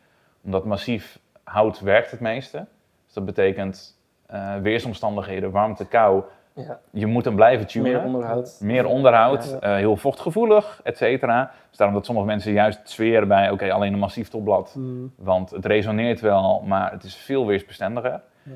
Omdat 0.43 0.65
massief 0.65 1.19
hout 1.43 1.79
werkt 1.79 2.11
het 2.11 2.19
meeste. 2.19 2.65
Dus 3.05 3.13
dat 3.13 3.25
betekent 3.25 3.97
eh, 4.25 4.55
weersomstandigheden, 4.61 5.51
warmte, 5.51 5.85
kou. 5.87 6.23
Ja, 6.55 6.79
Je 6.91 7.05
moet 7.05 7.25
hem 7.25 7.35
blijven 7.35 7.67
tunen. 7.67 7.91
meer 7.91 8.03
onderhoud. 8.03 8.57
Meer 8.61 8.85
onderhoud, 8.85 9.57
Ja. 9.61 9.69
eh, 9.69 9.75
heel 9.75 9.95
vochtgevoelig, 9.97 10.79
et 10.83 10.97
cetera. 10.97 11.51
Dus 11.69 11.77
daarom 11.77 11.95
dat 11.95 12.05
sommige 12.05 12.27
mensen 12.27 12.51
juist 12.51 12.79
zweren 12.83 13.27
bij, 13.27 13.49
oké, 13.51 13.71
alleen 13.71 13.93
een 13.93 13.99
massief 13.99 14.29
topblad. 14.29 14.73
Mm. 14.77 15.13
Want 15.17 15.49
het 15.49 15.65
resoneert 15.65 16.19
wel, 16.19 16.63
maar 16.65 16.91
het 16.91 17.03
is 17.03 17.15
veel 17.15 17.45
weersbestendiger. 17.47 18.21
Ja. 18.43 18.51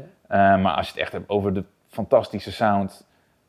Eh, 0.55 0.61
maar 0.63 0.73
als 0.73 0.85
je 0.85 0.91
het 0.91 1.01
echt 1.01 1.11
hebt 1.11 1.29
over 1.29 1.53
de 1.53 1.63
fantastische 1.87 2.51
sound, 2.51 3.05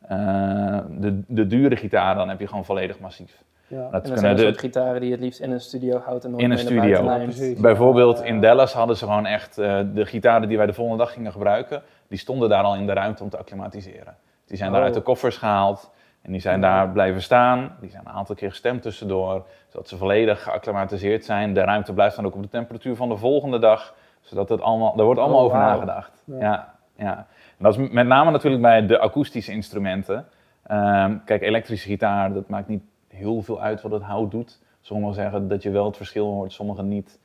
de, 0.09 1.21
de 1.27 1.47
dure 1.47 1.77
gitaar, 1.77 2.15
dan 2.15 2.29
heb 2.29 2.41
je 2.41 2.47
gewoon 2.47 2.65
volledig 2.65 2.99
massief. 3.01 3.43
Ja. 3.67 3.89
Dat 3.91 4.03
En 4.05 4.11
dat 4.11 4.19
zijn 4.19 4.37
de 4.37 4.43
soort 4.43 4.59
gitaren 4.59 5.01
die 5.01 5.09
je 5.09 5.15
het 5.15 5.25
liefst 5.25 5.41
in 5.41 5.51
een 5.51 5.61
studio 5.61 5.99
houdt 6.05 6.25
en 6.25 6.31
nooit 6.31 6.43
In 6.43 6.51
een 6.51 6.59
studio. 6.59 7.21
bijvoorbeeld 7.61 8.23
in. 8.25 8.41
Dallas 8.41 8.73
hadden 8.73 8.97
ze 8.97 9.05
gewoon 9.05 9.27
echt 9.27 9.55
de 9.55 9.91
gitaren 9.95 10.49
die 10.49 10.57
wij 10.57 10.67
de 10.67 10.73
volgende 10.73 11.05
dag 11.05 11.13
gingen 11.13 11.33
gebruiken, 11.33 11.83
die 12.09 12.19
stonden 12.19 12.49
daar 12.49 12.63
al 12.65 12.75
in 12.77 12.87
de 12.87 12.93
ruimte 12.93 13.23
om 13.23 13.29
te 13.29 13.37
acclimatiseren. 13.39 14.17
Die 14.47 14.57
zijn 14.57 14.71
daar 14.71 14.81
Oh. 14.81 14.87
uit 14.87 14.95
de 14.95 15.01
koffers 15.01 15.37
gehaald 15.37 15.91
en 16.23 16.33
die 16.33 16.41
zijn 16.41 16.61
daar 16.61 16.89
blijven 16.89 17.23
staan. 17.23 17.77
Die 17.81 17.91
zijn 17.91 18.03
een 18.07 18.13
aantal 18.13 18.35
keer 18.35 18.51
gestemd 18.51 18.83
tussendoor, 18.83 19.47
zodat 19.69 19.89
ze 19.89 19.97
volledig 19.97 20.43
geacclimatiseerd 20.43 21.25
zijn. 21.25 21.55
De 21.55 21.61
ruimte 21.61 21.93
blijft 21.93 22.17
dan 22.17 22.27
ook 22.27 22.35
op 22.35 22.43
de 22.43 22.49
temperatuur 22.49 22.97
van 22.97 23.09
de 23.09 23.17
volgende 23.17 23.59
dag, 23.59 23.95
zodat 24.21 24.49
het 24.49 24.61
allemaal, 24.61 24.97
daar 24.97 25.05
wordt 25.05 25.21
allemaal 25.21 25.39
Oh, 25.39 25.45
over 25.45 25.59
nagedacht. 25.59 26.23
Ja. 26.27 26.37
Ja. 26.41 26.77
Ja, 26.97 27.17
En 27.59 27.65
dat 27.65 27.79
is 27.79 27.91
met 27.91 28.07
name 28.07 28.31
natuurlijk 28.31 28.63
bij 28.63 28.87
de 28.87 28.99
akoestische 28.99 29.53
instrumenten. 29.53 30.27
Ehm, 30.63 31.17
kijk, 31.25 31.43
elektrische 31.43 31.89
gitaar, 31.89 32.33
dat 32.33 32.49
maakt 32.49 32.69
niet 32.69 32.83
heel 33.09 33.43
veel 33.43 33.61
uit 33.61 33.83
wat 33.83 33.93
het 33.93 34.03
hout 34.03 34.31
doet. 34.31 34.59
Sommigen 34.81 35.15
zeggen 35.15 35.49
dat 35.49 35.63
je 35.63 35.71
wel 35.71 35.85
het 35.85 35.97
verschil 35.97 36.27
hoort, 36.27 36.53
sommigen 36.53 36.89
niet. 36.89 37.19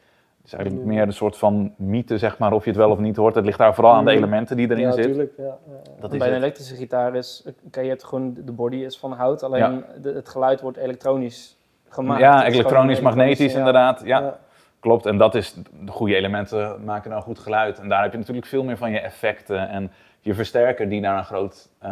Het 0.43 0.51
is 0.51 0.57
eigenlijk 0.57 0.87
meer 0.87 1.01
een 1.01 1.13
soort 1.13 1.37
van 1.37 1.73
mythe, 1.77 2.17
zeg 2.17 2.37
maar, 2.37 2.51
of 2.53 2.63
je 2.63 2.69
het 2.69 2.79
wel 2.79 2.89
of 2.89 2.99
niet 2.99 3.15
hoort. 3.15 3.35
Het 3.35 3.45
ligt 3.45 3.57
daar 3.57 3.75
vooral 3.75 3.93
aan 3.93 4.05
de 4.05 4.11
Ja. 4.11 4.17
elementen 4.17 4.57
die 4.57 4.69
erin 4.71 4.79
ja, 4.83 4.91
zitten. 4.91 5.11
tuurlijk. 5.11 5.33
Ja, 5.37 5.57
bij 5.99 6.09
een 6.11 6.21
het. 6.21 6.33
elektrische 6.43 6.75
gitaar 6.75 7.15
is, 7.15 7.45
oké, 7.65 7.79
je 7.81 7.89
hebt 7.89 8.03
gewoon, 8.03 8.33
de 8.45 8.51
body 8.51 8.75
is 8.75 8.97
van 8.97 9.11
hout, 9.11 9.43
alleen 9.43 9.83
de- 10.01 10.13
het 10.13 10.29
geluid 10.29 10.61
wordt 10.61 10.77
elektronisch 10.77 11.57
gemaakt. 11.89 12.21
Het 12.21 12.31
Ja, 12.33 12.45
elektronisch, 12.45 12.99
magnetisch 13.01 13.53
inderdaad. 13.55 14.01
Ja, 14.05 14.19
Ja. 14.19 14.39
klopt. 14.79 15.05
En 15.05 15.17
dat 15.17 15.35
is, 15.35 15.53
de 15.85 15.91
goede 15.91 16.15
elementen 16.15 16.83
maken 16.83 17.09
dan 17.11 17.21
goed 17.21 17.39
geluid. 17.39 17.79
En 17.79 17.89
daar 17.89 18.01
heb 18.03 18.11
je 18.11 18.17
natuurlijk 18.17 18.47
veel 18.47 18.63
meer 18.63 18.77
van 18.77 18.91
je 18.91 18.99
effecten 18.99 19.69
en 19.69 19.91
je 20.19 20.33
versterker 20.33 20.89
die 20.89 21.01
daar 21.01 21.17
een, 21.17 21.25
groot, 21.25 21.69
eh, 21.79 21.89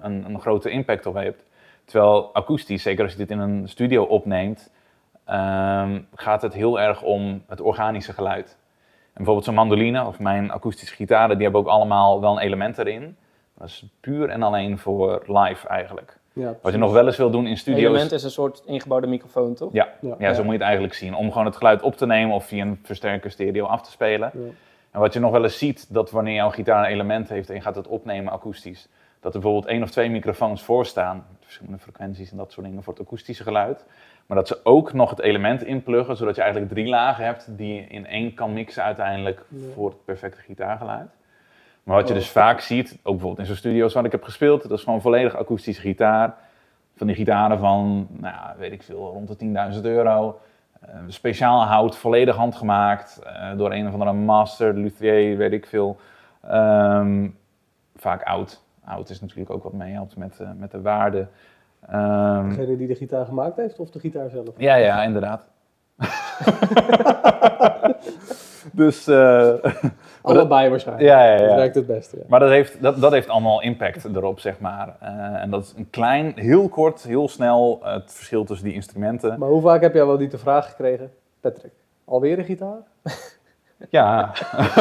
een, 0.00 0.24
een 0.28 0.40
grote 0.40 0.70
impact 0.70 1.06
op 1.06 1.14
heeft. 1.14 1.44
Terwijl 1.84 2.30
akoestisch, 2.34 2.82
zeker 2.82 3.02
als 3.02 3.12
je 3.12 3.18
dit 3.18 3.30
in 3.30 3.38
een 3.38 3.68
studio 3.68 4.02
opneemt, 4.02 4.70
ehm, 5.26 6.00
gaat 6.14 6.42
het 6.42 6.54
heel 6.54 6.80
erg 6.80 7.02
om 7.02 7.42
het 7.48 7.60
organische 7.60 8.12
geluid. 8.12 8.56
En 9.06 9.12
bijvoorbeeld 9.24 9.44
zo'n 9.46 9.54
mandoline 9.54 10.06
of 10.06 10.18
mijn 10.18 10.50
akoestische 10.50 10.94
gitaren, 10.94 11.34
die 11.34 11.42
hebben 11.44 11.60
ook 11.60 11.68
allemaal 11.68 12.20
wel 12.20 12.32
een 12.32 12.42
element 12.42 12.78
erin. 12.78 13.16
Dat 13.58 13.68
is 13.68 13.84
puur 14.00 14.28
en 14.28 14.42
alleen 14.42 14.78
voor 14.78 15.22
live 15.26 15.68
eigenlijk. 15.68 16.18
Ja, 16.32 16.54
Wat 16.62 16.72
je 16.72 16.78
nog 16.78 16.92
wel 16.92 17.06
eens 17.06 17.16
wil 17.16 17.30
doen 17.30 17.46
in 17.46 17.56
studio's. 17.56 17.84
element 17.88 18.12
is 18.12 18.22
een 18.22 18.30
soort 18.30 18.62
ingebouwde 18.66 19.06
microfoon, 19.06 19.54
toch? 19.54 19.72
Ja, 19.72 19.88
Ja. 20.00 20.14
ja, 20.18 20.34
zo 20.34 20.42
moet 20.42 20.52
je 20.52 20.58
het 20.58 20.66
eigenlijk 20.66 20.94
zien. 20.94 21.14
Om 21.14 21.30
gewoon 21.32 21.46
het 21.46 21.56
geluid 21.56 21.82
op 21.82 21.96
te 21.96 22.06
nemen 22.06 22.34
of 22.34 22.44
via 22.46 22.64
een 22.64 22.80
versterker 22.82 23.30
stereo 23.30 23.64
af 23.64 23.82
te 23.82 23.90
spelen. 23.90 24.30
Ja. 24.34 24.40
En 24.90 25.00
wat 25.00 25.12
je 25.12 25.20
nog 25.20 25.30
wel 25.30 25.42
eens 25.42 25.58
ziet, 25.58 25.94
dat 25.94 26.10
wanneer 26.10 26.34
jouw 26.34 26.50
gitaar 26.50 26.84
een 26.84 26.90
element 26.90 27.28
heeft 27.28 27.48
en 27.48 27.54
je 27.54 27.60
gaat 27.60 27.74
het 27.76 27.86
opnemen 27.88 28.32
akoestisch, 28.32 28.88
dat 29.20 29.34
er 29.34 29.40
bijvoorbeeld 29.40 29.72
één 29.72 29.82
of 29.82 29.90
twee 29.90 30.10
microfoons 30.10 30.62
voor 30.62 30.86
staan, 30.86 31.16
met 31.16 31.38
verschillende 31.40 31.78
frequenties 31.78 32.30
en 32.30 32.36
dat 32.36 32.52
soort 32.52 32.66
dingen 32.66 32.82
voor 32.82 32.92
het 32.92 33.02
akoestische 33.02 33.42
geluid. 33.42 33.84
Maar 34.26 34.36
dat 34.36 34.48
ze 34.48 34.60
ook 34.62 34.92
nog 34.92 35.10
het 35.10 35.20
element 35.20 35.62
inpluggen, 35.64 36.16
zodat 36.16 36.34
je 36.34 36.40
eigenlijk 36.42 36.72
drie 36.72 36.86
lagen 36.86 37.24
hebt 37.24 37.46
die 37.50 37.74
je 37.74 37.80
in 37.80 38.06
één 38.06 38.34
kan 38.34 38.52
mixen 38.52 38.82
uiteindelijk 38.82 39.44
Ja. 39.48 39.72
voor 39.74 39.88
het 39.88 40.04
perfecte 40.04 40.40
gitaargeluid. 40.40 41.08
Maar 41.82 41.96
wat 41.96 42.08
je 42.08 42.14
Oh. 42.14 42.18
dus 42.18 42.30
vaak 42.30 42.60
ziet, 42.60 42.90
ook 42.90 42.98
bijvoorbeeld 43.02 43.38
in 43.38 43.46
zo'n 43.46 43.56
studio's 43.56 43.94
waar 43.94 44.04
ik 44.04 44.12
heb 44.12 44.22
gespeeld, 44.22 44.62
dat 44.62 44.78
is 44.78 44.84
gewoon 44.84 45.00
volledig 45.00 45.36
akoestische 45.36 45.80
gitaar. 45.80 46.34
Van 46.96 47.06
die 47.06 47.16
gitaren 47.16 47.58
van, 47.58 48.06
nou 48.10 48.34
ja, 48.34 48.54
weet 48.58 48.72
ik 48.72 48.82
veel, 48.82 49.10
rond 49.12 49.28
de 49.28 49.36
10.000 49.36 49.84
euro. 49.84 50.40
Eh, 50.80 50.94
speciaal 51.06 51.64
hout, 51.64 51.96
volledig 51.96 52.36
handgemaakt, 52.36 53.18
eh, 53.24 53.56
door 53.56 53.72
een 53.72 53.86
of 53.86 53.92
andere 53.92 54.12
master, 54.12 54.74
luthier, 54.74 55.36
weet 55.36 55.52
ik 55.52 55.66
veel. 55.66 55.96
Ehm, 56.42 57.28
vaak 57.96 58.22
oud. 58.22 58.62
Oud 58.84 59.08
is 59.10 59.20
natuurlijk 59.20 59.50
ook 59.50 59.62
wat 59.62 59.72
meehelpt 59.72 60.16
met, 60.16 60.40
eh, 60.40 60.48
met 60.56 60.70
de 60.70 60.80
waarde. 60.80 61.26
Ehm, 61.90 62.48
Degene 62.48 62.76
die 62.76 62.86
de 62.86 62.94
gitaar 62.94 63.24
gemaakt 63.26 63.56
heeft 63.56 63.78
of 63.78 63.90
de 63.90 63.98
gitaar 63.98 64.30
zelf? 64.30 64.46
ja, 64.56 64.74
ja, 64.74 65.02
inderdaad. 65.02 65.40
dus, 68.72 69.06
eh, 69.06 69.52
Allebei 70.22 70.68
waarschijnlijk. 70.70 71.08
ja, 71.08 71.32
ja, 71.32 71.46
Dat 71.46 71.56
werkt 71.56 71.74
het 71.74 71.86
beste. 71.86 72.16
Ja. 72.16 72.22
Maar 72.28 72.40
dat 72.40 72.48
heeft, 72.48 72.82
dat, 72.82 73.00
dat 73.00 73.12
heeft 73.12 73.28
allemaal 73.28 73.62
impact 73.62 74.04
erop, 74.04 74.40
zeg 74.40 74.60
maar. 74.60 74.96
Eh, 75.00 75.42
en 75.42 75.50
dat 75.50 75.64
is 75.64 75.74
een 75.76 75.90
klein, 75.90 76.32
heel 76.34 76.68
kort, 76.68 77.02
heel 77.02 77.28
snel 77.28 77.80
eh, 77.82 77.92
het 77.92 78.12
verschil 78.12 78.44
tussen 78.44 78.66
die 78.66 78.74
instrumenten. 78.74 79.38
Maar 79.38 79.48
hoe 79.48 79.60
vaak 79.62 79.80
heb 79.80 79.94
jij 79.94 80.06
wel 80.06 80.16
niet 80.18 80.30
de 80.30 80.38
vraag 80.38 80.66
gekregen, 80.68 81.10
Patrick? 81.40 81.72
Alweer 82.04 82.38
een 82.38 82.44
gitaar? 82.44 82.78
Ja, 83.90 84.32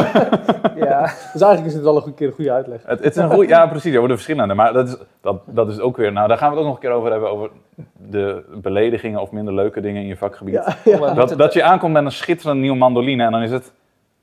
Ja. 0.76 1.02
Dus 1.02 1.42
eigenlijk 1.42 1.66
is 1.66 1.74
het 1.74 1.84
wel 1.84 1.96
een 1.96 2.02
goede 2.02 2.18
keer 2.18 2.28
een 2.28 2.34
goede 2.34 2.52
uitleg. 2.52 2.82
het, 2.86 3.04
het 3.04 3.16
is 3.16 3.22
een 3.24 3.30
goeie, 3.32 3.50
ja 3.50 3.68
precies, 3.68 3.92
er 3.94 3.98
worden 4.00 4.18
verschillende. 4.18 4.54
Maar 4.54 4.74
dat 4.74 4.88
is, 4.88 4.98
dat, 5.22 5.42
dat 5.46 5.70
is 5.70 5.80
ook 5.80 5.98
weer, 5.98 6.12
nou 6.12 6.28
daar 6.28 6.38
gaan 6.38 6.50
we 6.50 6.56
het 6.56 6.64
ook 6.66 6.72
nog 6.72 6.76
een 6.82 6.88
keer 6.90 6.98
over 6.98 7.12
hebben, 7.12 7.30
over 7.30 7.50
de 7.94 8.44
beledigingen 8.62 9.20
of 9.22 9.32
minder 9.32 9.54
leuke 9.54 9.82
dingen 9.82 10.02
in 10.02 10.08
je 10.08 10.18
vakgebied. 10.18 10.54
Ja, 10.54 10.76
ja. 10.84 11.14
Dat, 11.14 11.38
dat 11.38 11.54
je 11.54 11.64
aankomt 11.64 11.94
met 11.94 12.06
een 12.06 12.12
schitterende 12.12 12.62
nieuwe 12.62 12.78
mandoline 12.78 13.24
en 13.24 13.32
dan 13.32 13.42
is 13.42 13.52
het, 13.52 13.72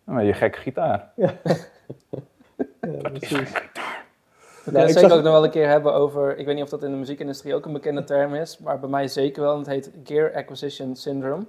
nou, 0.05 0.23
je 0.23 0.33
gekke 0.33 0.59
gitaar. 0.59 1.09
ja 1.15 1.33
precies. 3.13 3.53
We 3.53 4.71
Nou, 4.71 4.81
kunnen 4.81 4.81
het 4.81 4.91
ik 4.91 4.95
zeker 4.95 5.09
zag- 5.09 5.19
ook 5.19 5.25
nog 5.25 5.33
wel 5.33 5.45
een 5.45 5.51
keer 5.51 5.69
hebben 5.69 5.95
over, 5.95 6.37
ik 6.39 6.47
weet 6.47 6.55
niet 6.55 6.65
of 6.65 6.71
dat 6.71 6.83
in 6.83 6.91
de 6.91 6.97
muziekindustrie 6.97 7.55
ook 7.55 7.67
een 7.67 7.73
bekende 7.73 8.05
term 8.05 8.35
is, 8.35 8.59
maar 8.59 8.81
bij 8.81 8.89
mij 8.89 9.09
zeker 9.09 9.43
wel. 9.43 9.53
en 9.53 9.59
Het 9.59 9.67
heet 9.69 9.91
Gear 10.05 10.35
Acquisition 10.35 10.97
Syndrome. 10.97 11.43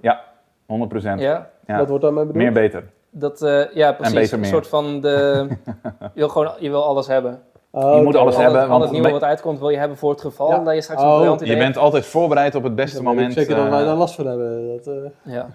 100 0.66 0.90
procent. 0.90 1.20
Ja, 1.20 1.50
Ja. 1.66 1.78
Wat 1.78 1.88
wordt 1.88 2.02
daarmee 2.04 2.24
bedoeld? 2.24 2.42
Meer 2.44 2.52
beter. 2.52 2.84
Dat, 3.14 3.42
eh, 3.42 3.72
ja 3.74 3.92
precies. 3.92 4.14
beter 4.14 4.34
een 4.34 4.40
meer. 4.40 4.48
soort 4.48 4.66
van 4.68 5.00
de, 5.00 5.46
je 6.00 6.08
wil 6.14 6.28
gewoon, 6.28 6.50
je 6.58 6.70
wil 6.70 6.84
alles 6.84 7.06
hebben. 7.06 7.42
Oh, 7.70 7.96
Je 7.96 8.02
moet 8.02 8.16
alles 8.16 8.34
Al 8.34 8.40
hebben, 8.40 8.60
het, 8.60 8.68
al 8.70 8.78
want 8.78 8.82
het 8.90 8.92
nieuwe 8.92 9.10
wat 9.10 9.22
uitkomt 9.22 9.58
wil 9.58 9.68
je 9.68 9.76
hebben 9.78 9.96
voor 9.96 10.10
het 10.10 10.20
geval 10.20 10.50
Ja. 10.50 10.58
dat 10.58 10.74
je 10.74 10.80
straks 10.80 11.00
Oh, 11.02 11.08
een 11.08 11.14
briljant 11.14 11.40
Je 11.40 11.46
idee 11.46 11.58
bent 11.58 11.76
altijd 11.76 12.06
voorbereid 12.06 12.54
op 12.54 12.62
het 12.62 12.74
beste 12.74 13.02
moment. 13.02 13.32
Zeker 13.32 13.56
dat 13.56 13.68
wij 13.68 13.80
eh, 13.80 13.86
daar 13.86 13.96
last 13.96 14.14
van 14.14 14.26
hebben. 14.26 14.68
Dat, 14.76 14.86
eh. 14.86 15.32
Ja. 15.34 15.46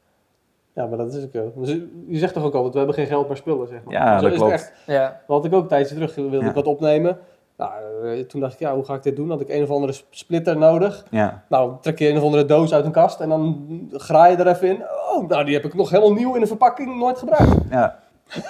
ja, 0.76 0.86
maar 0.86 0.98
dat 0.98 1.14
is 1.14 1.24
ook. 1.24 1.52
Dus 1.64 1.68
je 2.06 2.18
zegt 2.18 2.34
toch 2.34 2.44
ook 2.44 2.54
altijd, 2.54 2.72
we 2.72 2.78
hebben 2.78 2.96
geen 2.96 3.06
geld 3.06 3.28
maar 3.28 3.36
spullen, 3.36 3.66
zeg 3.68 3.80
maar. 3.84 3.94
Ja, 3.94 4.18
Zo 4.18 4.28
dat 4.28 4.36
klopt. 4.38 4.52
echt. 4.52 4.72
ja. 4.86 5.20
Dat 5.26 5.36
had 5.36 5.44
ik 5.44 5.54
ook 5.54 5.62
een 5.62 5.68
tijdje 5.68 5.94
terug, 5.94 6.14
wilde 6.14 6.36
Ja. 6.38 6.48
ik 6.48 6.54
wat 6.54 6.66
opnemen. 6.66 7.18
Nou, 7.62 8.16
eh, 8.18 8.24
toen 8.24 8.40
dacht 8.40 8.52
ik, 8.52 8.58
ja, 8.58 8.74
hoe 8.74 8.84
ga 8.84 8.94
ik 8.94 9.02
dit 9.02 9.16
doen? 9.16 9.30
Had 9.30 9.40
ik 9.40 9.48
een 9.48 9.62
of 9.62 9.70
andere 9.70 9.92
sp- 9.92 10.06
splitter 10.10 10.56
nodig. 10.56 11.04
Ja. 11.10 11.42
Nou, 11.48 11.72
trek 11.80 11.98
je 11.98 12.08
een 12.08 12.16
of 12.16 12.22
andere 12.22 12.44
doos 12.44 12.74
uit 12.74 12.84
een 12.84 12.92
kast 12.92 13.20
en 13.20 13.28
dan 13.28 13.66
graai 13.92 14.36
je 14.36 14.42
er 14.42 14.46
even 14.48 14.68
in. 14.68 14.82
Oh, 15.14 15.28
nou, 15.28 15.44
die 15.44 15.54
heb 15.54 15.64
ik 15.64 15.74
nog 15.74 15.90
helemaal 15.90 16.12
nieuw 16.12 16.34
in 16.34 16.40
een 16.40 16.46
verpakking, 16.46 16.96
nooit 16.98 17.18
gebruikt. 17.18 17.54
ja, 17.70 17.98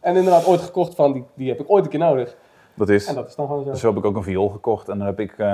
En 0.00 0.16
inderdaad 0.16 0.46
ooit 0.46 0.60
gekocht 0.60 0.94
van, 0.94 1.12
die, 1.12 1.24
die 1.34 1.48
heb 1.48 1.60
ik 1.60 1.70
ooit 1.70 1.84
een 1.84 1.90
keer 1.90 1.98
nodig. 1.98 2.36
dat 2.74 2.88
is. 2.88 3.06
En 3.06 3.14
dat 3.14 3.28
is 3.28 3.34
dan 3.34 3.46
gewoon 3.46 3.64
zo. 3.64 3.74
Zo 3.74 3.88
heb 3.88 3.96
ik 3.98 4.04
ook 4.04 4.16
een 4.16 4.22
viool 4.22 4.48
gekocht 4.48 4.88
en 4.88 4.98
dan 4.98 5.06
heb 5.06 5.20
ik 5.20 5.32
eh, 5.38 5.46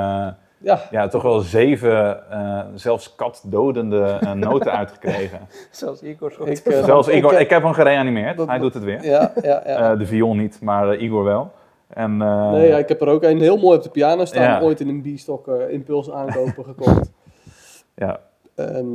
Ja, 0.58 0.80
ja, 0.90 1.08
toch 1.08 1.22
wel 1.22 1.40
zeven, 1.40 2.30
eh, 2.30 2.60
zelfs 2.74 3.14
katdodende 3.14 4.18
eh, 4.20 4.32
noten 4.32 4.72
uitgekregen. 4.80 5.38
Zelfs 5.70 6.02
Igor 6.02 6.30
schot. 6.32 6.48
ik, 6.48 6.62
zelfs 6.84 7.08
ik, 7.08 7.14
Igor, 7.14 7.40
ik 7.40 7.50
heb 7.50 7.62
hem 7.62 7.72
gereanimeerd, 7.72 8.36
dat- 8.36 8.46
hij 8.48 8.58
doet 8.58 8.74
het 8.74 8.82
weer. 8.82 9.04
Ja, 9.04 9.32
ja, 9.42 9.62
ja. 9.66 9.90
Eh, 9.92 9.98
de 9.98 10.06
viool 10.06 10.34
niet, 10.34 10.60
maar 10.60 10.88
eh, 10.90 11.02
Igor 11.02 11.24
wel. 11.24 11.50
En, 11.92 12.22
eh, 12.22 12.50
nee, 12.50 12.68
ja, 12.68 12.78
ik 12.78 12.88
heb 12.88 13.00
er 13.00 13.08
ook 13.08 13.22
een 13.22 13.40
heel 13.40 13.56
mooi 13.56 13.76
op 13.76 13.82
de 13.82 13.90
piano 13.90 14.24
staan. 14.24 14.42
Ja. 14.42 14.60
Ooit 14.60 14.80
in 14.80 14.88
een 14.88 15.02
B-stock 15.14 15.48
eh, 15.48 15.68
impuls 15.72 16.10
aankopen 16.10 16.64
gekocht. 16.64 17.10
ja. 17.94 18.20
Ehm, 18.54 18.86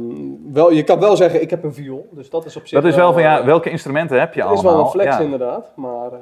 wel, 0.54 0.72
je 0.72 0.84
kan 0.84 1.00
wel 1.00 1.16
zeggen, 1.16 1.42
ik 1.42 1.50
heb 1.50 1.64
een 1.64 1.74
viool. 1.74 2.08
Dus 2.12 2.30
dat 2.30 2.46
is 2.46 2.56
op 2.56 2.68
zich 2.68 2.82
Dat 2.82 2.90
is 2.90 2.96
wel 2.98 3.14
van, 3.14 3.22
ja, 3.22 3.40
eh, 3.40 3.46
welke 3.46 3.70
instrumenten 3.70 4.20
heb 4.20 4.34
je 4.34 4.42
dat 4.42 4.52
is 4.52 4.56
allemaal? 4.58 4.76
wel 4.76 4.86
een 4.86 4.92
flex 4.92 5.18
ja. 5.18 5.24
inderdaad. 5.24 5.72
Maar 5.76 6.12
eh, 6.12 6.20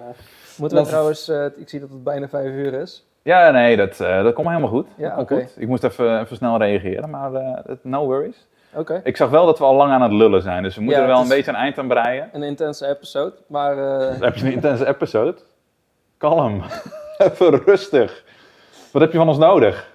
Moeten 0.57 0.77
we 0.77 0.83
trouwens, 0.87 1.27
eh, 1.29 1.45
ik 1.55 1.69
zie 1.69 1.79
dat 1.79 1.89
het 1.89 2.03
bijna 2.03 2.27
vijf 2.27 2.47
uur 2.51 2.73
is. 2.73 3.05
Ja, 3.21 3.51
nee, 3.51 3.77
dat, 3.77 3.99
eh, 3.99 4.23
dat 4.23 4.33
komt 4.33 4.47
helemaal 4.47 4.69
goed. 4.69 4.87
Ja, 4.97 5.15
oké. 5.19 5.35
goed. 5.35 5.55
Ik 5.57 5.67
moest 5.67 5.83
even, 5.83 6.19
even 6.21 6.35
snel 6.35 6.57
reageren, 6.57 7.09
maar 7.09 7.33
eh, 7.33 7.57
het- 7.65 7.83
no 7.83 8.05
worries. 8.05 8.47
Oké. 8.75 9.01
Ik 9.03 9.17
zag 9.17 9.29
wel 9.29 9.45
dat 9.45 9.57
we 9.57 9.63
al 9.63 9.75
lang 9.75 9.91
aan 9.91 10.01
het 10.01 10.11
lullen 10.11 10.41
zijn, 10.41 10.63
dus 10.63 10.75
we 10.75 10.81
moeten 10.81 10.99
Ja, 11.01 11.05
er 11.07 11.11
wel 11.13 11.21
het 11.21 11.31
een 11.31 11.37
is- 11.37 11.43
beetje 11.45 11.57
een 11.57 11.63
eind 11.63 11.77
aan 11.77 11.87
breien. 11.87 12.29
Een 12.33 12.43
intense 12.43 12.87
episode, 12.87 13.33
maar 13.47 13.77
eh, 13.77 14.19
heb 14.21 14.35
je 14.35 14.45
een 14.45 14.51
intense 14.53 14.87
episode. 14.87 15.35
Kalm. 16.17 16.61
even 17.17 17.63
rustig. 17.63 18.23
Wat 18.91 19.01
heb 19.01 19.11
je 19.11 19.17
van 19.17 19.27
ons 19.27 19.37
nodig? 19.37 19.93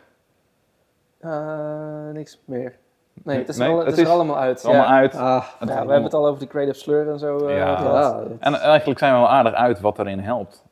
eh, 1.21 2.09
niks 2.13 2.41
meer. 2.45 2.79
Nee, 3.23 3.39
het 3.39 3.49
is, 3.49 3.57
Nee, 3.57 3.69
al- 3.69 3.77
het 3.77 3.87
het 3.87 3.97
is 3.97 4.03
is- 4.03 4.09
allemaal 4.11 4.39
uit. 4.39 4.49
Het 4.49 4.59
is 4.59 4.65
allemaal 4.65 4.87
ja. 4.87 4.93
uit. 4.99 5.15
ah, 5.15 5.45
Ja, 5.61 5.67
we 5.67 5.73
hebben 5.73 6.03
het 6.03 6.15
al 6.15 6.27
over 6.27 6.41
de 6.41 6.47
creative 6.47 6.79
slur 6.79 7.09
en 7.11 7.19
zo 7.19 7.47
eh, 7.47 7.57
Ja. 7.57 8.21
En 8.39 8.55
eigenlijk 8.61 8.99
zijn 8.99 9.13
we 9.13 9.19
wel 9.19 9.29
aardig 9.29 9.53
uit 9.53 9.81
wat 9.81 9.99
erin 9.99 10.19
helpt. 10.19 10.65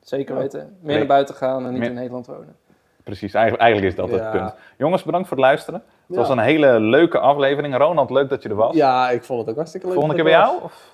Zeker 0.00 0.34
Ja. 0.34 0.40
weten. 0.40 0.76
Meer 0.80 0.98
naar 0.98 1.06
buiten 1.06 1.34
gaan 1.34 1.64
en 1.64 1.70
niet 1.70 1.78
Meer- 1.78 1.88
in 1.88 1.94
Nederland 1.94 2.26
wonen. 2.26 2.56
Precies, 3.04 3.34
eigenlijk, 3.34 3.62
eigenlijk 3.64 3.92
is 3.92 3.98
dat 4.00 4.10
Ja. 4.10 4.16
het 4.22 4.30
punt. 4.30 4.54
Jongens, 4.76 5.02
bedankt 5.02 5.28
voor 5.28 5.36
het 5.36 5.46
luisteren. 5.46 5.82
Het 6.06 6.06
Ja. 6.06 6.16
was 6.16 6.28
een 6.28 6.38
hele 6.38 6.80
leuke 6.80 7.18
aflevering. 7.18 7.76
Ronald, 7.76 8.10
leuk 8.10 8.28
dat 8.28 8.42
je 8.42 8.48
er 8.48 8.54
was. 8.54 8.74
ja, 8.76 9.10
ik 9.10 9.24
vond 9.24 9.40
het 9.40 9.48
ook 9.50 9.56
hartstikke 9.56 9.86
leuk. 9.86 9.94
Volgende 9.96 10.22
keer 10.22 10.32
ik 10.32 10.38
bij 10.38 10.46
jou? 10.48 10.62
Of? 10.62 10.90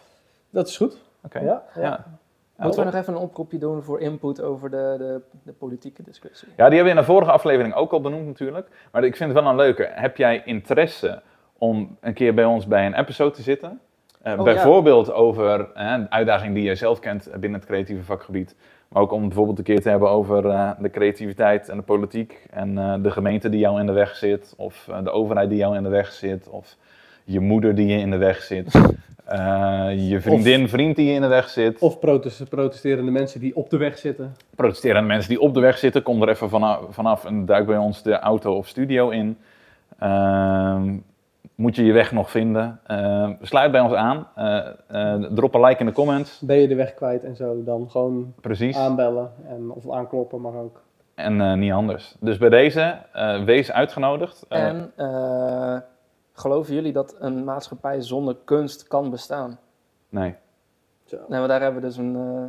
Dat 0.50 0.68
is 0.68 0.76
goed. 0.76 0.96
Oké. 1.24 1.38
Ja, 1.38 1.62
Ja. 1.74 2.04
Moeten 2.58 2.84
we 2.84 2.90
top. 2.90 2.94
nog 2.94 3.02
even 3.02 3.14
een 3.14 3.28
oproepje 3.28 3.58
doen 3.58 3.82
voor 3.82 4.00
input 4.00 4.42
over 4.42 4.70
de, 4.70 4.94
de, 4.98 5.20
de 5.42 5.52
politieke 5.52 6.02
discussie? 6.02 6.48
Ja, 6.48 6.68
die 6.68 6.74
hebben 6.76 6.84
we 6.84 7.00
in 7.00 7.06
de 7.06 7.12
vorige 7.12 7.30
aflevering 7.30 7.74
ook 7.74 7.92
al 7.92 8.00
benoemd 8.00 8.26
natuurlijk. 8.26 8.68
Maar 8.92 9.04
ik 9.04 9.16
vind 9.16 9.32
het 9.32 9.42
wel 9.42 9.50
een 9.50 9.56
leuke. 9.56 9.88
Heb 9.90 10.16
jij 10.16 10.42
interesse 10.44 11.22
om 11.58 11.96
een 12.00 12.12
keer 12.14 12.34
bij 12.34 12.44
ons 12.44 12.66
bij 12.66 12.86
een 12.86 12.94
episode 12.94 13.30
te 13.30 13.42
zitten? 13.42 13.80
Eh, 14.22 14.38
Oh, 14.38 14.44
bijvoorbeeld 14.44 15.12
over 15.12 15.70
eh, 15.74 15.92
een 15.92 16.10
uitdaging 16.10 16.54
die 16.54 16.62
jij 16.62 16.74
zelf 16.74 16.98
kent 16.98 17.30
binnen 17.32 17.60
het 17.60 17.68
creatieve 17.68 18.04
vakgebied. 18.04 18.56
Maar 18.88 19.02
ook 19.02 19.12
om 19.12 19.26
bijvoorbeeld 19.26 19.58
een 19.58 19.64
keer 19.64 19.80
te 19.80 19.88
hebben 19.88 20.10
over 20.10 20.48
eh, 20.48 20.70
de 20.78 20.90
creativiteit 20.90 21.68
en 21.68 21.76
de 21.76 21.82
politiek. 21.82 22.46
En 22.50 22.74
de 23.02 23.10
gemeente 23.10 23.48
die 23.48 23.60
jou 23.60 23.80
in 23.80 23.86
de 23.86 23.92
weg 23.92 24.16
zit. 24.16 24.54
Of 24.56 24.90
de 25.02 25.10
overheid 25.10 25.48
die 25.48 25.58
jou 25.58 25.76
in 25.76 25.82
de 25.82 25.88
weg 25.88 26.12
zit. 26.12 26.48
Of 26.48 26.76
je 27.24 27.40
moeder 27.40 27.74
die 27.74 27.86
je 27.86 27.98
in 27.98 28.10
de 28.10 28.16
weg 28.16 28.42
zit. 28.42 28.80
Eh, 29.28 30.08
je 30.10 30.20
vriendin, 30.20 30.68
vriend 30.68 30.96
die 30.96 31.06
je 31.06 31.12
in 31.12 31.20
de 31.20 31.26
weg 31.26 31.48
zit. 31.48 31.78
Of 31.78 31.98
protest- 31.98 32.48
protesterende 32.48 33.10
mensen 33.10 33.40
die 33.40 33.56
op 33.56 33.70
de 33.70 33.76
weg 33.76 33.98
zitten. 33.98 34.36
protesterende 34.56 35.08
mensen 35.08 35.28
die 35.30 35.40
op 35.40 35.54
de 35.54 35.60
weg 35.60 35.78
zitten, 35.78 36.02
kom 36.02 36.22
er 36.22 36.28
even 36.28 36.48
vanaf, 36.48 36.80
vanaf 36.90 37.24
en 37.24 37.46
duik 37.46 37.66
bij 37.66 37.76
ons 37.76 38.02
de 38.02 38.18
auto 38.18 38.56
of 38.56 38.66
studio 38.66 39.08
in. 39.10 39.38
Ehm, 39.98 40.96
moet 41.54 41.76
je 41.76 41.84
je 41.84 41.92
weg 41.92 42.12
nog 42.12 42.30
vinden? 42.30 42.80
Ehm, 42.86 43.32
sluit 43.40 43.70
bij 43.72 43.80
ons 43.80 43.92
aan. 43.92 44.26
Eh, 44.34 44.66
eh, 44.86 45.22
drop 45.30 45.54
een 45.54 45.60
like 45.64 45.80
in 45.80 45.86
de 45.86 45.92
comments. 45.92 46.40
Ben 46.40 46.56
je 46.56 46.68
de 46.68 46.74
weg 46.74 46.94
kwijt 46.94 47.24
en 47.24 47.36
zo, 47.36 47.62
dan 47.64 47.90
gewoon 47.90 48.34
Precies. 48.40 48.76
aanbellen 48.76 49.30
en, 49.48 49.70
of 49.70 49.90
aankloppen 49.90 50.40
mag 50.40 50.54
ook. 50.54 50.82
En 51.14 51.40
eh, 51.40 51.52
niet 51.54 51.72
anders. 51.72 52.14
Dus 52.20 52.38
bij 52.38 52.48
deze, 52.48 52.96
eh, 53.12 53.42
wees 53.44 53.72
uitgenodigd. 53.72 54.44
En 54.48 54.92
eh, 54.96 55.76
geloven 56.38 56.74
jullie 56.74 56.92
dat 56.92 57.14
een 57.18 57.44
maatschappij 57.44 58.00
zonder 58.00 58.36
kunst 58.44 58.88
kan 58.88 59.10
bestaan? 59.10 59.58
nee. 60.08 60.34
Zo. 61.04 61.16
Nou, 61.16 61.28
maar 61.28 61.48
daar 61.48 61.60
hebben 61.60 61.80
we 61.80 61.86
dus 61.86 61.96
een, 61.96 62.16
eh, 62.16 62.44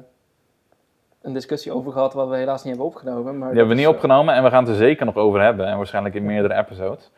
een 1.21 1.33
discussie 1.33 1.71
over 1.71 1.91
gehad, 1.91 2.13
wat 2.13 2.29
we 2.29 2.35
helaas 2.35 2.63
niet 2.63 2.67
hebben 2.75 2.85
opgenomen. 2.85 3.37
Maar 3.37 3.47
Die 3.49 3.57
hebben 3.57 3.75
we 3.75 3.81
niet 3.81 3.89
eh, 3.89 3.95
opgenomen 3.95 4.33
en 4.33 4.43
we 4.43 4.49
gaan 4.49 4.63
het 4.63 4.71
er 4.71 4.75
zeker 4.77 5.05
nog 5.05 5.15
over 5.15 5.41
hebben. 5.41 5.65
En 5.67 5.77
waarschijnlijk 5.77 6.15
in 6.15 6.25
meerdere 6.25 6.53
episodes. 6.53 7.11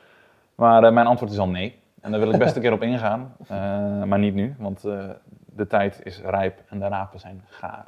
Maar 0.56 0.84
eh, 0.84 0.92
mijn 0.92 1.08
antwoord 1.08 1.32
is 1.32 1.38
al 1.40 1.48
nee. 1.48 1.80
En 2.02 2.12
daar 2.12 2.20
wil 2.20 2.32
ik 2.32 2.40
best 2.40 2.56
een 2.56 2.62
keer 2.62 2.72
op 2.74 2.82
ingaan. 2.82 3.36
Eh, 3.48 4.04
maar 4.04 4.20
niet 4.20 4.34
nu, 4.34 4.56
want 4.60 4.84
eh, 4.86 5.10
de 5.46 5.68
tijd 5.68 6.00
is 6.04 6.22
rijp 6.22 6.60
en 6.70 6.80
de 6.80 6.88
rapen 6.88 7.20
zijn 7.20 7.44
gaar. 7.48 7.86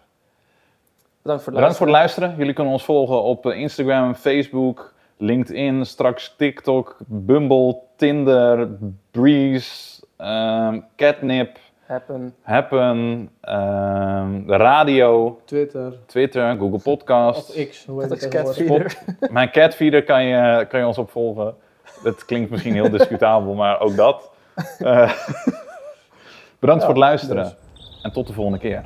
Bedankt 1.21 1.43
voor 1.43 1.53
het 1.53 1.61
Bedankt 1.61 1.77
voor 1.77 1.87
luisteren. 1.87 1.87
het 1.87 1.91
luisteren. 1.91 2.37
Jullie 2.37 2.53
kunnen 2.53 2.73
ons 2.73 2.85
volgen 2.85 3.23
op 3.23 3.45
Instagram, 3.45 4.15
Facebook, 4.15 4.93
LinkedIn, 5.23 5.85
straks 5.85 6.33
TikTok, 6.37 6.97
Bumble, 7.07 7.79
Tinder, 7.95 8.69
Breeze, 9.11 10.03
ehm, 10.17 10.79
Catnip, 10.95 11.57
Happen. 11.85 12.33
Happen, 12.41 13.29
ehm, 13.41 14.45
de 14.45 14.55
radio, 14.55 15.39
Twitter 15.45 15.93
Twitter, 16.05 16.51
Google 16.57 16.71
of 16.73 16.83
Podcast. 16.83 17.67
X, 17.69 17.85
hoe 17.85 18.01
heet 18.01 18.09
Dat? 18.09 18.27
Catfeeder. 18.27 18.97
Mijn 19.31 19.51
catfeeder 19.51 20.03
kan 20.03 20.23
je, 20.23 20.65
kan 20.69 20.79
je 20.79 20.85
ons 20.85 20.97
opvolgen. 20.97 21.55
Dat 22.03 22.25
klinkt 22.25 22.49
misschien 22.49 22.73
heel 22.73 22.89
discutabel, 22.89 23.53
maar 23.53 23.79
ook 23.79 23.95
dat. 23.95 24.31
Eh, 24.79 25.11
bedankt 26.59 26.81
Ja, 26.81 26.87
voor 26.87 26.87
het 26.87 26.97
luisteren 26.97 27.43
dus. 27.43 27.55
en 28.01 28.11
tot 28.11 28.27
de 28.27 28.33
volgende 28.33 28.59
keer. 28.59 28.83